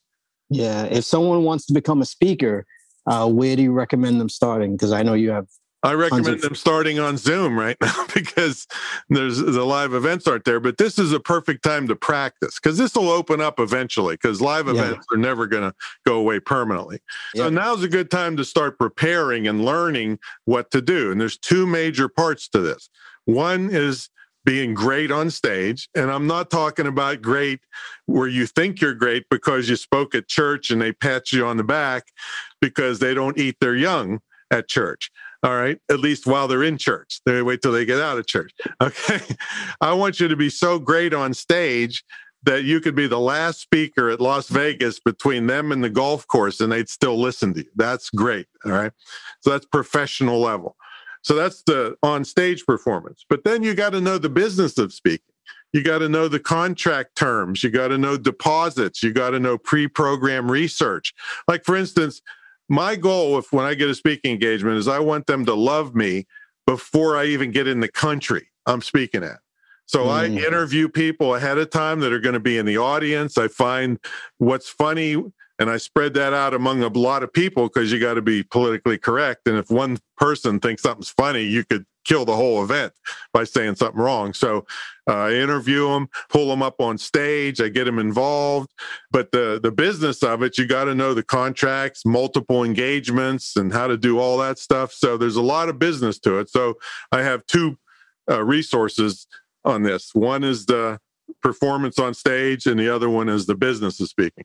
Yeah, 0.49 0.85
if 0.85 1.05
someone 1.05 1.43
wants 1.43 1.67
to 1.67 1.75
become 1.75 2.01
a 2.01 2.07
speaker, 2.07 2.67
uh, 3.07 3.29
where 3.29 3.57
do 3.57 3.63
you 3.63 3.73
recommend 3.73 4.21
them 4.21 4.29
starting? 4.29 4.73
Because 4.73 4.93
I 4.93 5.03
know 5.03 5.15
you 5.15 5.31
have. 5.31 5.49
I 5.83 5.93
recommend 5.93 6.37
of- 6.37 6.41
them 6.41 6.55
starting 6.55 6.99
on 6.99 7.19
Zoom 7.19 7.59
right 7.59 7.77
now 7.81 8.07
because 8.15 8.67
there's 9.11 9.37
the 9.37 9.65
live 9.65 9.93
events 9.93 10.27
aren't 10.27 10.45
there. 10.45 10.59
But 10.59 10.79
this 10.79 10.99
is 10.99 11.13
a 11.13 11.21
perfect 11.21 11.63
time 11.63 11.87
to 11.89 11.97
practice 11.97 12.59
because 12.59 12.79
this 12.79 12.95
will 12.95 13.11
open 13.11 13.43
up 13.43 13.61
eventually 13.61 14.15
because 14.15 14.41
live 14.41 14.67
events 14.67 15.07
are 15.13 15.19
never 15.19 15.47
going 15.47 15.71
to 15.71 15.77
go 16.07 16.17
away 16.17 16.41
permanently. 16.41 17.01
Yeah. 17.35 17.45
So 17.45 17.51
now's 17.51 17.83
a 17.83 17.89
good 17.89 18.11
time 18.11 18.39
to 18.39 18.45
start 18.47 18.79
preparing 18.79 19.47
and 19.47 19.63
learning 19.63 20.21
what 20.47 20.71
to 20.71 20.81
do. 20.81 21.13
And 21.13 21.21
there's 21.21 21.37
two 21.37 21.67
major 21.67 22.09
parts 22.09 22.49
to 22.49 22.61
this. 22.61 22.89
One 23.27 23.69
is 23.71 24.09
being 24.45 24.75
great 24.75 25.11
on 25.11 25.31
stage. 25.31 25.89
And 25.95 26.11
I'm 26.11 26.27
not 26.27 26.51
talking 26.51 26.87
about 26.87 27.23
great 27.23 27.61
where 28.07 28.29
you 28.29 28.47
think 28.47 28.81
you're 28.81 28.95
great 28.95 29.25
because 29.31 29.69
you 29.69 29.77
spoke 29.77 30.15
at 30.15 30.29
church 30.29 30.71
and 30.71 30.81
they 30.81 30.93
pat 30.93 31.33
you 31.33 31.47
on 31.47 31.57
the 31.57 31.65
back 31.65 32.09
because 32.65 32.99
they 32.99 33.13
don't 33.13 33.39
eat 33.39 33.57
their 33.61 33.77
young 33.77 34.21
at 34.51 34.69
church. 34.69 35.11
All 35.43 35.55
right. 35.55 35.79
At 35.91 36.01
least 36.01 36.27
while 36.27 36.49
they're 36.49 36.63
in 36.63 36.79
church, 36.79 37.21
they 37.27 37.43
wait 37.43 37.61
till 37.61 37.73
they 37.73 37.85
get 37.85 38.01
out 38.01 38.17
of 38.17 38.27
church. 38.27 38.53
Okay. 38.81 39.21
I 39.83 39.93
want 39.93 40.19
you 40.19 40.29
to 40.29 40.37
be 40.37 40.49
so 40.49 40.79
great 40.79 41.13
on 41.13 41.35
stage 41.35 42.03
that 42.45 42.65
you 42.65 42.81
could 42.81 42.95
be 42.95 43.07
the 43.07 43.21
last 43.21 43.61
speaker 43.61 44.09
at 44.09 44.21
Las 44.21 44.49
Vegas 44.49 44.99
between 44.99 45.47
them 45.47 45.73
and 45.73 45.85
the 45.85 45.91
golf 45.91 46.27
course 46.27 46.61
and 46.61 46.73
they'd 46.73 46.89
still 46.89 47.21
listen 47.21 47.53
to 47.55 47.61
you. 47.61 47.71
That's 47.77 48.09
great. 48.09 48.47
All 48.65 48.73
right. 48.73 48.93
So 49.43 49.51
that's 49.51 49.67
professional 49.67 50.41
level. 50.41 50.77
So 51.23 51.35
that's 51.35 51.63
the 51.65 51.97
on 52.03 52.25
stage 52.25 52.65
performance. 52.65 53.27
But 53.29 53.45
then 53.45 53.63
you 53.63 53.75
got 53.75 53.91
to 53.91 54.01
know 54.01 54.17
the 54.17 54.31
business 54.31 54.79
of 54.79 54.93
speaking. 54.95 55.35
You 55.75 55.83
got 55.83 55.99
to 55.99 56.09
know 56.09 56.29
the 56.29 56.41
contract 56.41 57.17
terms. 57.17 57.63
You 57.63 57.71
got 57.71 57.89
to 57.89 57.99
know 57.99 58.17
deposits. 58.17 59.03
You 59.03 59.13
got 59.13 59.31
to 59.31 59.41
know 59.41 59.59
pre 59.59 59.89
program 59.89 60.51
research. 60.51 61.13
Like, 61.49 61.65
for 61.65 61.77
instance, 61.77 62.23
my 62.69 62.97
goal, 62.97 63.39
if 63.39 63.53
when 63.53 63.65
I 63.65 63.75
get 63.75 63.91
a 63.91 63.95
speaking 63.95 64.33
engagement, 64.33 64.79
is 64.79 64.89
I 64.89 64.99
want 64.99 65.27
them 65.27 65.45
to 65.47 65.55
love 65.55 65.95
me 65.95 66.27
before 66.67 67.17
I 67.17 67.27
even 67.27 67.51
get 67.51 67.67
in 67.69 67.81
the 67.81 67.89
country 67.89 68.49
I'm 68.67 68.83
speaking 68.83 69.23
at. 69.23 69.39
So 69.87 70.05
mm. 70.05 70.11
I 70.11 70.27
interview 70.27 70.89
people 70.89 71.35
ahead 71.35 71.59
of 71.59 71.71
time 71.71 72.01
that 72.01 72.13
are 72.13 72.21
going 72.21 72.35
to 72.35 72.41
be 72.41 72.57
in 72.57 72.67
the 72.67 72.79
audience. 72.79 73.37
I 73.37 73.49
find 73.49 73.99
what's 74.39 74.69
funny 74.69 75.23
and 75.59 75.71
I 75.71 75.77
spread 75.77 76.15
that 76.15 76.33
out 76.33 76.55
among 76.55 76.83
a 76.83 76.89
lot 76.89 77.23
of 77.23 77.33
people 77.33 77.65
because 77.69 77.93
you 77.93 78.01
got 78.01 78.15
to 78.15 78.23
be 78.23 78.43
politically 78.43 78.99
correct. 78.99 79.47
And 79.47 79.59
if 79.59 79.71
one 79.71 79.99
person 80.17 80.59
thinks 80.59 80.83
something's 80.83 81.11
funny, 81.11 81.43
you 81.43 81.65
could 81.65 81.85
kill 82.05 82.25
the 82.25 82.37
whole 82.37 82.63
event 82.63 82.93
by 83.33 83.45
saying 83.45 83.77
something 83.77 84.01
wrong. 84.01 84.33
So 84.33 84.67
uh, 85.09 85.15
I 85.15 85.35
interview 85.35 85.89
them, 85.89 86.09
pull 86.29 86.49
them 86.49 86.63
up 86.63 86.81
on 86.81 86.99
stage, 86.99 87.61
I 87.61 87.69
get 87.69 87.85
them 87.85 87.99
involved. 87.99 88.71
But 89.11 89.33
the 89.33 89.61
the 89.63 89.73
business 89.73 90.23
of 90.23 90.43
it, 90.43 90.59
you 90.59 90.67
got 90.67 90.85
to 90.85 90.95
know 90.95 91.15
the 91.15 91.23
contracts, 91.23 92.05
multiple 92.05 92.65
engagements, 92.65 93.57
and 93.57 93.73
how 93.73 93.87
to 93.87 93.97
do 93.97 94.19
all 94.19 94.39
that 94.39 94.59
stuff. 94.59 94.93
So 94.93 95.17
there's 95.17 95.37
a 95.37 95.43
lot 95.43 95.69
of 95.69 95.79
business 95.79 96.19
to 96.21 96.39
it. 96.39 96.49
So 96.51 96.75
I 97.13 97.23
have 97.23 97.45
two 97.47 97.77
uh, 98.31 98.43
resources 98.43 99.27
on 99.65 99.83
this. 99.83 100.15
One 100.15 100.45
is 100.45 100.67
the 100.67 100.99
performance 101.43 101.99
on 101.99 102.15
stage, 102.15 102.67
and 102.67 102.79
the 102.79 102.95
other 102.95 103.11
one 103.11 103.29
is 103.29 103.47
the 103.47 103.55
business 103.55 104.01
of 104.01 104.09
speaking. 104.09 104.45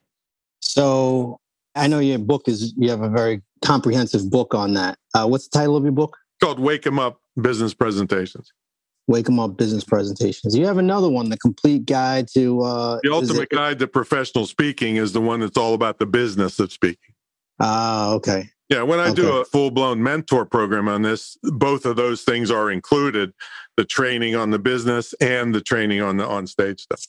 So 0.61 1.39
I 1.75 1.87
know 1.87 1.99
your 1.99 2.19
book 2.19 2.47
is 2.47 2.73
you 2.77 2.89
have 2.89 3.01
a 3.01 3.09
very 3.09 3.41
comprehensive 3.63 4.29
book 4.29 4.53
on 4.53 4.73
that. 4.73 4.97
Uh, 5.13 5.27
what's 5.27 5.47
the 5.47 5.57
title 5.57 5.75
of 5.75 5.83
your 5.83 5.91
book? 5.91 6.17
Called 6.41 6.59
Wake 6.59 6.85
'em 6.87 6.99
Up 6.99 7.21
Business 7.41 7.73
Presentations. 7.73 8.51
Wake 9.07 9.25
Wake 9.25 9.29
'em 9.29 9.39
Up 9.39 9.57
Business 9.57 9.83
Presentations. 9.83 10.55
You 10.55 10.65
have 10.65 10.77
another 10.77 11.09
one, 11.09 11.29
the 11.29 11.37
complete 11.37 11.85
guide 11.85 12.27
to 12.33 12.61
uh, 12.61 12.99
the 13.03 13.11
ultimate 13.11 13.49
guide 13.49 13.79
to 13.79 13.87
professional 13.87 14.45
speaking 14.45 14.97
is 14.97 15.13
the 15.13 15.21
one 15.21 15.39
that's 15.39 15.57
all 15.57 15.73
about 15.73 15.99
the 15.99 16.05
business 16.05 16.59
of 16.59 16.71
speaking. 16.71 17.13
Ah, 17.59 18.09
uh, 18.09 18.13
okay. 18.15 18.49
Yeah, 18.69 18.83
when 18.83 18.99
I 18.99 19.09
okay. 19.09 19.15
do 19.15 19.37
a 19.37 19.45
full 19.45 19.71
blown 19.71 20.03
mentor 20.03 20.45
program 20.45 20.87
on 20.87 21.01
this, 21.01 21.37
both 21.43 21.85
of 21.85 21.95
those 21.95 22.21
things 22.21 22.51
are 22.51 22.69
included: 22.69 23.33
the 23.77 23.85
training 23.85 24.35
on 24.35 24.51
the 24.51 24.59
business 24.59 25.13
and 25.19 25.55
the 25.55 25.61
training 25.61 26.01
on 26.01 26.17
the 26.17 26.27
on 26.27 26.45
stage 26.45 26.81
stuff 26.81 27.01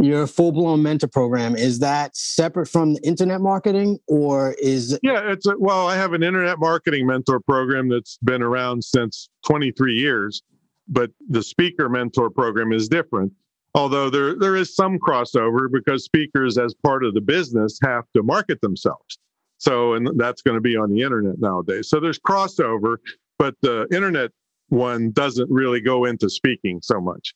your 0.00 0.26
full 0.26 0.52
blown 0.52 0.82
mentor 0.82 1.08
program 1.08 1.54
is 1.54 1.78
that 1.78 2.16
separate 2.16 2.66
from 2.66 2.94
the 2.94 3.00
internet 3.06 3.40
marketing 3.40 3.98
or 4.06 4.54
is 4.54 4.98
yeah 5.02 5.30
it's 5.30 5.46
a, 5.46 5.54
well 5.58 5.86
i 5.86 5.94
have 5.94 6.14
an 6.14 6.22
internet 6.22 6.58
marketing 6.58 7.06
mentor 7.06 7.38
program 7.38 7.88
that's 7.88 8.18
been 8.22 8.42
around 8.42 8.82
since 8.82 9.28
23 9.44 9.94
years 9.94 10.42
but 10.90 11.10
the 11.28 11.42
speaker 11.42 11.88
mentor 11.88 12.28
program 12.28 12.72
is 12.72 12.88
different. 12.88 13.32
Although 13.74 14.10
there 14.10 14.36
there 14.36 14.56
is 14.56 14.74
some 14.74 14.98
crossover 14.98 15.70
because 15.72 16.04
speakers 16.04 16.58
as 16.58 16.74
part 16.74 17.04
of 17.04 17.14
the 17.14 17.20
business 17.20 17.78
have 17.82 18.04
to 18.14 18.22
market 18.22 18.60
themselves. 18.60 19.18
So 19.58 19.94
and 19.94 20.08
that's 20.18 20.42
going 20.42 20.56
to 20.56 20.60
be 20.60 20.76
on 20.76 20.90
the 20.90 21.02
internet 21.02 21.38
nowadays. 21.38 21.88
So 21.88 22.00
there's 22.00 22.18
crossover 22.18 22.96
but 23.38 23.54
the 23.62 23.86
internet 23.90 24.32
one 24.68 25.12
doesn't 25.12 25.50
really 25.50 25.80
go 25.80 26.04
into 26.04 26.28
speaking 26.28 26.80
so 26.82 27.00
much. 27.00 27.32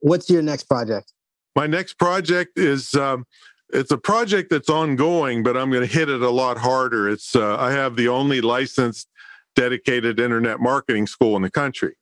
What's 0.00 0.30
your 0.30 0.42
next 0.42 0.64
project 0.64 1.12
my 1.56 1.66
next 1.66 1.94
project 1.94 2.58
is 2.58 2.94
um, 2.94 3.26
it's 3.70 3.90
a 3.90 3.98
project 3.98 4.50
that's 4.50 4.70
ongoing, 4.70 5.42
but 5.42 5.56
I'm 5.56 5.70
going 5.70 5.86
to 5.86 5.92
hit 5.92 6.08
it 6.08 6.22
a 6.22 6.30
lot 6.30 6.58
harder. 6.58 7.08
It's 7.08 7.34
uh, 7.34 7.56
I 7.56 7.72
have 7.72 7.96
the 7.96 8.08
only 8.08 8.40
licensed 8.40 9.08
dedicated 9.56 10.20
internet 10.20 10.60
marketing 10.60 11.06
school 11.06 11.34
in 11.34 11.42
the 11.42 11.50
country, 11.50 11.96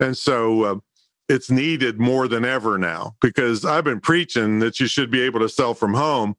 and 0.00 0.16
so 0.16 0.62
uh, 0.62 0.76
it's 1.28 1.50
needed 1.50 2.00
more 2.00 2.28
than 2.28 2.44
ever 2.44 2.78
now 2.78 3.16
because 3.20 3.64
I've 3.64 3.84
been 3.84 4.00
preaching 4.00 4.60
that 4.60 4.80
you 4.80 4.86
should 4.86 5.10
be 5.10 5.20
able 5.20 5.40
to 5.40 5.48
sell 5.48 5.74
from 5.74 5.92
home. 5.92 6.36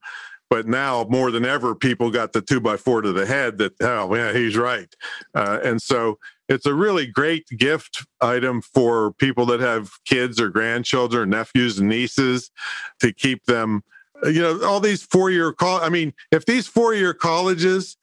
But 0.50 0.68
now 0.68 1.08
more 1.10 1.32
than 1.32 1.46
ever, 1.46 1.74
people 1.74 2.12
got 2.12 2.32
the 2.32 2.42
two 2.42 2.60
by 2.60 2.78
four 2.78 3.02
to 3.02 3.12
the 3.12 3.26
head 3.26 3.58
that, 3.58 3.74
oh, 3.82 4.14
yeah, 4.14 4.34
he's 4.34 4.56
right. 4.56 4.88
Uh, 5.34 5.60
and 5.64 5.82
so 5.82 6.20
it's 6.54 6.66
a 6.66 6.74
really 6.74 7.08
great 7.08 7.48
gift 7.58 8.06
item 8.22 8.62
for 8.62 9.14
people 9.14 9.46
that 9.48 9.60
have 9.60 9.92
kids 10.06 10.40
or 10.40 10.50
grandchildren, 10.50 11.32
nephews 11.32 11.80
and 11.80 11.90
nieces 11.90 12.52
to 13.00 13.12
keep 13.12 13.46
them. 13.46 13.84
You 14.24 14.42
know, 14.42 14.64
all 14.64 14.80
these 14.80 15.04
four 15.04 15.32
year 15.32 15.52
call. 15.52 15.82
I 15.82 15.90
mean, 15.90 16.14
if 16.32 16.46
these 16.46 16.68
four 16.68 16.94
year 16.94 17.14
colleges 17.14 17.98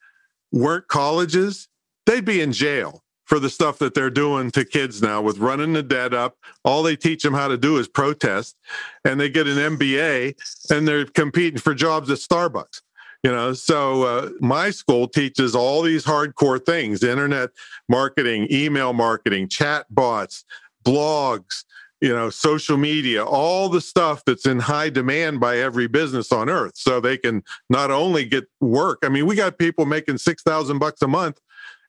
weren't 0.51 0.87
colleges, 0.87 1.67
they'd 2.05 2.25
be 2.25 2.41
in 2.41 2.51
jail 2.51 3.03
for 3.25 3.39
the 3.39 3.49
stuff 3.49 3.79
that 3.79 3.93
they're 3.93 4.09
doing 4.09 4.51
to 4.51 4.65
kids 4.65 5.01
now 5.01 5.21
with 5.21 5.37
running 5.37 5.71
the 5.71 5.81
debt 5.81 6.13
up. 6.13 6.35
All 6.65 6.83
they 6.83 6.97
teach 6.97 7.23
them 7.23 7.33
how 7.33 7.47
to 7.47 7.57
do 7.57 7.77
is 7.77 7.87
protest, 7.87 8.57
and 9.05 9.19
they 9.19 9.29
get 9.29 9.47
an 9.47 9.77
MBA 9.77 10.35
and 10.69 10.85
they're 10.85 11.05
competing 11.05 11.59
for 11.59 11.73
jobs 11.73 12.11
at 12.11 12.17
Starbucks 12.17 12.81
you 13.23 13.31
know 13.31 13.53
so 13.53 14.03
uh, 14.03 14.29
my 14.39 14.69
school 14.69 15.07
teaches 15.07 15.55
all 15.55 15.81
these 15.81 16.05
hardcore 16.05 16.63
things 16.63 17.03
internet 17.03 17.49
marketing 17.89 18.47
email 18.51 18.93
marketing 18.93 19.47
chat 19.47 19.85
bots 19.89 20.45
blogs 20.83 21.63
you 22.01 22.13
know, 22.13 22.31
social 22.31 22.77
media, 22.77 23.23
all 23.23 23.69
the 23.69 23.79
stuff 23.79 24.25
that's 24.25 24.47
in 24.47 24.59
high 24.59 24.89
demand 24.89 25.39
by 25.39 25.59
every 25.59 25.87
business 25.87 26.31
on 26.31 26.49
earth. 26.49 26.75
So 26.75 26.99
they 26.99 27.15
can 27.15 27.43
not 27.69 27.91
only 27.91 28.25
get 28.25 28.45
work. 28.59 28.99
I 29.03 29.09
mean, 29.09 29.27
we 29.27 29.35
got 29.35 29.59
people 29.59 29.85
making 29.85 30.17
6,000 30.17 30.79
bucks 30.79 31.03
a 31.03 31.07
month 31.07 31.39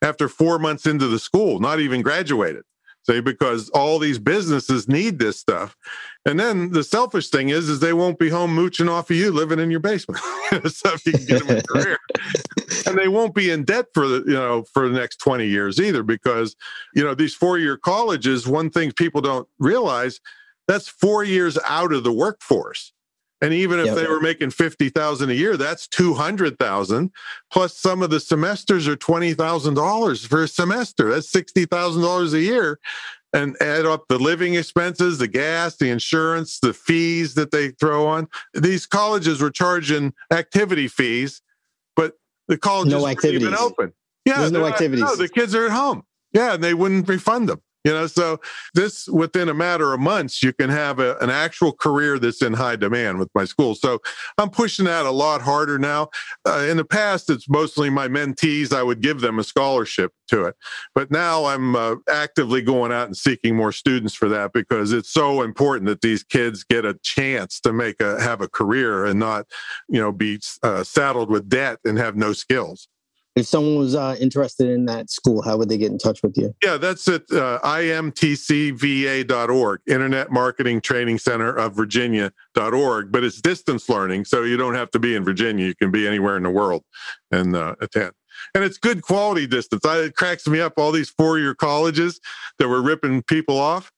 after 0.02 0.28
four 0.28 0.58
months 0.58 0.86
into 0.86 1.08
the 1.08 1.18
school, 1.18 1.60
not 1.60 1.80
even 1.80 2.02
graduated. 2.02 2.64
Say, 3.04 3.20
because 3.20 3.68
all 3.70 3.98
these 3.98 4.20
businesses 4.20 4.88
need 4.88 5.18
this 5.18 5.38
stuff. 5.38 5.76
And 6.24 6.38
then 6.38 6.70
the 6.70 6.84
selfish 6.84 7.30
thing 7.30 7.48
is, 7.48 7.68
is 7.68 7.80
they 7.80 7.92
won't 7.92 8.18
be 8.18 8.28
home 8.28 8.54
mooching 8.54 8.88
off 8.88 9.10
of 9.10 9.16
you 9.16 9.32
living 9.32 9.58
in 9.58 9.72
your 9.72 9.80
basement. 9.80 10.20
so 10.68 10.92
if 10.92 11.04
you 11.04 11.12
can 11.12 11.24
get 11.24 11.46
them 11.46 11.58
a 11.58 11.62
career. 11.62 11.98
and 12.86 12.96
they 12.96 13.08
won't 13.08 13.34
be 13.34 13.50
in 13.50 13.64
debt 13.64 13.86
for 13.92 14.06
the, 14.06 14.22
you 14.24 14.34
know, 14.34 14.64
for 14.72 14.88
the 14.88 14.98
next 14.98 15.16
20 15.16 15.46
years 15.46 15.80
either, 15.80 16.04
because, 16.04 16.54
you 16.94 17.02
know, 17.02 17.14
these 17.14 17.34
four-year 17.34 17.76
colleges, 17.76 18.46
one 18.46 18.70
thing 18.70 18.92
people 18.92 19.20
don't 19.20 19.48
realize, 19.58 20.20
that's 20.68 20.86
four 20.86 21.24
years 21.24 21.58
out 21.68 21.92
of 21.92 22.04
the 22.04 22.12
workforce. 22.12 22.92
And 23.42 23.52
even 23.52 23.80
if 23.80 23.96
they 23.96 24.06
were 24.06 24.20
making 24.20 24.50
50,000 24.50 25.28
a 25.28 25.34
year, 25.34 25.56
that's 25.56 25.88
200,000 25.88 27.10
plus 27.50 27.76
some 27.76 28.00
of 28.00 28.10
the 28.10 28.20
semesters 28.20 28.86
are 28.86 28.96
$20,000 28.96 30.26
for 30.28 30.44
a 30.44 30.48
semester. 30.48 31.10
That's 31.10 31.30
$60,000 31.32 32.32
a 32.32 32.40
year. 32.40 32.78
And 33.34 33.56
add 33.60 33.84
up 33.84 34.04
the 34.08 34.18
living 34.18 34.54
expenses, 34.54 35.18
the 35.18 35.26
gas, 35.26 35.76
the 35.76 35.90
insurance, 35.90 36.60
the 36.60 36.72
fees 36.72 37.34
that 37.34 37.50
they 37.50 37.70
throw 37.70 38.06
on. 38.06 38.28
These 38.54 38.86
colleges 38.86 39.40
were 39.40 39.50
charging 39.50 40.12
activity 40.30 40.86
fees, 40.86 41.42
but 41.96 42.12
the 42.46 42.58
colleges 42.58 42.92
no 42.92 43.08
activities. 43.08 43.42
even 43.42 43.58
open. 43.58 43.92
Yeah, 44.24 44.38
There's 44.38 44.52
no 44.52 44.66
activities. 44.66 45.04
No, 45.04 45.16
the 45.16 45.28
kids 45.28 45.54
are 45.54 45.64
at 45.64 45.72
home. 45.72 46.04
Yeah, 46.32 46.54
and 46.54 46.62
they 46.62 46.74
wouldn't 46.74 47.08
refund 47.08 47.48
them. 47.48 47.60
You 47.84 47.92
know, 47.92 48.06
so 48.06 48.40
this 48.74 49.08
within 49.08 49.48
a 49.48 49.54
matter 49.54 49.92
of 49.92 49.98
months, 49.98 50.42
you 50.42 50.52
can 50.52 50.70
have 50.70 51.00
a, 51.00 51.16
an 51.18 51.30
actual 51.30 51.72
career 51.72 52.18
that's 52.18 52.40
in 52.40 52.52
high 52.52 52.76
demand 52.76 53.18
with 53.18 53.28
my 53.34 53.44
school. 53.44 53.74
So 53.74 54.00
I'm 54.38 54.50
pushing 54.50 54.84
that 54.84 55.04
a 55.04 55.10
lot 55.10 55.42
harder 55.42 55.78
now. 55.78 56.10
Uh, 56.46 56.66
in 56.70 56.76
the 56.76 56.84
past, 56.84 57.28
it's 57.28 57.48
mostly 57.48 57.90
my 57.90 58.06
mentees. 58.06 58.72
I 58.72 58.84
would 58.84 59.00
give 59.00 59.20
them 59.20 59.40
a 59.40 59.44
scholarship 59.44 60.12
to 60.28 60.44
it, 60.44 60.56
but 60.94 61.10
now 61.10 61.46
I'm 61.46 61.74
uh, 61.74 61.96
actively 62.08 62.62
going 62.62 62.92
out 62.92 63.06
and 63.06 63.16
seeking 63.16 63.56
more 63.56 63.72
students 63.72 64.14
for 64.14 64.28
that 64.28 64.52
because 64.52 64.92
it's 64.92 65.10
so 65.10 65.42
important 65.42 65.86
that 65.86 66.02
these 66.02 66.22
kids 66.22 66.62
get 66.62 66.84
a 66.84 66.98
chance 67.02 67.58
to 67.60 67.72
make 67.72 68.00
a 68.00 68.20
have 68.22 68.40
a 68.40 68.48
career 68.48 69.04
and 69.04 69.18
not, 69.18 69.46
you 69.88 70.00
know, 70.00 70.12
be 70.12 70.40
uh, 70.62 70.84
saddled 70.84 71.30
with 71.30 71.48
debt 71.48 71.78
and 71.84 71.98
have 71.98 72.14
no 72.14 72.32
skills 72.32 72.88
if 73.34 73.46
someone 73.46 73.76
was 73.76 73.94
uh, 73.94 74.16
interested 74.20 74.68
in 74.68 74.84
that 74.86 75.10
school, 75.10 75.40
how 75.42 75.56
would 75.56 75.68
they 75.68 75.78
get 75.78 75.90
in 75.90 75.98
touch 75.98 76.22
with 76.22 76.36
you? 76.36 76.54
Yeah, 76.62 76.76
that's 76.76 77.08
at 77.08 77.22
uh, 77.32 77.60
imtcva.org, 77.62 78.20
Internet 79.86 80.30
Marketing 80.30 80.80
Training 80.80 81.18
Center 81.18 81.52
of 81.52 81.74
Virginia.org. 81.74 83.10
But 83.12 83.24
it's 83.24 83.40
distance 83.40 83.88
learning, 83.88 84.26
so 84.26 84.42
you 84.42 84.56
don't 84.56 84.74
have 84.74 84.90
to 84.92 84.98
be 84.98 85.14
in 85.14 85.24
Virginia. 85.24 85.66
You 85.66 85.74
can 85.74 85.90
be 85.90 86.06
anywhere 86.06 86.36
in 86.36 86.42
the 86.42 86.50
world 86.50 86.84
and 87.30 87.56
uh, 87.56 87.74
attend. 87.80 88.12
And 88.54 88.64
it's 88.64 88.76
good 88.76 89.02
quality 89.02 89.46
distance. 89.46 89.84
I, 89.86 90.00
it 90.00 90.16
cracks 90.16 90.46
me 90.46 90.60
up 90.60 90.74
all 90.76 90.92
these 90.92 91.10
four 91.10 91.38
year 91.38 91.54
colleges 91.54 92.20
that 92.58 92.68
were 92.68 92.82
ripping 92.82 93.22
people 93.22 93.58
off 93.58 93.90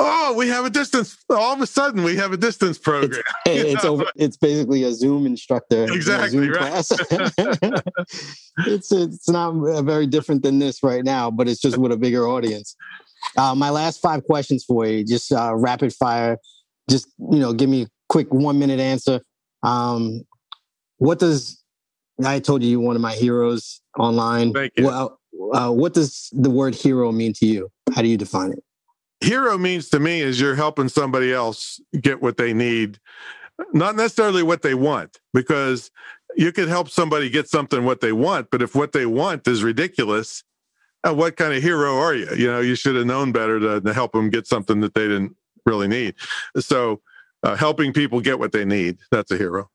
oh, 0.00 0.34
we 0.36 0.48
have 0.48 0.64
a 0.64 0.70
distance. 0.70 1.16
All 1.28 1.52
of 1.52 1.60
a 1.60 1.66
sudden, 1.66 2.02
we 2.02 2.16
have 2.16 2.32
a 2.32 2.36
distance 2.36 2.78
program. 2.78 3.22
It's, 3.46 3.74
it's 3.74 3.84
over. 3.84 4.04
It's 4.16 4.36
basically 4.36 4.84
a 4.84 4.92
Zoom 4.92 5.26
instructor. 5.26 5.84
Exactly. 5.84 6.30
Zoom 6.30 6.50
right. 6.50 6.58
class. 6.58 6.92
it's 8.66 8.92
it's 8.92 9.28
not 9.28 9.52
very 9.82 10.06
different 10.06 10.42
than 10.42 10.58
this 10.58 10.82
right 10.82 11.04
now, 11.04 11.30
but 11.30 11.48
it's 11.48 11.60
just 11.60 11.78
with 11.78 11.92
a 11.92 11.96
bigger 11.96 12.28
audience. 12.28 12.76
Uh, 13.36 13.54
my 13.54 13.70
last 13.70 14.00
five 14.00 14.24
questions 14.24 14.64
for 14.64 14.86
you, 14.86 15.04
just 15.04 15.32
uh, 15.32 15.54
rapid 15.54 15.92
fire. 15.92 16.38
Just 16.88 17.08
you 17.18 17.38
know, 17.38 17.52
give 17.52 17.68
me 17.68 17.82
a 17.82 17.86
quick 18.08 18.32
one 18.32 18.58
minute 18.58 18.80
answer. 18.80 19.20
Um, 19.62 20.22
what 20.98 21.18
does 21.18 21.62
I 22.24 22.38
told 22.40 22.62
you 22.62 22.70
you're 22.70 22.80
one 22.80 22.96
of 22.96 23.02
my 23.02 23.14
heroes 23.14 23.80
online? 23.98 24.52
Thank 24.52 24.72
you. 24.76 24.86
Well, 24.86 25.18
uh, 25.52 25.70
what 25.70 25.94
does 25.94 26.28
the 26.32 26.50
word 26.50 26.74
hero 26.74 27.10
mean 27.12 27.32
to 27.34 27.46
you? 27.46 27.68
How 27.94 28.02
do 28.02 28.08
you 28.08 28.16
define 28.16 28.52
it? 28.52 28.62
Hero 29.20 29.58
means 29.58 29.88
to 29.90 30.00
me 30.00 30.20
is 30.20 30.40
you're 30.40 30.54
helping 30.54 30.88
somebody 30.88 31.32
else 31.32 31.80
get 32.00 32.22
what 32.22 32.36
they 32.36 32.52
need 32.52 32.98
not 33.72 33.94
necessarily 33.94 34.42
what 34.42 34.62
they 34.62 34.74
want 34.74 35.20
because 35.34 35.90
you 36.36 36.50
could 36.52 36.68
help 36.68 36.88
somebody 36.88 37.28
get 37.28 37.48
something 37.48 37.84
what 37.84 38.00
they 38.00 38.12
want 38.12 38.48
but 38.50 38.62
if 38.62 38.74
what 38.74 38.92
they 38.92 39.04
want 39.06 39.46
is 39.46 39.62
ridiculous 39.62 40.42
uh, 41.06 41.14
what 41.14 41.36
kind 41.36 41.54
of 41.54 41.62
hero 41.62 41.96
are 41.96 42.14
you? 42.14 42.28
You 42.36 42.46
know 42.46 42.60
you 42.60 42.74
should 42.74 42.96
have 42.96 43.06
known 43.06 43.32
better 43.32 43.58
to, 43.58 43.80
to 43.80 43.94
help 43.94 44.12
them 44.12 44.30
get 44.30 44.46
something 44.46 44.80
that 44.80 44.94
they 44.94 45.08
didn't 45.08 45.34
really 45.64 45.88
need. 45.88 46.14
So 46.58 47.00
uh, 47.42 47.56
helping 47.56 47.92
people 47.92 48.20
get 48.20 48.38
what 48.38 48.52
they 48.52 48.64
need 48.64 48.98
that's 49.10 49.30
a 49.30 49.36
hero. 49.36 49.70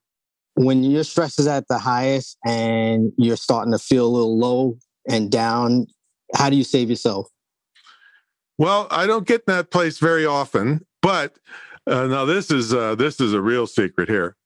When 0.54 0.82
your 0.84 1.04
stress 1.04 1.38
is 1.38 1.46
at 1.46 1.68
the 1.68 1.78
highest 1.78 2.38
and 2.46 3.12
you're 3.18 3.36
starting 3.36 3.72
to 3.72 3.78
feel 3.78 4.06
a 4.06 4.08
little 4.08 4.38
low 4.38 4.78
and 5.08 5.30
down 5.30 5.86
how 6.34 6.50
do 6.50 6.56
you 6.56 6.64
save 6.64 6.90
yourself 6.90 7.28
well, 8.58 8.86
I 8.90 9.06
don't 9.06 9.26
get 9.26 9.42
in 9.46 9.54
that 9.54 9.70
place 9.70 9.98
very 9.98 10.26
often, 10.26 10.84
but 11.02 11.36
uh, 11.86 12.06
now 12.06 12.24
this 12.24 12.50
is 12.50 12.72
uh, 12.72 12.94
this 12.94 13.20
is 13.20 13.32
a 13.32 13.40
real 13.40 13.66
secret 13.66 14.08
here. 14.08 14.36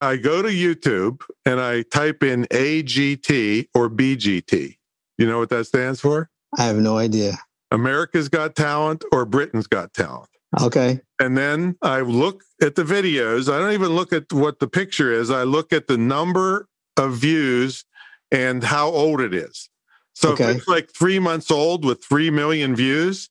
I 0.00 0.16
go 0.16 0.42
to 0.42 0.48
YouTube 0.48 1.22
and 1.44 1.60
I 1.60 1.82
type 1.82 2.22
in 2.22 2.44
AGT 2.44 3.68
or 3.74 3.88
BGT. 3.88 4.76
You 5.18 5.26
know 5.26 5.38
what 5.38 5.48
that 5.48 5.64
stands 5.66 6.00
for? 6.00 6.28
I 6.58 6.64
have 6.64 6.76
no 6.76 6.98
idea. 6.98 7.38
America's 7.70 8.28
Got 8.28 8.54
Talent 8.54 9.04
or 9.10 9.24
Britain's 9.24 9.66
Got 9.66 9.94
Talent. 9.94 10.28
Okay. 10.60 11.00
And 11.18 11.36
then 11.36 11.76
I 11.82 12.00
look 12.00 12.44
at 12.62 12.74
the 12.74 12.84
videos. 12.84 13.52
I 13.52 13.58
don't 13.58 13.72
even 13.72 13.90
look 13.96 14.12
at 14.12 14.32
what 14.32 14.60
the 14.60 14.68
picture 14.68 15.12
is. 15.12 15.30
I 15.30 15.42
look 15.42 15.72
at 15.72 15.86
the 15.86 15.98
number 15.98 16.68
of 16.96 17.14
views 17.14 17.84
and 18.30 18.62
how 18.62 18.88
old 18.88 19.20
it 19.20 19.34
is. 19.34 19.68
So 20.14 20.32
okay. 20.32 20.50
if 20.50 20.56
it's 20.58 20.68
like 20.68 20.90
three 20.90 21.18
months 21.18 21.50
old 21.50 21.84
with 21.84 22.04
3 22.04 22.30
million 22.30 22.74
views, 22.74 23.28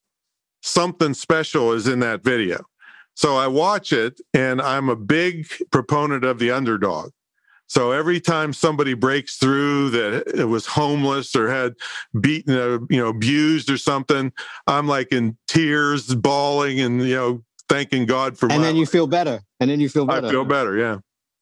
something 0.65 1.13
special 1.13 1.71
is 1.71 1.87
in 1.87 1.99
that 1.99 2.23
video. 2.23 2.65
So 3.13 3.37
I 3.37 3.47
watch 3.47 3.93
it 3.93 4.19
and 4.33 4.61
I'm 4.61 4.89
a 4.89 4.95
big 4.95 5.47
proponent 5.71 6.25
of 6.25 6.39
the 6.39 6.51
underdog. 6.51 7.11
So 7.67 7.91
every 7.91 8.19
time 8.19 8.53
somebody 8.53 8.93
breaks 8.93 9.37
through 9.37 9.89
that 9.91 10.27
it 10.39 10.45
was 10.45 10.65
homeless 10.65 11.35
or 11.35 11.49
had 11.49 11.73
beaten, 12.19 12.55
uh, 12.55 12.79
you 12.89 12.99
know, 12.99 13.07
abused 13.07 13.71
or 13.71 13.77
something, 13.77 14.31
I'm 14.67 14.87
like 14.87 15.11
in 15.11 15.37
tears, 15.47 16.13
bawling, 16.13 16.79
and 16.79 17.01
you 17.01 17.15
know, 17.15 17.43
thanking 17.69 18.05
God 18.05 18.37
for. 18.37 18.51
And 18.51 18.63
then 18.63 18.75
you 18.75 18.85
feel 18.85 19.07
better. 19.07 19.41
And 19.59 19.69
then 19.69 19.79
you 19.79 19.89
feel 19.89 20.05
better. 20.05 20.27
I 20.27 20.29
feel 20.29 20.45
better. 20.45 20.77
Yeah. 20.77 20.97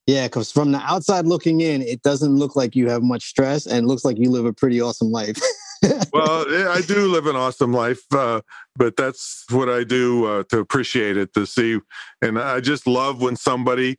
Yeah, 0.05 0.27
because 0.27 0.51
from 0.51 0.73
the 0.73 0.79
outside 0.79 1.25
looking 1.25 1.61
in, 1.61 1.81
it 1.81 2.01
doesn't 2.03 2.35
look 2.35 2.55
like 2.55 2.75
you 2.75 2.89
have 2.89 3.03
much 3.03 3.23
stress, 3.23 3.65
and 3.65 3.87
looks 3.87 4.03
like 4.03 4.17
you 4.17 4.29
live 4.29 4.45
a 4.45 4.53
pretty 4.53 4.81
awesome 4.81 5.11
life. 5.11 5.37
well, 6.11 6.45
I 6.71 6.81
do 6.85 7.07
live 7.07 7.27
an 7.27 7.35
awesome 7.35 7.73
life, 7.73 8.01
uh, 8.13 8.41
but 8.75 8.95
that's 8.95 9.45
what 9.49 9.69
I 9.69 9.83
do 9.83 10.25
uh, 10.25 10.43
to 10.49 10.59
appreciate 10.59 11.17
it, 11.17 11.33
to 11.33 11.45
see. 11.45 11.79
And 12.21 12.39
I 12.39 12.59
just 12.59 12.87
love 12.87 13.21
when 13.21 13.35
somebody 13.35 13.97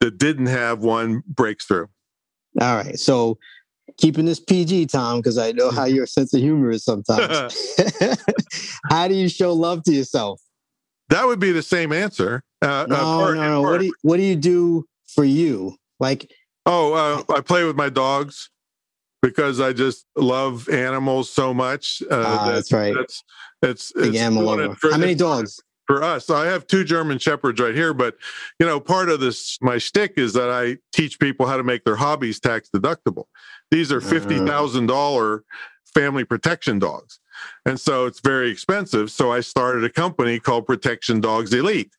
that 0.00 0.18
didn't 0.18 0.46
have 0.46 0.80
one 0.80 1.22
breaks 1.26 1.66
through. 1.66 1.88
All 2.60 2.76
right. 2.76 2.98
So 2.98 3.38
keeping 3.98 4.24
this 4.24 4.40
PG, 4.40 4.86
Tom, 4.86 5.18
because 5.18 5.38
I 5.38 5.52
know 5.52 5.70
how 5.70 5.84
your 5.84 6.06
sense 6.06 6.34
of 6.34 6.40
humor 6.40 6.70
is 6.70 6.84
sometimes. 6.84 7.76
how 8.90 9.08
do 9.08 9.14
you 9.14 9.28
show 9.28 9.52
love 9.52 9.82
to 9.84 9.92
yourself? 9.92 10.40
That 11.08 11.26
would 11.26 11.40
be 11.40 11.52
the 11.52 11.62
same 11.62 11.92
answer. 11.92 12.42
Uh, 12.62 12.86
no, 12.88 12.96
part, 12.96 13.36
no, 13.36 13.42
no. 13.42 13.62
What 13.62 13.78
do, 13.78 13.86
you, 13.86 13.94
what 14.02 14.16
do 14.16 14.22
you 14.22 14.36
do 14.36 14.86
for 15.08 15.24
you? 15.24 15.76
Like, 15.98 16.30
oh, 16.66 16.92
uh, 17.28 17.34
I 17.34 17.40
play 17.40 17.64
with 17.64 17.76
my 17.76 17.88
dogs 17.88 18.48
because 19.22 19.60
I 19.60 19.72
just 19.72 20.06
love 20.16 20.68
animals 20.68 21.30
so 21.30 21.52
much. 21.52 22.02
Uh, 22.10 22.24
ah, 22.26 22.44
that's, 22.46 22.70
that's, 22.70 22.72
right. 22.72 22.94
That's 22.94 23.24
it's 23.62 23.92
it's 23.96 24.16
animal 24.16 24.44
lover. 24.44 24.74
For, 24.74 24.90
How 24.90 24.98
many 24.98 25.14
dogs? 25.14 25.60
For 25.86 26.04
us, 26.04 26.30
I 26.30 26.46
have 26.46 26.68
two 26.68 26.84
German 26.84 27.18
shepherds 27.18 27.60
right 27.60 27.74
here, 27.74 27.92
but 27.92 28.16
you 28.60 28.66
know, 28.66 28.78
part 28.78 29.08
of 29.08 29.18
this 29.18 29.58
my 29.60 29.76
shtick 29.76 30.14
is 30.16 30.32
that 30.34 30.48
I 30.48 30.76
teach 30.92 31.18
people 31.18 31.46
how 31.46 31.56
to 31.56 31.64
make 31.64 31.84
their 31.84 31.96
hobbies 31.96 32.38
tax 32.38 32.70
deductible. 32.74 33.24
These 33.72 33.90
are 33.90 33.98
uh-huh. 33.98 34.08
fifty 34.08 34.38
thousand 34.38 34.86
dollar 34.86 35.42
family 35.92 36.24
protection 36.24 36.78
dogs, 36.78 37.18
and 37.66 37.78
so 37.80 38.06
it's 38.06 38.20
very 38.20 38.50
expensive. 38.50 39.10
So 39.10 39.32
I 39.32 39.40
started 39.40 39.82
a 39.82 39.90
company 39.90 40.38
called 40.38 40.66
Protection 40.66 41.20
Dogs 41.20 41.52
Elite 41.52 41.92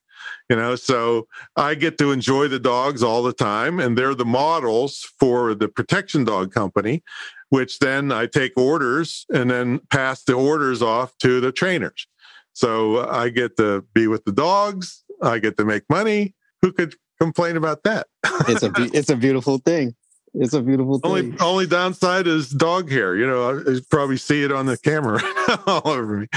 you 0.50 0.56
know 0.56 0.76
so 0.76 1.28
i 1.56 1.74
get 1.76 1.98
to 1.98 2.12
enjoy 2.12 2.48
the 2.48 2.60
dogs 2.60 3.04
all 3.04 3.24
the 3.24 3.34
time 3.34 3.80
and 3.80 3.98
they're 3.98 4.16
the 4.16 4.26
models 4.26 5.12
for 5.20 5.54
the 5.54 5.68
protection 5.68 6.24
dog 6.24 6.52
company 6.54 7.04
which 7.50 7.80
then 7.80 8.12
i 8.12 8.26
take 8.26 8.56
orders 8.58 9.26
and 9.34 9.50
then 9.50 9.80
pass 9.90 10.24
the 10.24 10.34
orders 10.34 10.82
off 10.82 11.18
to 11.18 11.40
the 11.40 11.52
trainers 11.52 12.08
so 12.54 13.10
i 13.10 13.30
get 13.30 13.58
to 13.58 13.84
be 13.94 14.08
with 14.08 14.24
the 14.26 14.32
dogs 14.32 15.04
i 15.22 15.40
get 15.40 15.58
to 15.58 15.66
make 15.66 15.84
money 15.90 16.34
who 16.62 16.72
could 16.72 16.96
complain 17.20 17.56
about 17.56 17.84
that 17.84 18.08
it's 18.48 18.64
a 18.64 18.72
it's 18.94 19.10
a 19.10 19.16
beautiful 19.16 19.58
thing 19.60 19.96
it's 20.34 20.54
a 20.54 20.62
beautiful 20.62 21.00
thing. 21.00 21.12
Only 21.12 21.40
only 21.40 21.68
downside 21.68 22.26
is 22.26 22.50
dog 22.50 22.90
hair. 22.90 23.16
You 23.16 23.28
know, 23.28 23.60
I 23.60 23.80
probably 23.90 24.18
see 24.18 24.44
it 24.44 24.52
on 24.52 24.66
the 24.66 24.78
camera 24.78 25.20
all 25.68 25.90
over 25.90 26.18
me. 26.20 26.28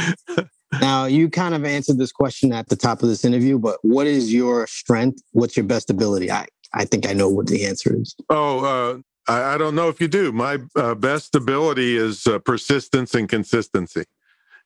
Now, 0.81 1.07
you 1.07 1.29
kind 1.29 1.55
of 1.55 1.65
answered 1.65 1.99
this 1.99 2.13
question 2.13 2.53
at 2.53 2.69
the 2.69 2.77
top 2.77 3.03
of 3.03 3.09
this 3.09 3.25
interview, 3.25 3.59
but 3.59 3.79
what 3.83 4.07
is 4.07 4.33
your 4.33 4.67
strength? 4.67 5.23
What's 5.33 5.57
your 5.57 5.65
best 5.65 5.91
ability? 5.91 6.31
I, 6.31 6.47
I 6.73 6.85
think 6.85 7.09
I 7.09 7.13
know 7.13 7.29
what 7.29 7.47
the 7.47 7.65
answer 7.67 7.95
is. 7.97 8.15
Oh, 8.31 8.65
uh, 8.65 9.33
I, 9.33 9.55
I, 9.55 9.59
don't 9.59 9.75
know 9.75 9.89
if 9.89 10.01
you 10.01 10.09
do. 10.09 10.33
My 10.33 10.59
uh, 10.77 10.95
best 10.95 11.35
ability 11.35 11.97
is 11.97 12.27
uh, 12.27 12.39
persistence 12.41 13.15
and 13.15 13.29
consistency. 13.29 14.01
You 14.01 14.05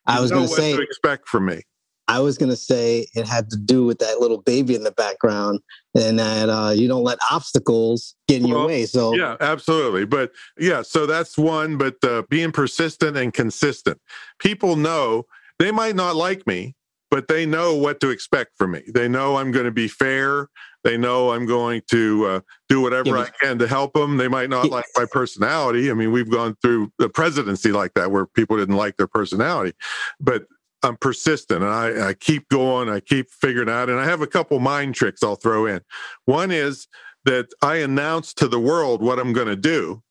I 0.07 0.19
was 0.19 0.31
going 0.31 0.47
to 0.47 0.53
say, 0.53 0.75
to 0.75 0.81
expect 0.81 1.27
from 1.27 1.45
me. 1.45 1.61
I 2.07 2.19
was 2.19 2.39
going 2.39 2.49
to 2.49 2.57
say 2.57 3.07
it 3.13 3.27
had 3.27 3.51
to 3.51 3.57
do 3.57 3.85
with 3.85 3.99
that 3.99 4.19
little 4.19 4.41
baby 4.41 4.73
in 4.73 4.83
the 4.83 4.91
background 4.91 5.59
and 5.93 6.17
that 6.17 6.49
uh, 6.49 6.71
you 6.71 6.87
don't 6.87 7.03
let 7.03 7.19
obstacles 7.29 8.15
get 8.27 8.41
in 8.41 8.49
well, 8.49 8.61
your 8.61 8.67
way. 8.67 8.85
So, 8.87 9.13
yeah, 9.13 9.37
absolutely. 9.39 10.05
But 10.05 10.31
yeah, 10.57 10.81
so 10.81 11.05
that's 11.05 11.37
one, 11.37 11.77
but 11.77 12.03
uh, 12.03 12.23
being 12.27 12.51
persistent 12.51 13.15
and 13.15 13.31
consistent. 13.31 14.01
People 14.39 14.75
know 14.75 15.27
they 15.59 15.71
might 15.71 15.95
not 15.95 16.15
like 16.15 16.47
me, 16.47 16.75
but 17.11 17.27
they 17.27 17.45
know 17.45 17.75
what 17.75 17.99
to 17.99 18.09
expect 18.09 18.51
from 18.57 18.71
me. 18.71 18.83
They 18.93 19.07
know 19.07 19.37
I'm 19.37 19.51
going 19.51 19.65
to 19.65 19.71
be 19.71 19.87
fair. 19.87 20.47
They 20.83 20.97
know 20.97 21.31
I'm 21.31 21.45
going 21.45 21.81
to 21.91 22.25
uh, 22.25 22.39
do 22.69 22.81
whatever 22.81 23.09
yeah. 23.09 23.23
I 23.23 23.29
can 23.41 23.59
to 23.59 23.67
help 23.67 23.93
them. 23.93 24.17
They 24.17 24.29
might 24.29 24.49
not 24.49 24.65
yeah. 24.65 24.71
like 24.71 24.85
my 24.95 25.05
personality. 25.11 25.91
I 25.91 25.93
mean, 25.93 26.11
we've 26.11 26.29
gone 26.29 26.55
through 26.61 26.91
the 26.99 27.09
presidency 27.09 27.71
like 27.71 27.93
that 27.95 28.11
where 28.11 28.25
people 28.25 28.57
didn't 28.57 28.77
like 28.77 28.95
their 28.97 29.07
personality, 29.07 29.73
but 30.19 30.45
I'm 30.81 30.95
persistent 30.95 31.61
and 31.61 31.71
I, 31.71 32.09
I 32.09 32.13
keep 32.13 32.47
going. 32.49 32.89
I 32.89 33.01
keep 33.01 33.29
figuring 33.29 33.69
out. 33.69 33.89
And 33.89 33.99
I 33.99 34.05
have 34.05 34.21
a 34.21 34.27
couple 34.27 34.59
mind 34.59 34.95
tricks 34.95 35.21
I'll 35.23 35.35
throw 35.35 35.65
in. 35.65 35.81
One 36.25 36.51
is 36.51 36.87
that 37.25 37.49
I 37.61 37.77
announce 37.77 38.33
to 38.35 38.47
the 38.47 38.59
world 38.59 39.01
what 39.01 39.19
I'm 39.19 39.33
going 39.33 39.47
to 39.47 39.57
do 39.57 40.01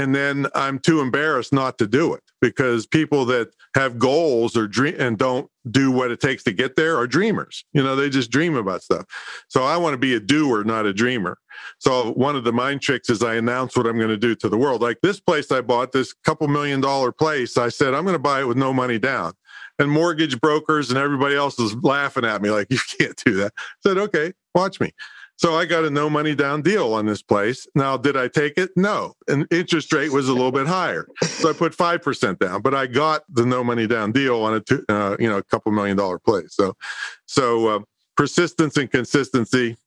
and 0.00 0.14
then 0.14 0.46
I'm 0.54 0.78
too 0.78 1.00
embarrassed 1.00 1.52
not 1.52 1.76
to 1.76 1.86
do 1.86 2.14
it 2.14 2.22
because 2.40 2.86
people 2.86 3.26
that 3.26 3.50
have 3.74 3.98
goals 3.98 4.56
or 4.56 4.66
dream 4.66 4.94
and 4.98 5.18
don't 5.18 5.50
do 5.70 5.90
what 5.90 6.10
it 6.10 6.20
takes 6.20 6.42
to 6.44 6.52
get 6.52 6.74
there 6.74 6.96
are 6.96 7.06
dreamers. 7.06 7.66
You 7.74 7.82
know, 7.82 7.94
they 7.94 8.08
just 8.08 8.30
dream 8.30 8.56
about 8.56 8.82
stuff. 8.82 9.04
So 9.48 9.62
I 9.62 9.76
want 9.76 9.92
to 9.92 9.98
be 9.98 10.14
a 10.14 10.20
doer, 10.20 10.64
not 10.64 10.86
a 10.86 10.94
dreamer. 10.94 11.36
So 11.80 12.12
one 12.12 12.34
of 12.34 12.44
the 12.44 12.52
mind 12.52 12.80
tricks 12.80 13.10
is 13.10 13.22
I 13.22 13.34
announce 13.34 13.76
what 13.76 13.86
I'm 13.86 13.98
going 13.98 14.08
to 14.08 14.16
do 14.16 14.34
to 14.36 14.48
the 14.48 14.56
world. 14.56 14.80
Like 14.80 14.96
this 15.02 15.20
place 15.20 15.52
I 15.52 15.60
bought, 15.60 15.92
this 15.92 16.14
couple 16.24 16.48
million 16.48 16.80
dollar 16.80 17.12
place, 17.12 17.58
I 17.58 17.68
said 17.68 17.92
I'm 17.92 18.04
going 18.04 18.14
to 18.14 18.18
buy 18.18 18.40
it 18.40 18.44
with 18.44 18.56
no 18.56 18.72
money 18.72 18.98
down. 18.98 19.34
And 19.78 19.90
mortgage 19.90 20.40
brokers 20.40 20.88
and 20.88 20.98
everybody 20.98 21.36
else 21.36 21.58
is 21.58 21.74
laughing 21.82 22.24
at 22.24 22.40
me 22.40 22.48
like 22.48 22.68
you 22.70 22.78
can't 22.98 23.20
do 23.22 23.34
that. 23.34 23.52
I 23.54 23.62
said, 23.86 23.98
okay, 23.98 24.32
watch 24.54 24.80
me. 24.80 24.92
So 25.40 25.54
I 25.54 25.64
got 25.64 25.86
a 25.86 25.90
no 25.90 26.10
money 26.10 26.34
down 26.34 26.60
deal 26.60 26.92
on 26.92 27.06
this 27.06 27.22
place. 27.22 27.66
Now, 27.74 27.96
did 27.96 28.14
I 28.14 28.28
take 28.28 28.58
it? 28.58 28.72
No. 28.76 29.14
And 29.26 29.46
interest 29.50 29.90
rate 29.90 30.12
was 30.12 30.28
a 30.28 30.34
little 30.34 30.52
bit 30.52 30.66
higher. 30.66 31.06
So 31.22 31.48
I 31.48 31.54
put 31.54 31.74
5% 31.74 32.38
down, 32.38 32.60
but 32.60 32.74
I 32.74 32.86
got 32.86 33.22
the 33.26 33.46
no 33.46 33.64
money 33.64 33.86
down 33.86 34.12
deal 34.12 34.42
on 34.42 34.52
a, 34.52 34.60
two, 34.60 34.84
uh, 34.90 35.16
you 35.18 35.26
know, 35.30 35.38
a 35.38 35.42
couple 35.42 35.72
million 35.72 35.96
dollar 35.96 36.18
place. 36.18 36.54
So, 36.54 36.76
so 37.24 37.68
uh, 37.68 37.78
persistence 38.18 38.76
and 38.76 38.90
consistency 38.90 39.78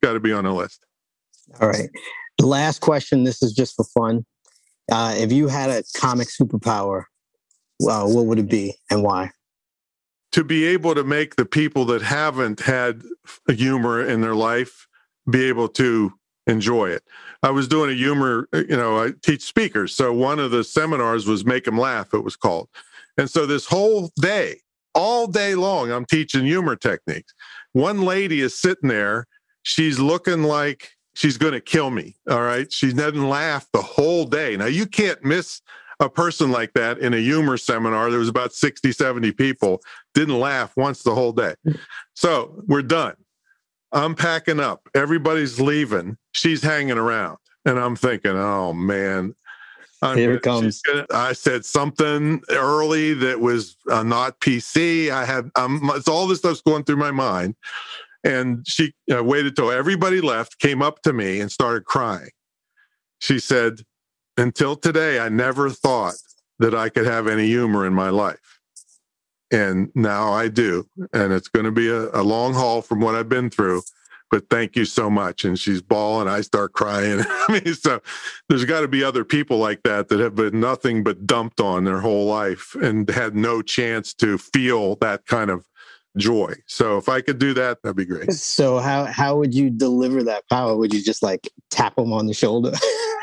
got 0.00 0.12
to 0.12 0.20
be 0.20 0.32
on 0.32 0.44
the 0.44 0.52
list. 0.52 0.86
All 1.60 1.66
right. 1.66 1.90
The 2.38 2.46
last 2.46 2.80
question. 2.80 3.24
This 3.24 3.42
is 3.42 3.52
just 3.52 3.74
for 3.74 3.86
fun. 3.86 4.24
Uh, 4.92 5.16
if 5.16 5.32
you 5.32 5.48
had 5.48 5.70
a 5.70 5.82
comic 5.96 6.28
superpower, 6.28 7.02
well, 7.80 8.14
what 8.14 8.26
would 8.26 8.38
it 8.38 8.48
be 8.48 8.76
and 8.92 9.02
why? 9.02 9.32
To 10.32 10.44
be 10.44 10.66
able 10.66 10.94
to 10.94 11.02
make 11.02 11.34
the 11.34 11.46
people 11.46 11.84
that 11.86 12.02
haven't 12.02 12.60
had 12.60 13.02
humor 13.48 14.00
in 14.06 14.20
their 14.20 14.36
life 14.36 14.86
be 15.28 15.44
able 15.46 15.68
to 15.68 16.12
enjoy 16.46 16.90
it. 16.90 17.02
I 17.42 17.50
was 17.50 17.68
doing 17.68 17.90
a 17.90 17.94
humor, 17.94 18.48
uh, 18.52 18.62
you 18.68 18.76
know, 18.76 19.02
I 19.02 19.12
teach 19.22 19.42
speakers. 19.42 19.94
So 19.94 20.12
one 20.12 20.38
of 20.38 20.50
the 20.50 20.64
seminars 20.64 21.26
was 21.26 21.44
Make 21.44 21.64
Them 21.64 21.78
Laugh, 21.78 22.12
it 22.14 22.24
was 22.24 22.36
called. 22.36 22.68
And 23.16 23.30
so 23.30 23.46
this 23.46 23.66
whole 23.66 24.10
day, 24.20 24.60
all 24.94 25.26
day 25.26 25.54
long, 25.54 25.90
I'm 25.90 26.04
teaching 26.04 26.44
humor 26.44 26.76
techniques. 26.76 27.32
One 27.72 28.02
lady 28.02 28.40
is 28.40 28.58
sitting 28.58 28.88
there, 28.88 29.26
she's 29.62 29.98
looking 29.98 30.42
like 30.42 30.90
she's 31.14 31.36
going 31.36 31.52
to 31.52 31.60
kill 31.60 31.90
me. 31.90 32.16
All 32.28 32.42
right. 32.42 32.72
She 32.72 32.92
doesn't 32.92 33.28
laugh 33.28 33.66
the 33.72 33.82
whole 33.82 34.24
day. 34.24 34.56
Now, 34.56 34.66
you 34.66 34.86
can't 34.86 35.22
miss 35.24 35.60
a 36.00 36.08
person 36.08 36.50
like 36.50 36.72
that 36.72 36.98
in 36.98 37.12
a 37.12 37.18
humor 37.18 37.56
seminar. 37.56 38.10
There 38.10 38.18
was 38.18 38.28
about 38.28 38.52
60, 38.52 38.90
70 38.92 39.32
people, 39.32 39.82
didn't 40.14 40.40
laugh 40.40 40.72
once 40.76 41.02
the 41.02 41.14
whole 41.14 41.32
day. 41.32 41.54
So 42.14 42.62
we're 42.66 42.82
done. 42.82 43.14
I'm 43.92 44.14
packing 44.14 44.60
up. 44.60 44.88
Everybody's 44.94 45.60
leaving. 45.60 46.16
She's 46.32 46.62
hanging 46.62 46.98
around. 46.98 47.38
And 47.64 47.78
I'm 47.78 47.96
thinking, 47.96 48.32
oh 48.32 48.72
man. 48.72 49.34
I'm 50.02 50.16
Here 50.16 50.32
it 50.34 50.42
comes. 50.42 50.80
Gonna, 50.80 51.06
I 51.12 51.34
said 51.34 51.64
something 51.64 52.40
early 52.50 53.12
that 53.14 53.40
was 53.40 53.76
uh, 53.90 54.02
not 54.02 54.40
PC. 54.40 55.10
I 55.10 55.26
had, 55.26 55.50
um, 55.56 55.90
it's 55.94 56.08
all 56.08 56.26
this 56.26 56.38
stuff's 56.38 56.62
going 56.62 56.84
through 56.84 56.96
my 56.96 57.10
mind. 57.10 57.54
And 58.24 58.66
she 58.66 58.94
uh, 59.14 59.22
waited 59.22 59.56
till 59.56 59.70
everybody 59.70 60.22
left, 60.22 60.58
came 60.58 60.80
up 60.80 61.02
to 61.02 61.12
me 61.12 61.40
and 61.40 61.52
started 61.52 61.84
crying. 61.84 62.30
She 63.18 63.38
said, 63.38 63.80
until 64.38 64.74
today, 64.74 65.20
I 65.20 65.28
never 65.28 65.68
thought 65.68 66.14
that 66.60 66.74
I 66.74 66.88
could 66.88 67.06
have 67.06 67.26
any 67.26 67.46
humor 67.46 67.86
in 67.86 67.92
my 67.92 68.08
life 68.08 68.59
and 69.50 69.90
now 69.94 70.32
I 70.32 70.48
do. 70.48 70.86
And 71.12 71.32
it's 71.32 71.48
going 71.48 71.66
to 71.66 71.72
be 71.72 71.88
a, 71.88 72.10
a, 72.10 72.22
long 72.22 72.54
haul 72.54 72.82
from 72.82 73.00
what 73.00 73.14
I've 73.14 73.28
been 73.28 73.50
through. 73.50 73.82
But 74.30 74.48
thank 74.48 74.76
you 74.76 74.84
so 74.84 75.10
much. 75.10 75.44
And 75.44 75.58
she's 75.58 75.82
bawling. 75.82 76.28
I 76.28 76.40
start 76.42 76.72
crying. 76.72 77.20
I 77.28 77.60
mean, 77.64 77.74
so 77.74 78.00
there's 78.48 78.64
got 78.64 78.82
to 78.82 78.88
be 78.88 79.02
other 79.02 79.24
people 79.24 79.58
like 79.58 79.82
that 79.82 80.08
that 80.08 80.20
have 80.20 80.36
been 80.36 80.60
nothing 80.60 81.02
but 81.02 81.26
dumped 81.26 81.60
on 81.60 81.84
their 81.84 82.00
whole 82.00 82.26
life 82.26 82.76
and 82.80 83.08
had 83.10 83.34
no 83.34 83.60
chance 83.60 84.14
to 84.14 84.38
feel 84.38 84.94
that 84.96 85.26
kind 85.26 85.50
of 85.50 85.66
joy. 86.16 86.54
So 86.66 86.96
if 86.96 87.08
I 87.08 87.20
could 87.20 87.38
do 87.38 87.54
that, 87.54 87.82
that'd 87.82 87.96
be 87.96 88.04
great. 88.04 88.32
So 88.32 88.78
how 88.78 89.04
how 89.04 89.36
would 89.36 89.54
you 89.54 89.70
deliver 89.70 90.22
that 90.24 90.48
power? 90.48 90.76
Would 90.76 90.94
you 90.94 91.02
just 91.02 91.22
like 91.22 91.48
tap 91.70 91.96
them 91.96 92.12
on 92.12 92.26
the 92.26 92.34
shoulder? 92.34 92.72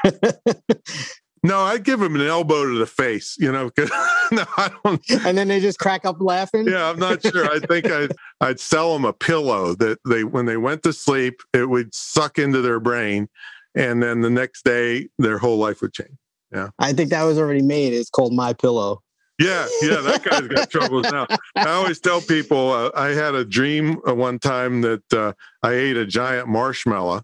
No, 1.47 1.61
I'd 1.61 1.85
give 1.85 2.01
him 2.01 2.13
an 2.15 2.21
elbow 2.21 2.65
to 2.65 2.77
the 2.77 2.85
face, 2.85 3.37
you 3.39 3.49
know. 3.49 3.71
no, 3.77 4.43
I 4.57 4.69
don't. 4.83 5.01
And 5.25 5.37
then 5.37 5.47
they 5.47 5.61
just 5.61 5.79
crack 5.79 6.03
up 6.03 6.17
laughing. 6.19 6.67
Yeah, 6.67 6.89
I'm 6.89 6.99
not 6.99 7.21
sure. 7.21 7.49
I 7.49 7.59
think 7.59 7.85
I'd, 7.85 8.11
I'd 8.41 8.59
sell 8.59 8.91
them 8.91 9.05
a 9.05 9.13
pillow 9.13 9.73
that 9.75 9.99
they, 10.05 10.25
when 10.25 10.45
they 10.45 10.57
went 10.57 10.83
to 10.83 10.91
sleep, 10.91 11.41
it 11.53 11.69
would 11.69 11.95
suck 11.95 12.37
into 12.37 12.61
their 12.61 12.81
brain, 12.81 13.29
and 13.75 14.03
then 14.03 14.19
the 14.19 14.29
next 14.29 14.65
day, 14.65 15.07
their 15.17 15.37
whole 15.37 15.57
life 15.57 15.81
would 15.81 15.93
change. 15.93 16.17
Yeah, 16.51 16.69
I 16.79 16.91
think 16.91 17.11
that 17.11 17.23
was 17.23 17.37
already 17.37 17.61
made. 17.61 17.93
It's 17.93 18.09
called 18.09 18.33
My 18.33 18.51
Pillow. 18.51 19.01
Yeah, 19.39 19.67
yeah, 19.81 20.01
that 20.01 20.23
guy's 20.23 20.47
got 20.47 20.69
troubles 20.69 21.09
now. 21.11 21.27
I 21.55 21.69
always 21.69 21.99
tell 22.01 22.19
people 22.19 22.71
uh, 22.71 22.91
I 22.93 23.09
had 23.09 23.35
a 23.35 23.45
dream 23.45 24.01
uh, 24.05 24.13
one 24.15 24.39
time 24.39 24.81
that 24.81 25.13
uh, 25.13 25.31
I 25.63 25.73
ate 25.73 25.95
a 25.95 26.05
giant 26.05 26.49
marshmallow, 26.49 27.21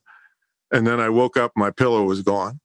and 0.71 0.87
then 0.87 1.01
I 1.01 1.09
woke 1.09 1.35
up, 1.35 1.51
my 1.57 1.71
pillow 1.71 2.03
was 2.03 2.21
gone. 2.21 2.61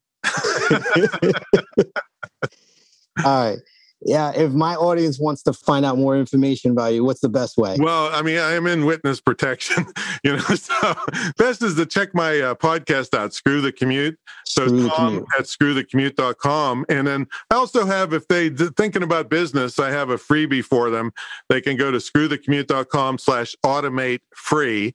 All 3.24 3.50
right. 3.50 3.58
Yeah, 4.02 4.30
if 4.30 4.52
my 4.52 4.76
audience 4.76 5.18
wants 5.18 5.42
to 5.42 5.52
find 5.52 5.84
out 5.84 5.98
more 5.98 6.16
information 6.16 6.70
about 6.70 6.94
you, 6.94 7.04
what's 7.04 7.20
the 7.20 7.28
best 7.28 7.58
way? 7.58 7.76
Well, 7.80 8.10
I 8.12 8.22
mean, 8.22 8.38
I 8.38 8.52
am 8.52 8.68
in 8.68 8.84
witness 8.84 9.20
protection, 9.20 9.86
you 10.24 10.36
know. 10.36 10.42
So 10.58 10.94
best 11.36 11.62
is 11.62 11.74
to 11.76 11.86
check 11.86 12.14
my 12.14 12.40
uh, 12.40 12.54
podcast 12.54 13.16
out, 13.16 13.32
Screw 13.34 13.60
the 13.60 13.72
Commute. 13.72 14.18
So 14.44 14.66
Screw 14.66 14.88
Tom 14.88 14.96
commute. 14.96 15.26
at 15.38 15.44
screwthecommute.com. 15.46 16.86
And 16.88 17.06
then 17.06 17.26
I 17.50 17.56
also 17.56 17.86
have, 17.86 18.12
if 18.12 18.28
they 18.28 18.50
thinking 18.50 19.02
about 19.02 19.30
business, 19.30 19.78
I 19.78 19.90
have 19.90 20.10
a 20.10 20.16
freebie 20.16 20.64
for 20.64 20.90
them. 20.90 21.12
They 21.48 21.60
can 21.60 21.76
go 21.76 21.90
to 21.90 21.98
screwthecommute.com 21.98 23.18
slash 23.18 23.56
automate 23.64 24.20
free 24.34 24.94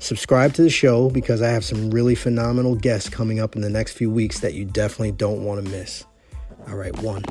Subscribe 0.00 0.52
to 0.54 0.62
the 0.62 0.68
show 0.68 1.10
because 1.10 1.42
I 1.42 1.50
have 1.50 1.64
some 1.64 1.92
really 1.92 2.16
phenomenal 2.16 2.74
guests 2.74 3.08
coming 3.08 3.38
up 3.38 3.54
in 3.54 3.62
the 3.62 3.70
next 3.70 3.92
few 3.92 4.10
weeks 4.10 4.40
that 4.40 4.54
you 4.54 4.64
definitely 4.64 5.12
don't 5.12 5.44
want 5.44 5.64
to 5.64 5.70
miss. 5.70 6.04
All 6.66 6.74
right, 6.74 6.98
one. 6.98 7.22